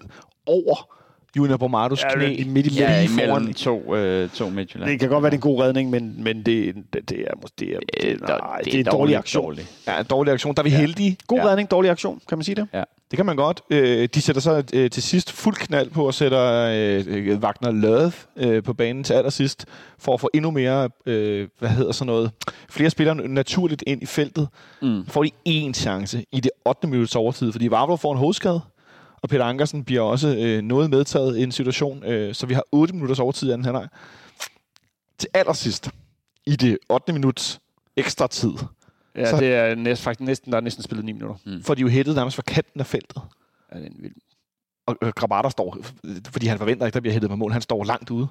[0.45, 0.89] over
[1.37, 2.33] Junior Bromados Ja, knæ.
[2.35, 3.53] i midt i Ja, lige imellem foran.
[3.53, 4.91] to, øh, to Midtjylland.
[4.91, 7.31] Det kan godt være, det er en god redning, men, men det, det, det er
[7.41, 7.79] måske det er,
[8.17, 9.57] det, nej, det er en dårlig aktion.
[9.87, 10.55] Ja, en dårlig aktion.
[10.55, 10.77] Der er vi Ja.
[10.77, 11.17] heldige.
[11.27, 11.45] God ja.
[11.47, 12.67] redning, dårlig aktion, kan man sige det?
[13.11, 13.61] Det kan man godt.
[13.69, 16.41] Øh, de sætter så øh, til sidst fuld knald på og sætter
[16.73, 19.65] øh, øh, Wagner Løde øh, på banen til allersidst,
[19.99, 22.31] for at få endnu mere, øh, hvad hedder sådan noget,
[22.69, 24.47] flere spillere naturligt ind i feltet.
[24.81, 25.05] Mm.
[25.05, 26.87] Får de én chance i det 8.
[26.87, 28.61] minuts overtid, fordi Vavro får en hovedskade,
[29.21, 32.63] og Peter Ankersen bliver også øh, noget medtaget i en situation, øh, så vi har
[32.71, 33.87] 8 minutters overtid i anden halvleg.
[35.17, 35.89] Til allersidst,
[36.45, 37.13] i det 8.
[37.13, 37.59] minuts
[37.97, 38.53] ekstra tid,
[39.17, 41.59] Ja, Så- det er næsten, faktisk næsten, der er næsten spillet 9 minutter.
[41.63, 43.21] får de jo hættet nærmest fra kanten af feltet.
[43.73, 44.13] Ja, det er en vild.
[44.85, 45.77] Og øh, Grabater står,
[46.29, 48.27] fordi han forventer ikke, der bliver hættet på mål, han står langt ude.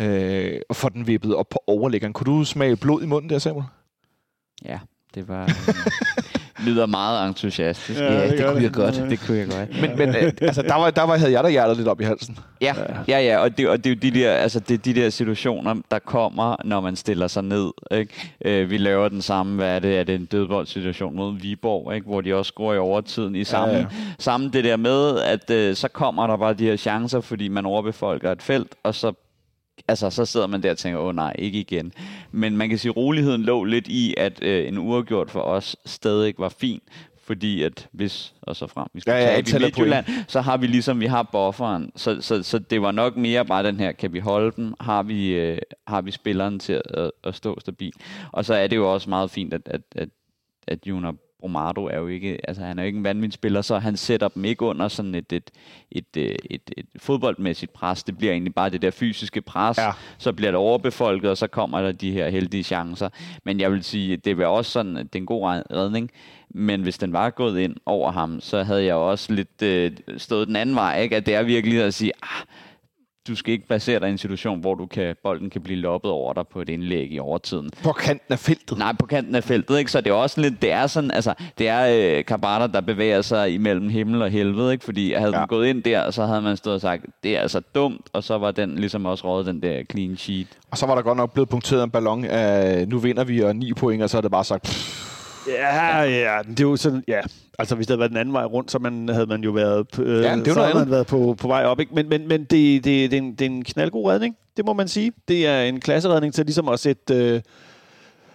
[0.00, 2.12] Øh, og får den vippet op på overlæggeren.
[2.12, 3.64] Kunne du smage blod i munden der, Samuel?
[4.64, 4.78] Ja,
[5.14, 5.42] det var...
[5.42, 5.74] Øh,
[6.66, 8.00] lyder meget entusiastisk.
[8.00, 8.62] Ja, Ja, det det, kunne det.
[8.62, 8.94] jeg godt.
[8.94, 9.80] Det kunne jeg godt.
[9.80, 12.04] Men, men øh, altså, der, var, der var, havde jeg da hjertet lidt op i
[12.04, 12.38] halsen.
[12.60, 12.74] Ja,
[13.08, 15.10] ja, ja, og det, og det er jo de der, altså det er de der
[15.10, 17.70] situationer, der kommer, når man stiller sig ned.
[17.90, 18.32] Ikke?
[18.44, 22.06] Øh, vi laver den samme, hvad er det, er det en dødboldsituation mod Viborg, ikke?
[22.06, 23.80] hvor de også scorer i overtiden i samme, ja.
[23.80, 23.86] ja.
[24.18, 27.66] samme det der med, at øh, så kommer der bare de her chancer, fordi man
[27.66, 29.12] overbefolker et felt, og så
[29.90, 31.92] altså, så sidder man der og tænker, åh nej, ikke igen.
[32.32, 35.76] Men man kan sige, at roligheden lå lidt i, at øh, en uafgjort for os
[35.86, 36.80] stadig var fin,
[37.22, 40.56] fordi at hvis, og så frem, vi skal Ja, ja, tabe i Midtjylland, så har
[40.56, 41.92] vi ligesom, vi har bufferen.
[41.96, 44.74] Så, så, så det var nok mere bare den her, kan vi holde den?
[44.80, 47.92] Har vi, øh, har vi spilleren til at, at, at stå stabil?
[48.32, 50.08] Og så er det jo også meget fint, at, at, at,
[50.68, 53.78] at Junior Bromado er jo ikke, altså han er jo ikke en vanvittig spiller, så
[53.78, 55.50] han sætter dem ikke under sådan et, et,
[55.90, 58.02] et, et, et, et fodboldmæssigt pres.
[58.02, 59.78] Det bliver egentlig bare det der fysiske pres.
[59.78, 59.90] Ja.
[60.18, 63.08] Så bliver det overbefolket, og så kommer der de her heldige chancer.
[63.44, 66.10] Men jeg vil sige, det var også sådan, at det er en god red- redning.
[66.54, 70.48] Men hvis den var gået ind over ham, så havde jeg også lidt øh, stået
[70.48, 71.00] den anden vej.
[71.02, 71.16] Ikke?
[71.16, 72.46] At det er virkelig at sige, ah,
[73.30, 76.10] du skal ikke basere dig i en situation, hvor du kan, bolden kan blive loppet
[76.10, 77.70] over dig på et indlæg i overtiden.
[77.82, 78.78] På kanten af feltet.
[78.78, 79.90] Nej, på kanten af feltet, ikke?
[79.90, 83.22] Så det er også lidt, det er sådan, altså, det er øh, Kabata, der bevæger
[83.22, 84.84] sig imellem himmel og helvede, ikke?
[84.84, 85.40] Fordi havde ja.
[85.40, 88.24] Den gået ind der, så havde man stået og sagt, det er altså dumt, og
[88.24, 90.48] så var den ligesom også rådet den der clean sheet.
[90.70, 93.56] Og så var der godt nok blevet punkteret en ballon af, nu vinder vi, og
[93.56, 95.09] 9 point, og så er det bare sagt, pff,
[95.48, 97.20] Ja, ja, det er jo sådan, ja.
[97.58, 99.98] Altså, hvis det havde været den anden vej rundt, så man, havde man jo været,
[99.98, 101.80] øh, det er jo så havde man været på, på vej op.
[101.80, 101.94] Ikke?
[101.94, 104.72] Men, men, men det, det, det, er en, det er en knaldgod redning, det må
[104.72, 105.12] man sige.
[105.28, 107.40] Det er en klasseredning til ligesom at sætte, øh,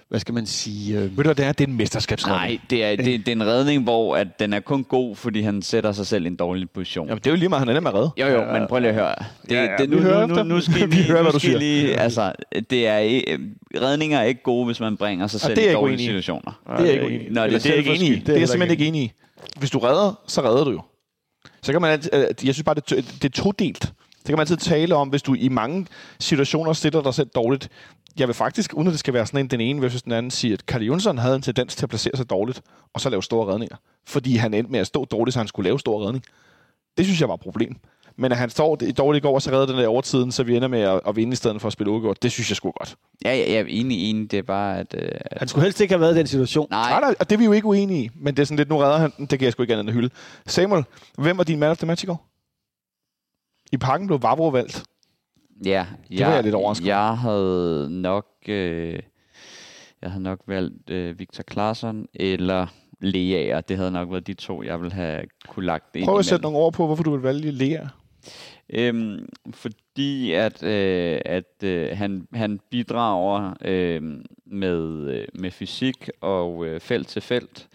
[0.09, 0.97] hvad skal man sige...
[0.99, 1.51] Øh, ved du det er?
[1.51, 2.41] Det er en mesterskabsredning.
[2.51, 5.41] Nej, det er, det, det er en redning, hvor at den er kun god, fordi
[5.41, 7.07] han sætter sig selv i en dårlig position.
[7.07, 8.11] Jamen, det er jo lige meget, han ender med at redde.
[8.17, 9.15] Jo, jo, men prøv lige at høre.
[9.49, 11.39] Det, Ja, ja, det, nu, hører nu, nu, nu skal Vi lige, hører, hvad du
[11.39, 11.59] siger.
[11.59, 12.31] lige, altså,
[12.69, 13.37] det er, ikke-
[13.81, 16.59] redninger er ikke gode, hvis man bringer sig selv er i dårlige situationer.
[16.77, 17.29] Det er jeg ikke enig i.
[17.29, 18.19] Det er det er jeg ikke enig i.
[18.19, 19.11] Det er jeg simpelthen ikke enig i.
[19.59, 20.81] Hvis du redder, så redder du jo.
[21.61, 23.93] Så kan man øh, jeg synes bare, det, er to- det er todelt.
[24.25, 25.87] Det kan man altid tale om, hvis du i mange
[26.19, 27.69] situationer stiller dig selv dårligt.
[28.19, 30.31] Jeg vil faktisk, uden at det skal være sådan en, den ene versus den anden,
[30.31, 32.61] sige, at Karl Jonsson havde en tendens til at placere sig dårligt,
[32.93, 33.75] og så lave store redninger.
[34.07, 36.23] Fordi han endte med at stå dårligt, så han skulle lave store redning.
[36.97, 37.75] Det synes jeg var et problem.
[38.17, 40.43] Men at han står i dårligt i går, og så redder den der overtiden, så
[40.43, 42.55] vi ender med at, at vinde i stedet for at spille uafgjort, det synes jeg
[42.55, 42.95] skulle godt.
[43.25, 44.31] Ja, ja, jeg er enig, enig.
[44.31, 44.95] Det er bare, at...
[44.97, 46.67] Øh, han skulle helst ikke have været i den situation.
[46.69, 48.57] nej, Nej, nej, og det er vi jo ikke uenige i, men det er sådan
[48.57, 50.09] lidt, nu redder han den, det kan jeg sgu ikke andet end at hylde.
[50.47, 50.83] Samuel,
[51.17, 52.34] hvem var din man of the match i går?
[53.75, 54.83] I parken blev Vavro valgt.
[55.65, 58.99] Ja, var jeg lidt overrasket Jeg havde nok, øh,
[60.01, 62.67] jeg havde nok valgt øh, Victor Claesson eller
[63.01, 63.61] Leaer.
[63.61, 66.43] Det havde nok været de to, jeg ville have kunne lagt ind Prøv at sætte
[66.43, 67.87] nogle ord på, hvorfor du vil vælge Lea.
[68.69, 74.01] Øhm, fordi at, øh, at øh, han, han bidrager øh,
[74.45, 77.67] med, øh, med fysik og øh, felt til felt,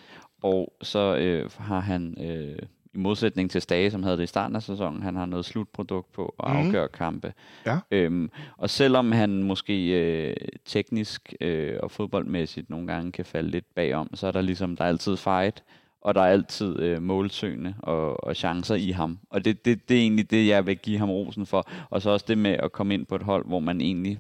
[0.43, 2.59] og så øh, har han øh,
[2.95, 6.13] i modsætning til Stage, som havde det i starten af sæsonen, han har noget slutprodukt
[6.13, 6.59] på og Mhm.
[6.67, 7.33] afgør kampe.
[7.67, 7.79] Ja.
[7.91, 13.75] Øhm, og selvom han måske øh, teknisk øh, og fodboldmæssigt nogle gange kan falde lidt
[13.75, 15.63] bagom, så er der ligesom, der er altid fight,
[16.03, 19.19] og der er altid øh, målsøgende og, og chancer i ham.
[19.31, 21.69] Og det, det, det er egentlig det, jeg vil give ham rosen for.
[21.91, 24.19] Og så også det med at komme ind på et hold, hvor man egentlig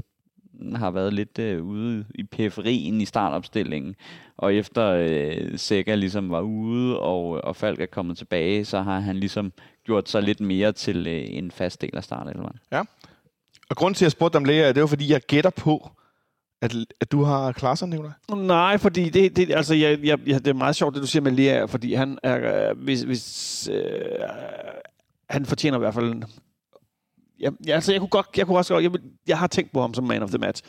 [0.76, 3.94] har været lidt øh, ude i periferien i startopstillingen.
[4.36, 9.00] Og efter øh, Sækker ligesom var ude, og, og Falk er kommet tilbage, så har
[9.00, 9.52] han ligesom
[9.84, 12.56] gjort sig lidt mere til øh, en fast del af startelveren.
[13.70, 15.90] Og grunden til, at jeg spurgte om Lea, det er jo, fordi jeg gætter på,
[16.62, 18.12] at, at du har Klaassen, Nicolaj.
[18.36, 21.22] Nej, fordi det, det, altså, jeg, jeg, jeg, det er meget sjovt, det du siger
[21.22, 23.84] med Lea, fordi han er, øh, hvis, hvis øh,
[25.30, 26.22] han fortjener i hvert fald
[27.40, 28.92] jeg, jeg, altså, jeg kunne godt, jeg kunne også godt, jeg,
[29.28, 30.62] jeg har tænkt på ham som man of the match,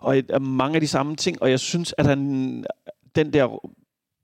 [0.00, 2.64] og et, mange af de samme ting, og jeg synes, at han,
[3.14, 3.70] den der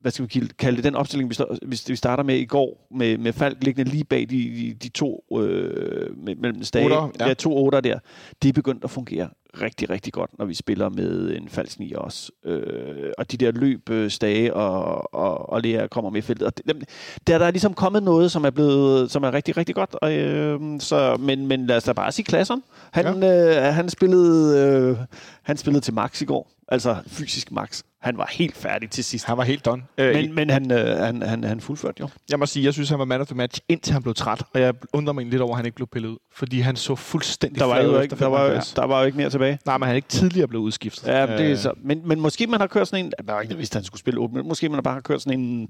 [0.03, 1.57] hvad skal vi kalde- det, den opstilling, vi, står,
[1.89, 5.25] vi, starter med i går, med, med Falk liggende lige bag de, de, de to
[5.41, 7.29] øh, mellem stage, Otter, ja.
[7.29, 7.99] ja, to otter der,
[8.43, 9.29] det er begyndt at fungere
[9.61, 12.33] rigtig, rigtig godt, når vi spiller med en falsk 9 også.
[12.45, 16.47] Øh, og de der løb, øh, stage og, og, og Lea kommer med i feltet.
[16.47, 16.81] Og dem-
[17.27, 19.95] der, der er ligesom kommet noget, som er blevet, som er rigtig, rigtig godt.
[20.03, 22.63] Og, øh, så, men, men lad os da bare sige klasseren.
[22.91, 23.69] Han, ja.
[23.69, 24.59] øh, han, spillede,
[24.91, 24.97] øh,
[25.43, 26.51] han spillede til max i går.
[26.69, 27.83] Altså fysisk max.
[28.03, 29.27] Han var helt færdig til sidst.
[29.27, 29.83] Han var helt done.
[29.99, 32.09] Øh, Men, men han, øh, han, han, han fuldførte jo.
[32.31, 34.43] Jeg må sige, jeg synes, han var man of the match, indtil han blev træt.
[34.55, 36.17] Og jeg undrer mig lidt over, at han ikke blev pillet ud.
[36.33, 38.73] Fordi han så fuldstændig Der var, jo ikke, der, var, 75.
[38.73, 39.59] der var jo ikke mere tilbage.
[39.67, 41.07] Nej, men han er ikke tidligere blevet udskiftet.
[41.07, 41.73] Ja, det er Øh, så.
[41.77, 43.13] Men, men måske man har kørt sådan en...
[43.27, 45.69] Der var ikke vidste, han skulle spille 8 Måske man bare har kørt sådan en...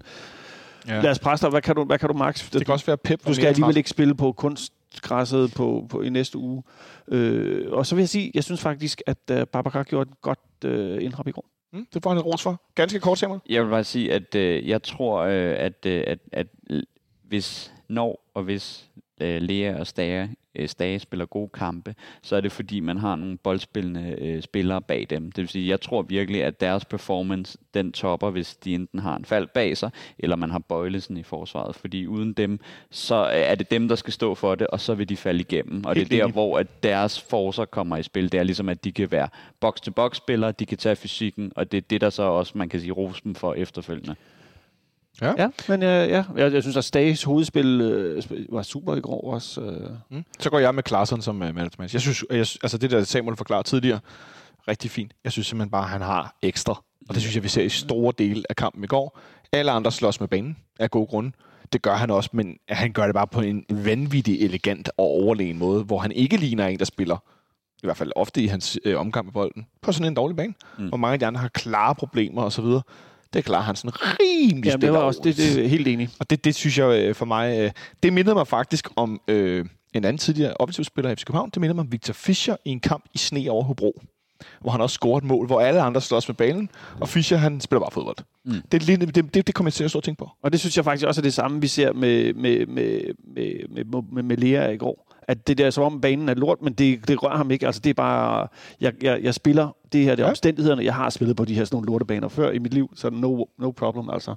[0.88, 1.00] Ja.
[1.00, 1.50] Lad os presse dig.
[1.50, 2.50] Hvad kan du, hvad kan du max?
[2.50, 3.26] Det kan også være Pep.
[3.26, 6.62] Du skal alligevel ikke spille på kunstgræsset på, på, i næste uge.
[7.08, 10.38] Øh, og så vil jeg sige, jeg synes faktisk, at uh, Babacar gjorde et godt
[10.64, 11.44] uh, indhop i går.
[11.72, 12.62] Mm, det får han et ros for.
[12.74, 13.40] Ganske kort, Samuel.
[13.48, 16.46] Jeg vil bare sige, at øh, jeg tror, øh, at, øh, at, at
[17.28, 18.90] hvis når og hvis
[19.22, 23.16] øh, Lea og Stage, øh, Stage spiller gode kampe, så er det fordi, man har
[23.16, 25.32] nogle boldspillende øh, spillere bag dem.
[25.32, 29.16] Det vil sige, jeg tror virkelig, at deres performance, den topper, hvis de enten har
[29.16, 31.76] en fald bag sig, eller man har Bøjlesen i forsvaret.
[31.76, 32.60] Fordi uden dem,
[32.90, 35.84] så er det dem, der skal stå for det, og så vil de falde igennem.
[35.84, 38.32] Og Helt det er der, hvor at deres forser kommer i spil.
[38.32, 39.28] Det er ligesom, at de kan være
[39.60, 42.80] box-to-box spillere, de kan tage fysikken, og det er det, der så også, man kan
[42.80, 44.14] sige, rose dem for efterfølgende.
[45.38, 49.32] Ja, men uh, ja, jeg, jeg synes, at Stages hovedspil uh, var super i går
[49.34, 49.60] også.
[49.60, 50.16] Uh.
[50.16, 50.24] Mm.
[50.40, 51.94] Så går jeg med Klaarsson som uh, man of the match.
[51.94, 54.00] Jeg synes, jeg, sy- altså det der Samuel forklarede tidligere,
[54.68, 55.12] rigtig fint.
[55.24, 56.82] Jeg synes simpelthen bare, at han har ekstra.
[57.08, 59.18] Og det synes jeg, vi ser i store dele af kampen i går.
[59.52, 61.32] Alle andre slås med banen af gode grunde.
[61.72, 65.58] Det gør han også, men han gør det bare på en vanvittig elegant og overlegen
[65.58, 67.16] måde, hvor han ikke ligner en, der spiller,
[67.82, 70.54] i hvert fald ofte i hans øh, omgang med bolden, på sådan en dårlig bane.
[70.78, 70.88] Mm.
[70.88, 72.64] Hvor mange af de andre har klare problemer osv.
[73.32, 75.88] Det klarer han sådan rimelig Ja, det stille var og også det, det er helt
[75.88, 76.08] enig.
[76.20, 77.70] og det, det synes jeg øh, for mig, øh,
[78.02, 79.64] det mindede mig faktisk om øh,
[79.94, 81.50] en anden tidligere offensiv spiller i FC København.
[81.50, 84.02] Det mindede mig om Victor Fischer i en kamp i sne over Hobro,
[84.60, 86.68] hvor han også scorede et mål, hvor alle andre slås med banen,
[87.00, 88.16] og Fischer han spiller bare fodbold.
[88.44, 88.52] Mm.
[88.72, 90.30] Det, det, det, det kommer jeg til at stå og tænke på.
[90.42, 93.00] Og det synes jeg faktisk også er det samme, vi ser med, med, med,
[93.34, 95.11] med, med, med, med Lea i går.
[95.28, 97.66] At det der, som om banen er lort, men det, det rører ham ikke.
[97.66, 98.48] Altså det er bare,
[98.80, 100.30] jeg, jeg, jeg spiller det her, det er Ja.
[100.30, 100.84] omstændighederne.
[100.84, 103.44] Jeg har spillet på de her sådan nogle lortebaner før i mit liv, så no,
[103.58, 104.34] no problem altså.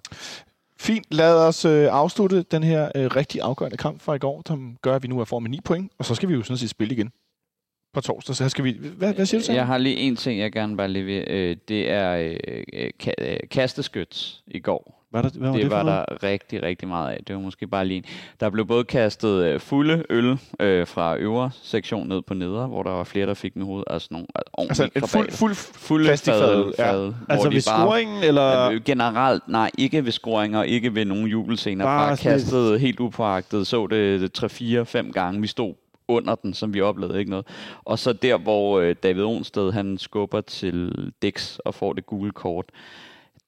[0.79, 4.77] Fint, lad os øh, afslutte den her øh, rigtig afgørende kamp fra i går, som
[4.81, 6.57] gør, at vi nu er for med 9 point, og så skal vi jo sådan
[6.57, 7.11] set spille igen
[7.93, 8.35] på torsdag.
[8.35, 8.77] Så her skal vi...
[8.97, 9.57] Hvad, hvad siger du, Samuel?
[9.57, 11.23] Jeg har lige en ting, jeg gerne bare lige vil.
[11.27, 12.37] Øh, det er øh,
[12.73, 15.04] øh, ka- øh, kasteskyts i går.
[15.11, 16.05] Var der, hvad var det, det, var noget?
[16.09, 17.23] der rigtig, rigtig meget af.
[17.27, 18.03] Det var måske bare lige en.
[18.39, 22.83] Der blev både kastet øh, fulde øl øh, fra øvre sektion ned på neder, hvor
[22.83, 23.83] der var flere, der fik med hovedet.
[23.89, 26.91] Altså nogle altså, Altså ordentlige en fuld, fuld fulde plastikfadøl, ja.
[26.91, 28.69] fad, Altså ved bare scoringen, eller...
[28.69, 31.85] Øh, Generelt, nej, ikke ved scoringer, ikke ved nogen jubelscener.
[31.85, 34.43] Bare Bare, sådan lidt- kastet helt upåagtet, så det
[35.07, 35.41] 3-4-5 gange.
[35.41, 35.73] Vi stod
[36.07, 37.47] under den, som vi oplevede, ikke noget.
[37.85, 42.31] Og så der, hvor øh, David Onsted, han skubber til Dix og får det gule
[42.31, 42.65] kort,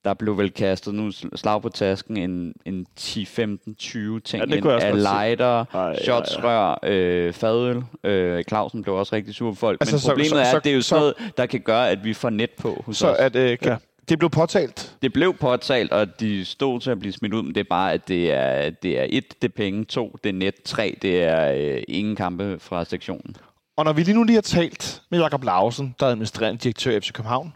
[0.08, 4.46] der blev vel kastet nu slag på tasken en, en 10, 15, 20 ting Ja,
[4.46, 7.84] det ind kunne jeg også af lighter, Ej, ja, shotsrør, øh, fadøl.
[8.04, 9.78] Øh, Clausen blev også rigtig sur for folk.
[9.82, 11.46] Altså, Men så- problemet så- er, så- at det er jo så- sådan noget, der
[11.46, 13.18] kan gøre, at vi får net på hos Så os.
[13.20, 13.70] at, øh, Ja.
[13.72, 13.76] ja.
[14.10, 14.96] det blev påtalt.
[15.02, 17.94] Det blev påtalt, og de stod til at blive smidt ud, men det er bare,
[17.94, 21.24] at det er, det er et, det er penge, to, det er net, tre, det
[21.24, 23.36] er øh, ingen kampe fra sektionen.
[23.78, 26.92] Og når vi lige nu lige har talt med Jakob Lausen, der er administrerende direktør
[26.92, 27.54] i FC København,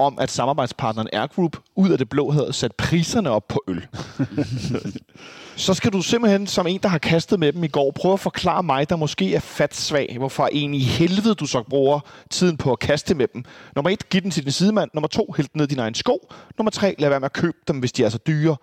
[0.00, 3.86] om at samarbejdspartneren Air Group ud af det blå havde sat priserne op på øl.
[5.56, 8.20] så skal du simpelthen, som en, der har kastet med dem i går, prøve at
[8.20, 12.56] forklare mig, der måske er fat svag, hvorfor en i helvede du så bruger tiden
[12.56, 13.44] på at kaste med dem.
[13.76, 14.90] Nummer et, giv den til din sidemand.
[14.94, 16.32] Nummer to, hæld den ned i din egen sko.
[16.58, 18.56] Nummer tre, lad være med at købe dem, hvis de er så dyre.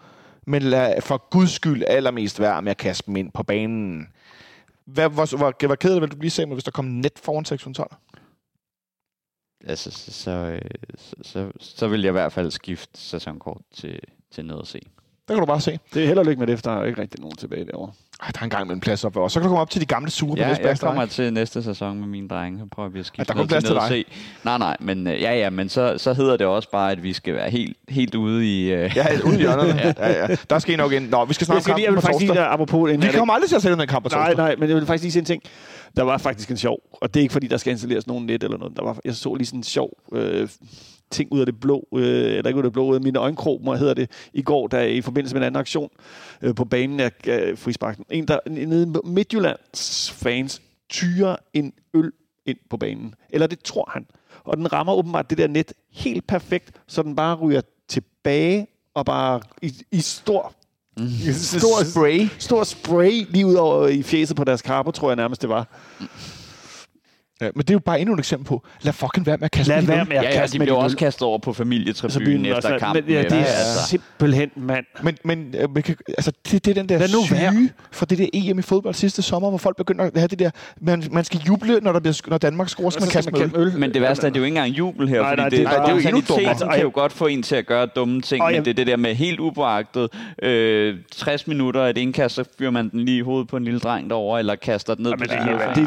[0.48, 4.08] Men lad for guds skyld allermest være med at kaste dem ind på banen.
[4.86, 7.96] Hvad, hvor, hvor, hvor ked vil du blive, Samuel, hvis der kom net foran 612?
[9.66, 10.60] Altså, så, så,
[10.98, 14.00] så, så, så vil jeg i hvert fald skifte sæsonkort til,
[14.32, 14.82] til noget at se.
[15.28, 15.80] Der kan du bare se.
[15.94, 17.92] Det er held og lykke med det, efter der er ikke rigtig nogen tilbage derovre.
[18.24, 19.32] Ej, der er en gang med en plads op for os.
[19.34, 21.34] Så kan du komme op til de gamle sure på Ja, næste jeg kommer til
[21.34, 23.78] næste sæson med mine drenge, så prøver vi at skifte der er kun plads til
[23.78, 24.06] og se.
[24.44, 27.14] Nej, nej, men øh, ja, ja, men så, så hedder det også bare, at vi
[27.14, 28.72] skal være helt, helt ude i...
[28.72, 29.94] Øh, Ja, ude i hjørnerne.
[29.98, 30.36] ja, ja.
[30.50, 31.10] Der skal I nok ind.
[31.10, 32.92] Nå, vi skal snakke om skal lige, jeg kampen vil på faktisk lige der, apropos...
[32.92, 34.38] inden Vi kommer aldrig til at se den kamp på Nej, torsdag.
[34.46, 35.44] nej, men jeg vil faktisk lige sige en ting.
[35.98, 38.44] Der var faktisk en sjov, og det er ikke fordi, der skal installeres nogen net
[38.44, 38.78] eller noget.
[38.78, 40.50] Der var, jeg så lige sådan en sjov øh,
[41.12, 43.20] ting ud af det blå, øh, eller ikke ud af det blå, ud af mine
[43.20, 45.90] øjenkrog, må hedder det, i går, der i forbindelse med en anden aktion
[46.42, 48.06] øh, på banen af øh, frisparken.
[48.10, 52.12] En, der nede Midtjyllands fans tyrer en øl
[52.46, 53.16] ind på banen.
[53.30, 54.06] Eller det tror han.
[54.44, 59.06] Og den rammer åbenbart det der net helt perfekt, så den bare ryger tilbage og
[59.06, 60.54] bare i, i stor,
[61.00, 61.08] Mm.
[61.34, 62.28] stor, Spray.
[62.40, 65.68] stor spray lige ud over i fjeset på deres karper, tror jeg nærmest det var.
[67.42, 69.52] Ja, men det er jo bare endnu et eksempel på, lad fucking være med at
[69.52, 70.08] kaste Lad være øl.
[70.08, 73.04] med at Ja, ja, kaste de blev også kastet over på familietribunen efter kampen.
[73.06, 73.88] Men, ja, det er altså.
[73.90, 74.86] simpelthen, mand.
[75.04, 77.70] Men, men øh, man kan, altså, det, det er den der Lad nu syge være.
[77.92, 80.50] for det der EM i fodbold sidste sommer, hvor folk begynder at have det der,
[80.82, 83.78] man, man skal juble, når, der bliver, når Danmark scorer, skal man kaste med øl.
[83.80, 85.58] Men det værste er, det er jo ikke engang jubel her, Nej, fordi nej, det,
[85.60, 86.74] det er bare- det er jo endnu dummere.
[86.76, 88.98] kan jo godt få en til at gøre dumme ting, men det er det der
[88.98, 90.10] med helt upåagtet.
[90.44, 93.64] Øh, 60 minutter af et indkast, så fyrer man den lige i hovedet på en
[93.64, 95.24] lille dreng derovre, eller kaster den ned på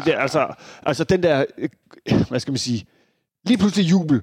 [0.05, 0.47] det, altså,
[0.85, 1.69] altså den der, øh,
[2.29, 2.85] hvad skal man sige,
[3.45, 4.21] lige pludselig jubel.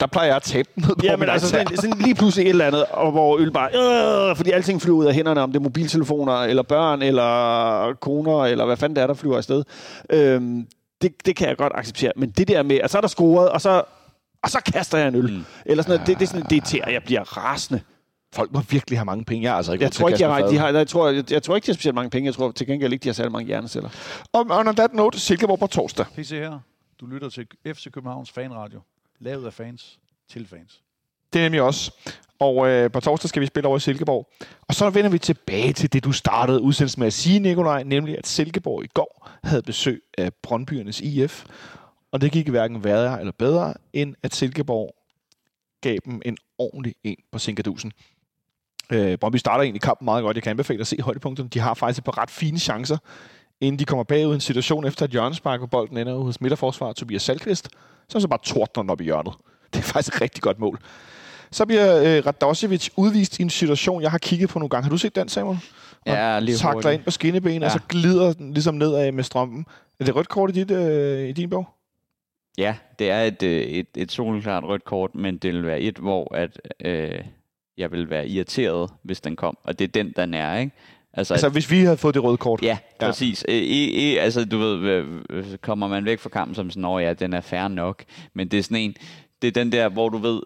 [0.00, 1.66] Der plejer jeg at tabe den ned på Ja, men altså iPad.
[1.66, 4.96] sådan, sådan lige pludselig et eller andet, og hvor øl bare, øh, fordi alting flyver
[4.96, 9.02] ud af hænderne, om det er mobiltelefoner, eller børn, eller koner, eller hvad fanden det
[9.02, 9.64] er, der flyver afsted.
[10.10, 10.66] Øhm,
[11.02, 12.12] det, det kan jeg godt acceptere.
[12.16, 13.82] Men det der med, at så er der scoret, og så,
[14.42, 15.30] og så kaster jeg en øl.
[15.32, 15.44] Mm.
[15.66, 17.80] Eller sådan noget, det, det er sådan, det er til, at jeg bliver rasende.
[18.32, 19.42] Folk må virkelig have mange penge.
[19.44, 21.56] Jeg er altså ikke Jeg tror ikke, jeg, de har, jeg, tror, jeg, jeg tror
[21.56, 22.26] ikke, de har specielt mange penge.
[22.26, 23.90] Jeg tror til gengæld ikke, de har særlig mange hjerneceller.
[24.32, 26.06] Og on that note, Silkeborg på torsdag.
[26.14, 26.58] PC her.
[27.00, 28.80] Du lytter til FC Københavns fanradio.
[29.20, 29.98] Lavet af fans
[30.30, 30.82] til fans.
[31.32, 31.94] Det er nemlig også.
[32.38, 34.30] Og øh, på torsdag skal vi spille over i Silkeborg.
[34.68, 38.18] Og så vender vi tilbage til det, du startede udsendelsen med at sige, Nikolaj, nemlig
[38.18, 41.46] at Silkeborg i går havde besøg af Brøndbyernes IF.
[42.12, 44.94] Og det gik hverken værre eller bedre, end at Silkeborg
[45.80, 47.92] gav dem en ordentlig en på Sinkadusen.
[48.92, 50.36] Øh, Brøndby starter egentlig kampen meget godt.
[50.36, 51.48] Jeg kan anbefale at se højdepunkterne.
[51.48, 52.98] De har faktisk et par ret fine chancer,
[53.60, 56.92] inden de kommer bagud i en situation efter et hjørnespark, hvor bolden ender hos midterforsvarer
[56.92, 57.68] Tobias Salkvist,
[58.08, 59.32] som så bare tordner den op i hjørnet.
[59.72, 60.78] Det er faktisk et rigtig godt mål.
[61.50, 64.82] Så bliver øh, Radosevic udvist i en situation, jeg har kigget på nogle gange.
[64.82, 65.58] Har du set den, Samuel?
[66.06, 66.94] Ja, lige Takler hurtigt.
[66.94, 67.64] ind på skinneben, ja.
[67.64, 69.66] Og så glider den ligesom nedad med strømpen.
[70.00, 71.68] Er det rødt kort i, dit, øh, i din bog?
[72.58, 75.98] Ja, det er et, øh, et, et soleklart rødt kort, men det vil være et,
[75.98, 77.20] hvor at, øh,
[77.78, 79.58] jeg vil være irriteret, hvis den kom.
[79.64, 80.72] Og det er den, den er, ikke?
[81.12, 82.62] Altså, Altså, hvis vi havde fået det røde kort.
[82.62, 83.44] Ja, præcis.
[83.48, 83.54] Ja.
[83.54, 87.32] E, e, altså, du ved, kommer man væk fra kampen som sådan, åh ja, den
[87.32, 88.04] er fair nok.
[88.34, 88.96] Men det er sådan en,
[89.42, 90.40] det er den der, hvor du ved,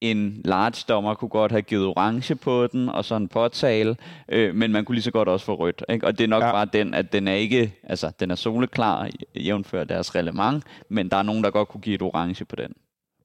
[0.00, 3.96] en large dommer kunne godt have givet orange på den, og så en påtale,
[4.28, 5.84] øh, men man kunne lige så godt også få rødt.
[5.88, 6.06] Ikke?
[6.06, 6.46] Og det er nok Ja.
[6.46, 6.52] ja.
[6.52, 11.16] bare den, at den er ikke, altså den er soleklar, jævnfør deres reglement, men der
[11.16, 12.72] er nogen, der godt kunne give et orange på den.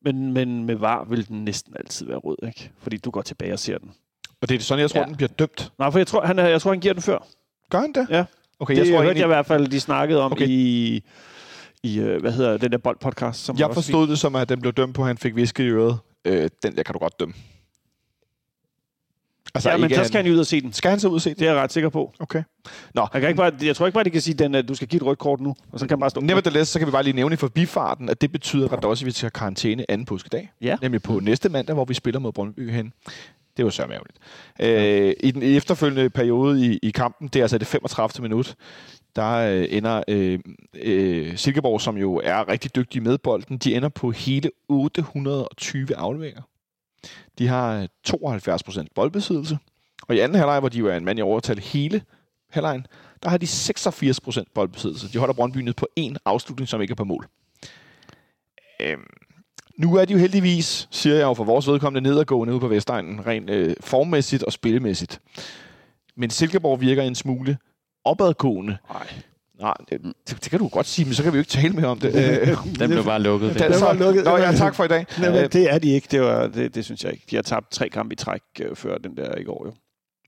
[0.04, 2.72] Men, men med var vil den næsten altid være rød, ikke?
[2.80, 3.92] Fordi du går tilbage og ser den.
[4.42, 5.06] Og det er sådan, jeg tror, ja.
[5.06, 5.72] Den bliver dømt.
[5.80, 7.28] Nej, for jeg tror, han, jeg tror, han giver den før.
[7.70, 8.08] Gør han det?
[8.10, 8.26] Ja.
[8.60, 10.48] Okay, det jeg tror hørte egentlig, jeg i hvert fald, de snakkede om Okay.
[10.48, 11.04] i,
[11.84, 13.46] i øh, hvad hedder den der boldpodcast.
[13.46, 15.68] Som jeg forstod det som, at den blev dømt på, at han fik visket i
[15.68, 16.00] øret.
[16.26, 17.34] Øh, den der kan du godt dømme.
[19.56, 20.74] Altså, Ja, men så skal han jo ud og se den.
[20.74, 21.40] Skal han så ud og se det?
[21.40, 22.14] Det er jeg ret sikker på.
[22.20, 22.44] Okay.
[22.96, 24.76] Nå, Han kan ikke bare, jeg tror ikke bare, de kan sige, den, at du
[24.76, 26.22] skal give et rødt kort nu, og så kan han bare stå.
[26.22, 29.32] Nevertheless, så kan vi bare lige nævne i forbifarten, at det betyder, at Radosevic skal
[29.32, 30.52] karantæne anden påskedag.
[30.62, 30.78] Ja.
[30.82, 32.94] Nemlig på næste mandag, hvor vi spiller mod Brøndby hen.
[33.58, 34.18] Det var så ærgerligt.
[34.60, 38.22] Øh, I den efterfølgende periode i, i kampen, det er altså det 35.
[38.24, 38.56] minut,
[39.16, 40.40] der øh, ender øh,
[40.82, 46.42] øh, Silkeborg, som jo er rigtig dygtige med bolden, de ender på hele 820 afleveringer.
[47.38, 49.58] De har øh, 72% boldbesiddelse.
[50.08, 52.02] Og i anden halvleg, hvor de jo er en mand i overtal hele
[52.50, 52.88] halvlejen,
[53.24, 55.14] der har de 86% boldbesiddelse.
[55.14, 57.28] De holder Brøndby ned på en afslutning, som ikke er på mål.
[58.82, 59.08] Øhm,
[59.78, 63.28] nu er de jo heldigvis, siger jeg jo for vores vedkommende, nedadgående ude på Vestegnen,
[63.28, 65.22] rent øh, formmæssigt og spillemæssigt.
[66.16, 67.58] Men Silkeborg virker en smule
[68.06, 68.78] opadgående.
[68.90, 69.08] Nej.
[69.62, 71.74] Nej, det, det, det, kan du godt sige, men så kan vi jo ikke tale
[71.74, 72.16] mere om det.
[72.16, 72.48] Øh,
[72.80, 73.60] Den blev bare lukket.
[73.60, 74.24] den, var lukket.
[74.24, 75.06] Nå, ja, tak for i dag.
[75.20, 76.08] Nej, Øh, men det er de ikke.
[76.12, 77.26] Det, var, det, det synes jeg ikke.
[77.32, 79.66] De har tabt tre kampe i træk øh, før den der i går.
[79.66, 79.74] Jo.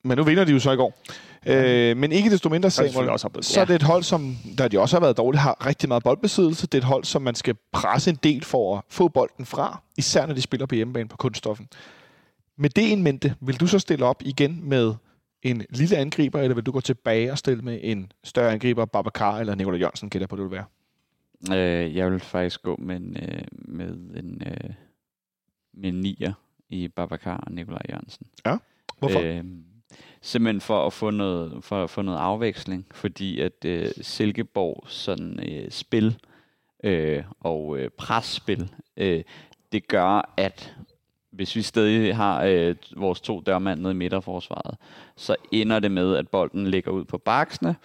[0.03, 1.01] Men nu vinder de jo så i går.
[1.45, 4.80] Øh, men ikke desto mindre, Samuel, også så er det et hold, som, der de
[4.80, 6.68] også har været dårligt, har rigtig meget boldbesiddelse.
[6.68, 9.81] Det er et hold, som man skal presse en del for at få bolden fra,
[9.97, 11.68] især når de spiller på hjemmebane på kunststoffen.
[12.57, 14.93] Med det en mente, vil du så stille op igen med
[15.44, 19.40] en lille angriber, eller vil du gå tilbage og stille med en større angriber, Babacar
[19.40, 20.65] eller Nikolaj Jørgensen, gætter på, det vil være?
[21.52, 24.74] Øh, jeg vil faktisk gå med en, øh, med en, øh,
[25.74, 26.34] med en nier
[26.70, 28.28] i Babacar og Nikolaj Jørgensen.
[28.99, 29.20] Hvorfor?
[29.20, 29.44] Øh,
[30.22, 35.49] simpelthen for at få noget, for at få noget afveksling, fordi at øh, Silkeborg sådan
[35.49, 36.20] øh, spil
[36.84, 39.24] øh, og øh, presspil, øh,
[39.72, 40.76] det gør, at
[41.34, 44.77] hvis vi stadig har øh, vores to dørmænd nede i midterforsvaret,
[45.15, 47.76] så ender det med, at bolden ligger ud på baksene.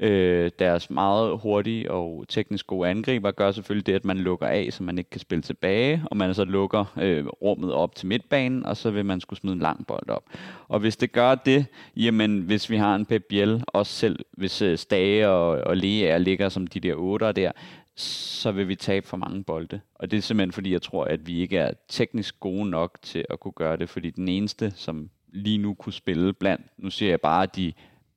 [0.00, 4.68] Øh, deres meget hurtige og teknisk gode angriber gør selvfølgelig det, at man lukker af,
[4.70, 8.66] så man ikke kan spille tilbage, og man så lukker øh, rummet op til midtbanen,
[8.66, 10.24] og så vil man skulle smide en lang bold op.
[10.68, 14.62] Og hvis det gør det, jamen hvis vi har en Pep Biel, også selv hvis
[14.62, 17.52] øh, Stage og, og Lea ligger som de der otter der,
[17.96, 19.80] så vil vi tabe for mange bolde.
[19.94, 23.24] Og det er simpelthen fordi, jeg tror, at vi ikke er teknisk gode nok til
[23.30, 27.08] at kunne gøre det, fordi den eneste, som lige nu kunne spille blandt, nu ser
[27.08, 27.72] jeg bare de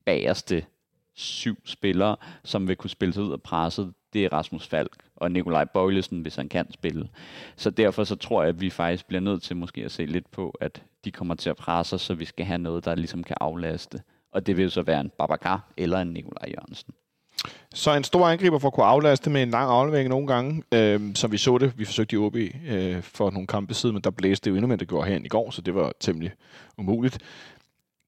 [0.06, 0.66] bagerste
[1.14, 5.32] syv spillere, som vil kunne spille sig ud af presset, det er Rasmus Falk og
[5.32, 7.10] Nikolaj Bøjlesen, hvis han kan spille.
[7.56, 10.32] Så derfor så tror jeg, at vi faktisk bliver nødt til måske at se lidt
[10.32, 13.24] på, at de kommer til at presse os, så vi skal have noget, der ligesom
[13.24, 14.02] kan aflaste.
[14.32, 16.94] Og det vil jo så være en Babacar eller en Nikolaj Jørgensen.
[17.74, 21.16] Så en stor angriber for at kunne aflaste med en lang aflevering nogle gange, øh,
[21.16, 21.74] som vi så det.
[21.80, 24.68] Vi forsøgte i OB øh, for nogle kampe siden, men der blæste det jo endnu
[24.68, 26.32] mere, det gjorde herinde i går, så det var temmelig
[26.78, 27.20] umuligt.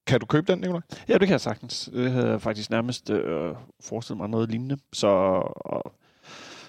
[0.07, 0.81] Kan du købe den, Nikolaj?
[1.07, 1.89] Ja, det kan jeg sagtens.
[1.93, 4.77] Det havde jeg faktisk nærmest øh, forestillet mig noget lignende.
[4.93, 5.07] Så,
[5.55, 5.93] og,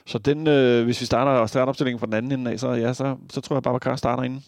[0.06, 3.16] så den, øh, hvis vi starter startopstillingen fra den anden ende af, så, ja, så,
[3.30, 4.44] så tror jeg, at Babacar starter inden.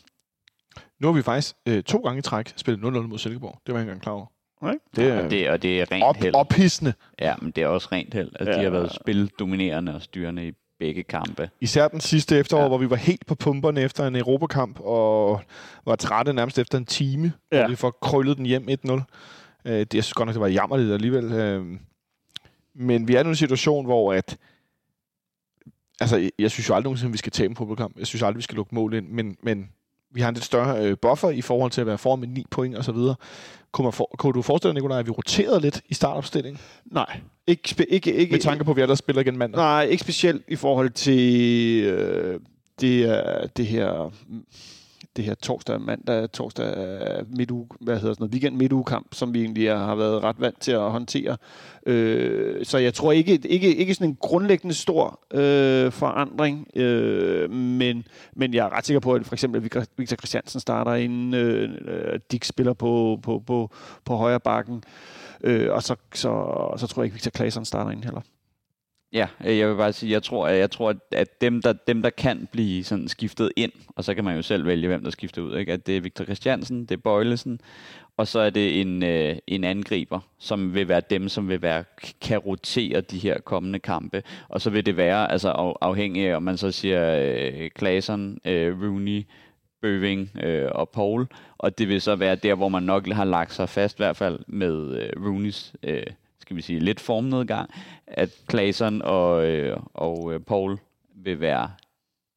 [1.00, 3.60] Nu har vi faktisk øh, to gange i træk spillet 0-0 mod Silkeborg.
[3.66, 4.26] Det var jeg ikke engang klar over.
[4.64, 4.78] Nej.
[4.96, 6.34] Det er Og det, og det er rent op, held.
[6.34, 6.92] ophidsende.
[7.20, 8.30] Ja, men det er også rent held.
[8.40, 8.58] Altså, Ja.
[8.58, 11.50] De har været spildominerende og styrende i begge kampe.
[11.60, 12.64] Især den sidste efterår, ja.
[12.64, 12.68] Ja.
[12.68, 15.40] hvor vi var helt på pumperne efter en Europakamp, og
[15.86, 17.56] var trætte nærmest efter en time, ja.
[17.56, 17.62] Ja.
[17.62, 18.92] hvor vi får krøllet den hjem 1-0.
[19.64, 21.32] Øh, det, jeg synes godt nok, det var jammerligt alligevel.
[21.32, 21.66] Øh,
[22.74, 24.36] men vi er nu i en situation, hvor at,
[26.00, 27.98] altså, jeg- jeg synes jo aldrig nogensinde, vi skal tabe en fodboldkamp.
[27.98, 29.68] Jeg synes aldrig, vi skal lukke mål ind, men, men
[30.14, 32.44] vi har en lidt større øh, buffer i forhold til at være foran med 9
[32.50, 33.14] point og så videre.
[33.72, 36.60] Kunne, man for, kunne du forestille dig, Nicolaj, at vi roterede lidt i startopstillingen?
[36.84, 37.20] Nej.
[37.46, 39.58] Ikke, spe, ikke, ikke, Med tanke på, at vi ellers spiller igen mandag.
[39.58, 42.40] Nej, ikke specielt i forhold til øh,
[42.80, 44.12] det, øh, det her
[45.16, 49.40] det her torsdag, mandag, torsdag øh, midtuge, hvad hedder sådan noget, weekend midtugekamp, som vi
[49.40, 51.36] egentlig har været ret vant til at håndtere.
[51.86, 58.06] Øh, så jeg tror ikke, ikke, ikke sådan en grundlæggende stor øh, forandring, øh, men,
[58.36, 61.70] men jeg er ret sikker på, at for eksempel Victor Victor Christiansen starter inden øh,
[61.84, 63.70] øh, Dick spiller på, på, på,
[64.04, 64.84] på højre bakken,
[65.44, 66.30] øh, og så, så,
[66.76, 68.20] så tror jeg ikke, Victor Claesson starter inden heller.
[69.14, 72.02] Ja, øh, jeg vil bare sige, jeg tror, at, jeg tror, at- dem der, dem,
[72.02, 75.10] der kan blive sådan skiftet ind, og så kan man jo selv vælge, hvem der
[75.10, 75.72] skifter ud, ikke?
[75.72, 77.60] at det er Victor Christiansen, det er Bøjlesen,
[78.16, 81.84] og så er det en, øh, en angriber, som vil være dem, som vil være,
[82.20, 84.22] kan rotere de her kommende kampe.
[84.48, 85.48] Og så vil det være, altså
[85.80, 89.26] afhængig af, om man så siger øh, Klaasen, øh, Rooney,
[89.82, 91.26] Bøving øh, og Paul,
[91.58, 94.16] og det vil så være der, hvor man nok har lagt sig fast, i hvert
[94.16, 96.02] fald med øh, Rooneys, øh,
[96.44, 97.70] skal vi sige, lidt formnedgang,
[98.06, 100.78] at Claesson og, øh, og øh, Paul
[101.14, 101.70] vil være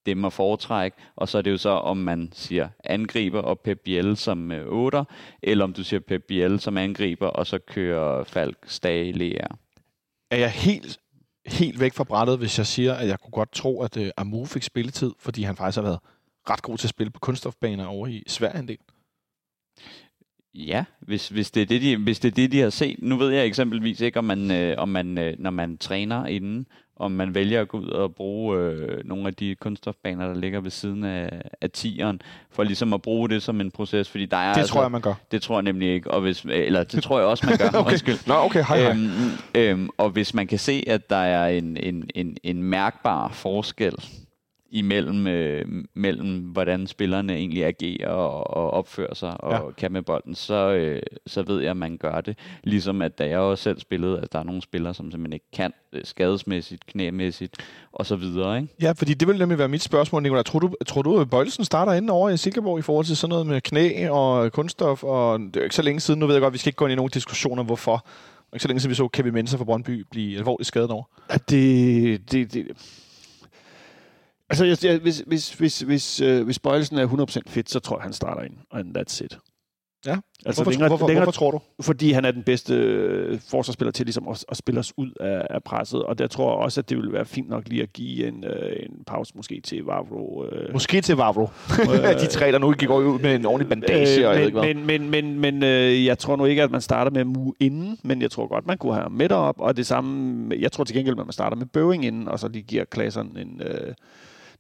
[0.06, 3.80] dem at foretrække, og så er det jo så, om man siger angriber og Pep
[3.80, 5.04] Biel som øh, 8,
[5.44, 9.48] eller om du siger Pep Biel som angriber, og så kører Falk Stage Lea.
[10.32, 11.00] er jeg helt,
[11.46, 14.46] helt væk fra brættet, hvis jeg siger, at jeg kunne godt tro, at øh, Amu
[14.46, 16.00] fik spilletid, fordi han faktisk har været
[16.50, 18.78] ret god til at spille på kunststofbaner over i Sverige en del.
[20.58, 22.96] Ja, hvis, hvis, det er det, de, hvis det er det, de har set.
[23.00, 26.68] Nu ved jeg eksempelvis ikke, om man, øh, om man øh, når man træner inden,
[26.96, 30.60] om man vælger at gå ud og bruge øh, nogle af de kunststofbaner, der ligger
[30.60, 32.22] ved siden af, af tieren,
[32.52, 34.92] for ligesom at bruge det som en proces, fordi der er Det altså, tror jeg,
[34.92, 35.14] man gør.
[35.32, 37.80] Det tror jeg nemlig ikke, og hvis, eller det tror jeg også, man gør.
[37.80, 37.92] Okay.
[37.92, 38.28] Undskyld.
[38.28, 38.92] Nå, okay, hej, hej.
[38.92, 43.32] Øhm, øhm, og hvis man kan se, at der er en, en, en, en mærkbar
[43.32, 43.94] forskel
[44.72, 49.56] imellem øh, mellem, hvordan spillerne egentlig agerer og, og opfører sig og Ja.
[49.66, 49.72] ja.
[49.72, 52.38] kan med bolden, så, øh, så ved jeg, at man gør det.
[52.64, 55.52] Ligesom at da jeg også selv spillede, at der er nogle spillere, som simpelthen ikke
[55.54, 57.56] kan øh, skadesmæssigt, knæmæssigt
[57.92, 58.58] og så videre.
[58.62, 58.74] Ikke?
[58.82, 60.44] Ja, fordi det vil nemlig være mit spørgsmål, Nicolaj.
[60.44, 63.30] Tror du, tror du at Bøjlesen starter inde over i Silkeborg i forhold til sådan
[63.30, 65.04] noget med knæ og kunststof?
[65.04, 66.78] Og det er jo ikke så længe siden, nu ved jeg godt, vi skal ikke
[66.78, 68.06] gå ind i nogle diskussioner, hvorfor.
[68.38, 71.04] Og ikke så længe siden vi så Kevin Menser fra Brøndby blive alvorligt skadet over.
[71.30, 72.66] At det, det, det,
[74.50, 77.98] altså, jeg, jeg, hvis, hvis, hvis, hvis, øh, hvis Bøjelsen er 100% fit, så tror
[77.98, 79.38] jeg, han starter ind, and that's it.
[80.06, 80.16] Ja.
[80.46, 81.60] Altså, hvorfor, længere, hvorfor, længere, hvorfor tror du?
[81.82, 85.48] Fordi han er den bedste øh, forsvarsspiller til ligesom at, at spille os ud af,
[85.50, 87.94] af presset, og der tror jeg også, at det ville være fint nok lige at
[87.94, 90.46] give en, øh, en pause måske til Vavro.
[90.46, 91.50] Øh, Måske til Vavro.
[92.22, 94.74] de tre, der nu gik ud med en ordentlig bandage og jeg ved ikke hvad.
[94.74, 98.00] men, men, men, men øh, jeg tror nu ikke, at man starter med Mu inden,
[98.04, 100.96] men jeg tror godt, man kunne have med derop, og det samme, jeg tror til
[100.96, 103.94] gengæld, at man starter med Bøving inden, og så lige giver Klaseren en øh,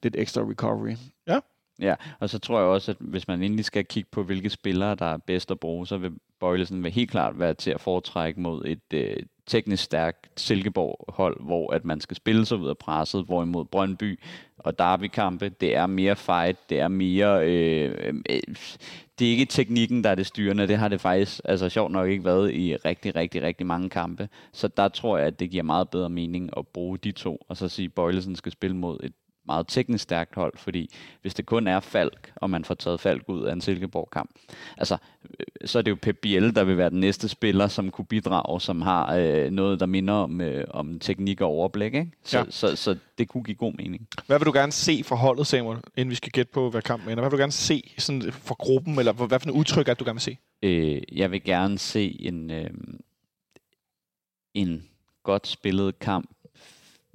[0.03, 0.95] lidt ekstra recovery.
[1.79, 4.95] Ja, og så tror jeg også, at hvis man endelig skal kigge på, hvilke spillere,
[4.95, 8.41] der er bedst at bruge, så vil Bøjlesen vil helt klart være til at foretrække
[8.41, 13.25] mod et øh, teknisk stærkt Silkeborg-hold, hvor at man skal spille sig ud af presset,
[13.25, 14.19] hvorimod Brøndby
[14.57, 17.47] og Derby-kampe, det er mere fight, det er mere...
[17.47, 18.55] Øh, øh,
[19.19, 22.09] det er ikke teknikken, der er det styrende, det har det faktisk, altså sjovt nok
[22.09, 24.29] ikke været i rigtig, rigtig, rigtig mange kampe.
[24.53, 27.57] Så der tror jeg, at det giver meget bedre mening at bruge de to, og
[27.57, 29.13] så sige, at Bøjlesen skal spille mod et
[29.47, 30.89] meget teknisk stærkt hold, fordi
[31.21, 34.31] hvis det kun er Falk, og man får taget Falk ud af en Silkeborg-kamp,
[34.77, 34.97] altså,
[35.39, 38.05] øh, så er det jo Pep Biel, der vil være den næste spiller, som kunne
[38.05, 41.93] bidrage, som har øh, noget, der minder om, øh, om teknik og overblik.
[41.93, 42.11] Ikke?
[42.23, 42.43] Så, Ja.
[42.43, 42.51] ja.
[42.51, 44.07] så, så det kunne give god mening.
[44.27, 47.09] Hvad vil du gerne se fra holdet, Samuel, inden vi skal gætte på, hvad kampen
[47.11, 47.21] ender?
[47.21, 50.03] Hvad vil du gerne se sådan, fra gruppen, eller hvad for en udtryk er du
[50.05, 50.37] gerne vil se?
[50.63, 52.69] Øh, jeg vil gerne se en, øh,
[54.53, 54.83] en
[55.23, 56.29] godt spillet kamp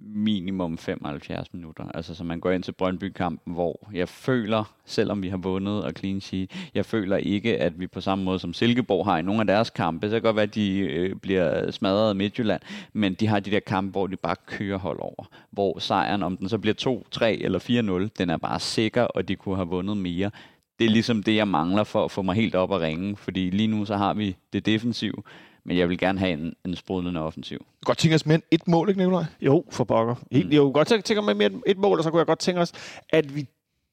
[0.05, 1.85] minimum 75 minutter.
[1.95, 5.93] Altså, så man går ind til Brøndby-kampen, hvor jeg føler, selvom vi har vundet og
[5.99, 9.41] clean sheet, jeg føler ikke, at vi på samme måde som Silkeborg har i nogle
[9.41, 12.63] af deres kampe, så kan det godt være, at de øh, bliver smadret af Midtjylland,
[12.93, 15.25] men de har de der kampe, hvor de bare kører hold over.
[15.51, 17.59] Hvor sejren, om den så bliver 2, 3 eller
[18.07, 20.31] 4-0, den er bare sikker, og de kunne have vundet mere
[20.79, 23.17] det er ligesom det, jeg mangler for at få mig helt op og ringe.
[23.17, 25.25] Fordi lige nu så har vi det defensiv,
[25.65, 27.67] men jeg vil gerne have en, en sprudlende offensiv.
[27.85, 29.25] Godt tænke os med et mål, ikke Nikolaj?
[29.41, 30.15] Jo, for pokker.
[30.33, 30.53] Helt, Mm.
[30.53, 32.61] Jeg kunne godt tænke, mig mere et, et mål, og så kunne jeg godt tænke
[32.61, 32.73] os,
[33.11, 33.47] at vi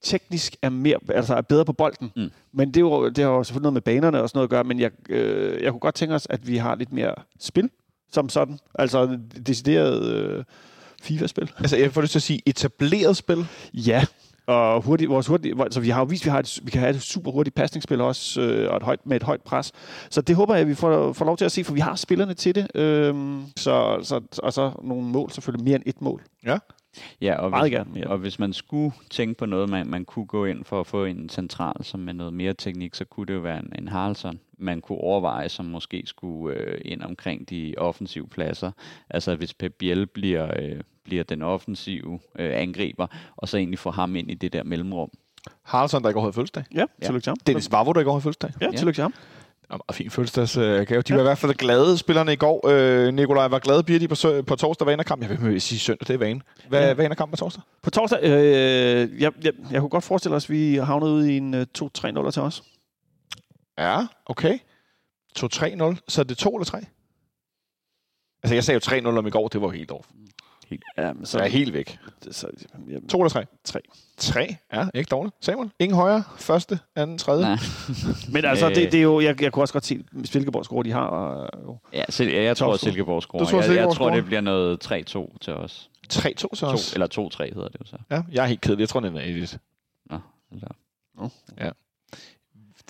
[0.03, 2.11] teknisk er, mere, altså er bedre på bolden.
[2.15, 2.31] Mm.
[2.51, 4.49] Men det, er jo, det har jo selvfølgelig noget med banerne og sådan noget at
[4.49, 7.69] gøre, men jeg, øh, jeg kunne godt tænke os, at vi har lidt mere spil
[8.11, 8.59] som sådan.
[8.75, 10.43] Altså decideret øh,
[11.01, 11.51] FIFA-spil.
[11.57, 13.47] Altså, jeg får lyst til at sige etableret spil.
[13.73, 14.05] Ja,
[14.49, 16.71] og hurtigt, vores hurtige, hvor- så vi har jo vist, at vi, har et, vi
[16.71, 19.71] kan have et super hurtigt pasningsspil også, øh, og et højt, med et højt pres.
[20.09, 21.95] Så det håber jeg, at vi får, får lov til at se, for vi har
[21.95, 22.67] spillerne til det.
[22.75, 26.23] Øhm, så, så, og så nogle mål, selvfølgelig mere end et mål.
[27.21, 28.07] Ja, og Meget hvis, gerne mere.
[28.07, 31.05] Og hvis man skulle tænke på noget, man, man kunne gå ind for at få
[31.05, 34.39] en central, som med noget mere teknik, så kunne det jo være en, en Haraldsson,
[34.57, 38.71] man kunne overveje, som måske skulle øh, ind omkring de offensive pladser.
[39.09, 43.07] Altså hvis Pep Biel bliver, øh, bliver den offensive øh, angriber,
[43.37, 45.09] og så egentlig få ham ind i det der mellemrum.
[45.63, 46.63] Haraldsson, der i går havde fødselsdag.
[46.73, 47.05] Ja, ja.
[47.05, 47.37] tillykke til ham.
[47.47, 48.51] Dennis Vavro, der i går havde fødselsdag.
[48.61, 48.77] Ja, Ja.
[48.77, 49.13] tillykke til ham.
[49.69, 51.01] Og fin fødselsdagsgave.
[51.01, 52.67] De var i hvert fald glade, spillerne i går.
[52.67, 55.21] Øh, Nikolaj var glade, bliver de på, sø- på torsdag var kamp.
[55.29, 56.41] Jeg vil sige søndag, det er vane.
[56.67, 57.03] Hvad, Ja.
[57.03, 57.13] ja.
[57.13, 57.63] kampen på torsdag?
[57.81, 58.29] På torsdag, øh,
[59.21, 62.31] jeg, jeg, jeg kunne godt forestille os, at vi havnede ud i en øh, 2-3-0
[62.31, 62.63] til os.
[63.77, 64.57] Ja, okay.
[65.39, 65.95] 2-3-0.
[66.07, 66.77] Så er det 2 eller 3?
[68.43, 69.71] Altså, jeg sagde jo 3-0 om i går, det var jo
[70.69, 70.83] helt.
[70.97, 71.99] Ja, men Så jeg er helt væk.
[72.31, 72.47] så,
[72.89, 73.45] jamen, 2 eller 3?
[73.65, 73.79] Tre.
[74.17, 74.55] 3?
[74.73, 75.35] Ja, ikke dårligt.
[75.41, 75.69] Samuel?
[75.79, 76.23] Ingen højere?
[76.37, 77.41] Første, anden, tredje?
[77.45, 77.57] Nej.
[78.33, 78.75] Men altså, Øh.
[78.75, 81.05] det, det er jo, jeg, jeg kunne også godt se, Silkeborgs score, de har.
[81.07, 81.77] Og, jo.
[81.93, 82.89] Ja, så, jeg, jeg tror, at score.
[82.91, 83.45] Silkeborg Du scorer.
[83.45, 85.89] tror, Jeg, jeg Silkeborg tror, det bliver noget 3-2 til os.
[86.13, 86.91] 3-2 så To, også.
[86.95, 87.07] eller
[87.49, 87.97] 2-3 hedder det jo så.
[88.11, 88.81] Ja, jeg er helt kedelig.
[88.81, 89.59] Jeg tror, den er 1
[90.09, 90.17] Nå,
[90.59, 90.67] så.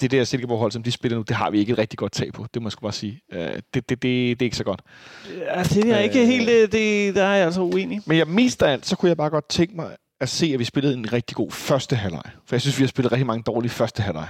[0.02, 2.34] Det der Silkeborg-hold, som de spiller nu, det har vi ikke et rigtig godt tag
[2.34, 2.46] på.
[2.54, 3.22] Det må jeg sgu bare sige.
[3.34, 4.82] Uh, det, det, det, det er ikke så godt.
[5.30, 8.02] Ja, det er jeg ikke helt, øh, det, der er jeg altså uenig.
[8.06, 10.60] Men jeg mest af alt, så kunne jeg bare godt tænke mig at se, at
[10.60, 12.24] vi spillede en rigtig god første halvleg.
[12.46, 14.28] For jeg synes, vi har spillet rigtig mange dårlige første halvleg.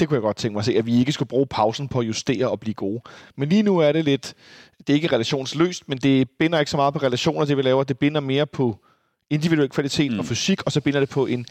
[0.00, 2.00] Det kunne jeg godt tænke mig at se, at vi ikke skulle bruge pausen på
[2.00, 3.00] at justere og blive gode.
[3.36, 4.34] Men lige nu er det lidt,
[4.78, 7.84] det er ikke relationsløst, men det binder ikke så meget på relationer, det vi laver.
[7.84, 8.78] Det binder mere på
[9.30, 10.12] individuel kvalitet.
[10.12, 10.18] Mm.
[10.18, 11.46] og fysik, og så binder det på en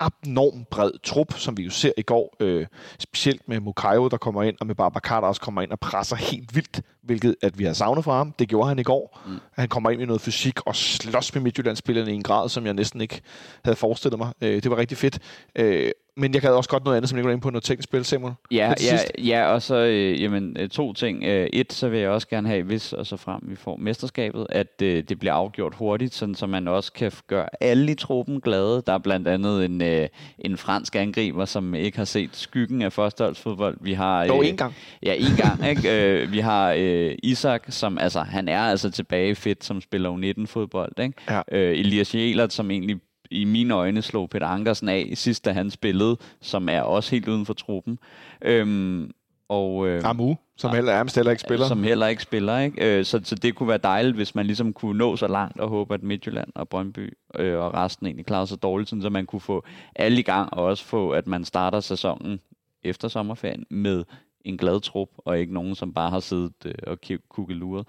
[0.00, 2.66] abnorm bred trup, som vi jo ser i går, øh,
[2.98, 6.16] specielt med Mukayo, der kommer ind, og med Babacar, der også kommer ind og presser
[6.16, 8.32] helt vildt, hvilket at vi har savnet fra ham.
[8.38, 9.20] Det gjorde han i går.
[9.26, 9.38] Mm.
[9.52, 12.74] Han kommer ind med noget fysik og slås med Midtjyllandsspillerne i en grad, som jeg
[12.74, 13.20] næsten ikke
[13.64, 14.32] havde forestillet mig.
[14.40, 15.18] Øh, det var rigtig fedt.
[15.56, 17.88] Øh, men jeg havde også godt noget andet, som jeg går ind på noget teknisk
[17.88, 18.34] spil, Samuel.
[18.50, 21.24] Ja, ja, ja, og så øh, jamen, øh, to ting.
[21.24, 24.46] Øh, et, så vil jeg også gerne have, hvis og så frem vi får mesterskabet,
[24.50, 28.40] at øh, det bliver afgjort hurtigt, sådan, så man også kan gøre alle i truppen
[28.40, 28.82] glade.
[28.86, 30.08] Der er blandt andet en, øh,
[30.38, 33.76] en fransk angriber, som ikke har set skyggen af førsteholdsfodbold.
[33.80, 34.74] Vi har, Dog øh, en gang.
[35.02, 35.68] Ja, en gang.
[35.68, 35.90] Ikke?
[36.00, 36.89] Øh, vi har øh,
[37.22, 40.92] Isak, som altså, han er altså tilbage fedt, som spiller U19-fodbold.
[40.98, 41.14] Ikke?
[41.28, 41.42] Ja.
[41.52, 43.00] Øh, Elias Jelert, som egentlig
[43.30, 47.28] i mine øjne slog Peter Ankersen af sidst, da han spillede, som er også helt
[47.28, 47.98] uden for truppen.
[48.42, 49.10] Øhm,
[49.48, 51.66] og, øh, Amu, som heller er heller ikke spiller.
[51.66, 52.58] Som heller ikke spiller.
[52.58, 52.98] Ikke?
[52.98, 55.68] Øh, så, så det kunne være dejligt, hvis man ligesom kunne nå så langt og
[55.68, 59.26] håbe, at Midtjylland og Brøndby øh, og resten egentlig klarede sig dårligt, sådan, så man
[59.26, 59.64] kunne få
[59.96, 62.40] alle i gang, og også få, at man starter sæsonen
[62.82, 64.04] efter sommerferien med
[64.44, 66.98] en glad trup, og ikke nogen, som bare har siddet øh, og
[67.28, 67.86] kukkeluret.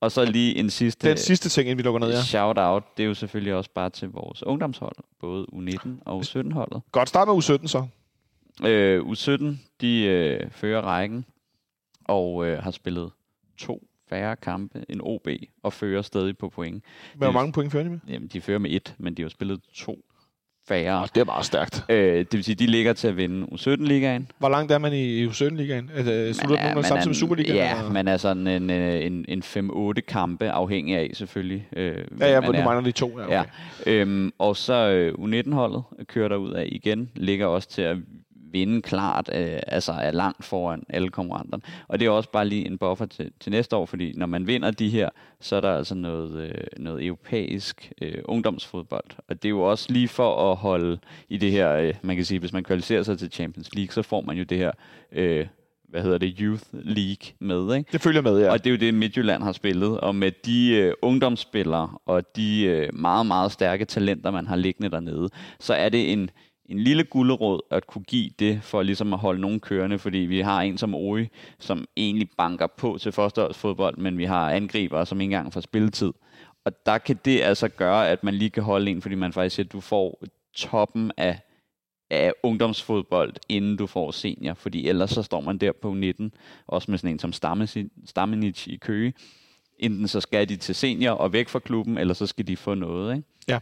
[0.00, 2.22] Og så lige en sidste, Den sidste ting, inden vi lukker ned, ja.
[2.22, 6.82] shout-out, det er jo selvfølgelig også bare til vores ungdomshold, både U19 og U17-holdet.
[6.92, 7.86] Godt, start med U17 så.
[8.66, 9.44] Øh, U17,
[9.80, 11.24] de øh, fører rækken
[12.04, 13.10] og øh, har spillet
[13.58, 15.28] to færre kampe end OB
[15.62, 16.84] og fører stadig på point.
[17.14, 17.98] Hvor mange point fører de med?
[18.08, 20.04] Jamen, de fører med et, men de har spillet to
[20.68, 21.00] færre.
[21.00, 21.84] Oh, det er meget stærkt.
[21.88, 24.30] Øh, det vil sige, de ligger til at vinde U17-ligaen.
[24.38, 25.90] Hvor langt er man i U17-ligaen?
[25.94, 27.56] Er det, slutter Man er- nogen man samtidig med Superligaen?
[27.56, 27.92] Ja, eller?
[27.92, 31.66] man er sådan en, øh, en, en 5-8 kampe, afhængig af selvfølgelig.
[31.76, 32.64] Øh, ja, ja, hvor du er.
[32.64, 33.18] mangler de to.
[33.18, 33.34] Ja, okay.
[33.86, 33.92] Ja.
[33.92, 37.96] Øhm, og så øh, U19-holdet kører der ud af igen, ligger også til at
[38.54, 41.62] vinde klart, øh, altså er langt foran alle konkurrenterne.
[41.88, 44.46] Og det er også bare lige en buffer til, til næste år, fordi når man
[44.46, 45.08] vinder de her,
[45.40, 49.10] så er der altså noget, øh, noget europæisk øh, ungdomsfodbold.
[49.28, 50.98] Og det er jo også lige for at holde
[51.28, 54.02] i det her, øh, man kan sige, hvis man kvalificerer sig til Champions League, så
[54.02, 54.70] får man jo det her,
[55.12, 55.46] øh,
[55.94, 57.92] hvad hedder det, Youth League med, ikke?
[57.92, 58.50] Det følger med, ja.
[58.52, 60.00] Og det er jo det, Midtjylland har spillet.
[60.00, 64.90] Og med de øh, ungdomsspillere og de øh, meget, meget stærke talenter, man har liggende
[64.90, 65.28] dernede,
[65.60, 66.30] så er det en,
[66.66, 70.40] en lille gulderåd at kunne give det, for ligesom at holde nogen kørende, fordi vi
[70.40, 71.28] har en som Ori,
[71.58, 76.12] som egentlig banker på til førsteårsfodbold, men vi har angribere, som ikke engang får spilletid.
[76.64, 79.56] Og der kan det altså gøre, at man lige kan holde en, fordi man faktisk
[79.56, 80.22] siger, at du får
[80.54, 81.40] toppen af,
[82.10, 86.32] af ungdomsfodbold, inden du får senior, fordi ellers så står man der på 19,
[86.66, 87.32] også med sådan en som
[88.04, 89.12] Stammenic i Køge.
[89.84, 92.74] Enten så skal de til senior og væk fra klubben, eller så skal de få
[92.74, 93.28] noget, ikke?
[93.48, 93.58] ja.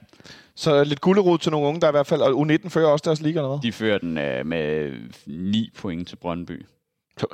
[0.55, 2.21] Så lidt gulderod til nogle unge, der i hvert fald...
[2.21, 3.59] Og U19 fører også deres liga, eller hvad?
[3.63, 4.93] De fører den øh, med
[5.27, 6.67] 9 point til Brøndby.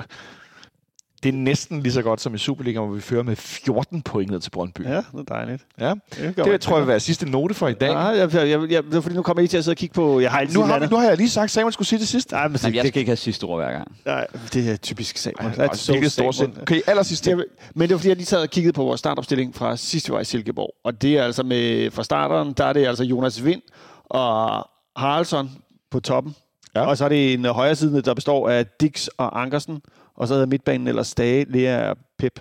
[1.23, 4.31] Det er næsten lige så godt som i Superligaen, hvor vi fører med 14 point
[4.31, 4.81] ned til Brøndby.
[4.85, 5.65] Ja, det er dejligt.
[5.79, 5.93] ja.
[6.15, 7.91] Det, Det tror jeg vil være sidste note for i dag.
[7.91, 9.77] Ja, jeg, jeg, jeg, jeg, det er fordi nu kommer I til at sidde og
[9.77, 10.19] kigge på...
[10.19, 12.33] Jeg har Nu har, nu har jeg lige sagt, at Samuel skulle sige det sidste.
[12.33, 13.97] Nej, men Jamen, jeg det, skal ikke have sidste ord hver gang.
[14.05, 15.59] nej, det er typisk Samuel.
[15.59, 16.53] Ej, That's så virkelig stor sind.
[16.61, 17.25] Okay, allersidst.
[17.25, 17.43] Det er-
[17.75, 20.19] Men det var fordi, jeg lige sad og kiggede på vores startopstilling fra sidste år
[20.19, 20.73] i Silkeborg.
[20.83, 23.61] Og det er altså med, fra starteren, der er det altså Jonas Vind
[24.09, 25.51] og Haraldsson
[25.91, 26.35] på toppen.
[26.75, 26.81] Ja.
[26.81, 26.87] Ja.
[26.87, 29.81] Og så er det en højre side, der består af Dix og Ankersen.
[30.19, 32.39] Og så er midtbanen eller Stage, Lea og Pep.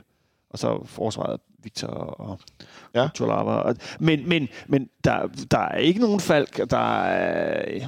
[0.51, 2.39] Og så forsvaret Victor og
[2.95, 3.03] Ja.
[3.03, 3.09] ja.
[3.15, 3.51] Tolava.
[3.51, 5.19] Og- Men, men, men der,
[5.51, 7.81] der er ikke nogen falk, der er...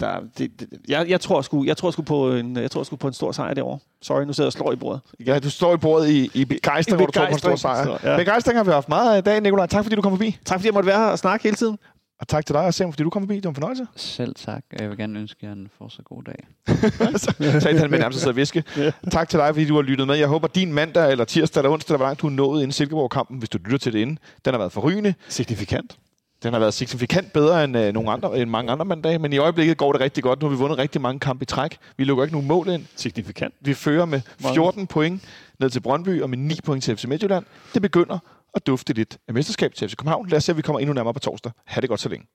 [0.00, 2.96] Der, det, det, jeg, jeg, tror sgu, jeg tror sgu på en, jeg tror sgu
[2.96, 3.78] på en stor sejr derovre.
[4.02, 5.00] Sorry, nu sidder jeg og slår i bordet.
[5.26, 7.84] Ja, du står i bordet i, i begejstring, hvor du tror på en stor sejr.
[7.84, 8.16] så, ja.
[8.16, 9.66] Begejstring har vi haft meget af i dag, Nikolaj.
[9.66, 10.38] Tak fordi du kom forbi.
[10.44, 11.78] Tak fordi jeg måtte være her og snakke hele tiden.
[12.20, 13.34] Og tak til dig, og Samuel, fordi du kom forbi.
[13.34, 13.86] Det var en fornøjelse.
[13.96, 16.46] Selv tak, jeg vil gerne ønske jer en fortsat god dag.
[17.18, 18.64] Så sagde han med nærmest at sidde viske.
[19.10, 20.14] Tak til dig, fordi du har lyttet med.
[20.14, 22.72] Jeg håber, din mandag, eller tirsdag, eller onsdag, eller hvor langt du er nået inden
[22.72, 25.14] Silkeborg-kampen, hvis du lytter til det inden, den har været forrygende.
[25.28, 25.96] Signifikant.
[26.42, 29.38] Den har været signifikant bedre end, øh, nogle andre, end mange andre mandage, men i
[29.38, 30.40] øjeblikket går det rigtig godt.
[30.40, 31.76] Nu har vi vundet rigtig mange kampe i træk.
[31.96, 32.84] Vi lukker ikke nogen mål ind.
[32.96, 33.54] Signifikant.
[33.60, 34.20] Vi fører med
[34.54, 35.22] 14 point
[35.58, 37.44] ned til Brøndby og med 9 point til FC Midtjylland.
[37.74, 38.18] Det begynder
[38.54, 40.28] at dufte lidt af mesterskab til FC København.
[40.28, 41.52] Lad os se, at vi kommer endnu nærmere på torsdag.
[41.66, 42.26] Ha' det godt så længe.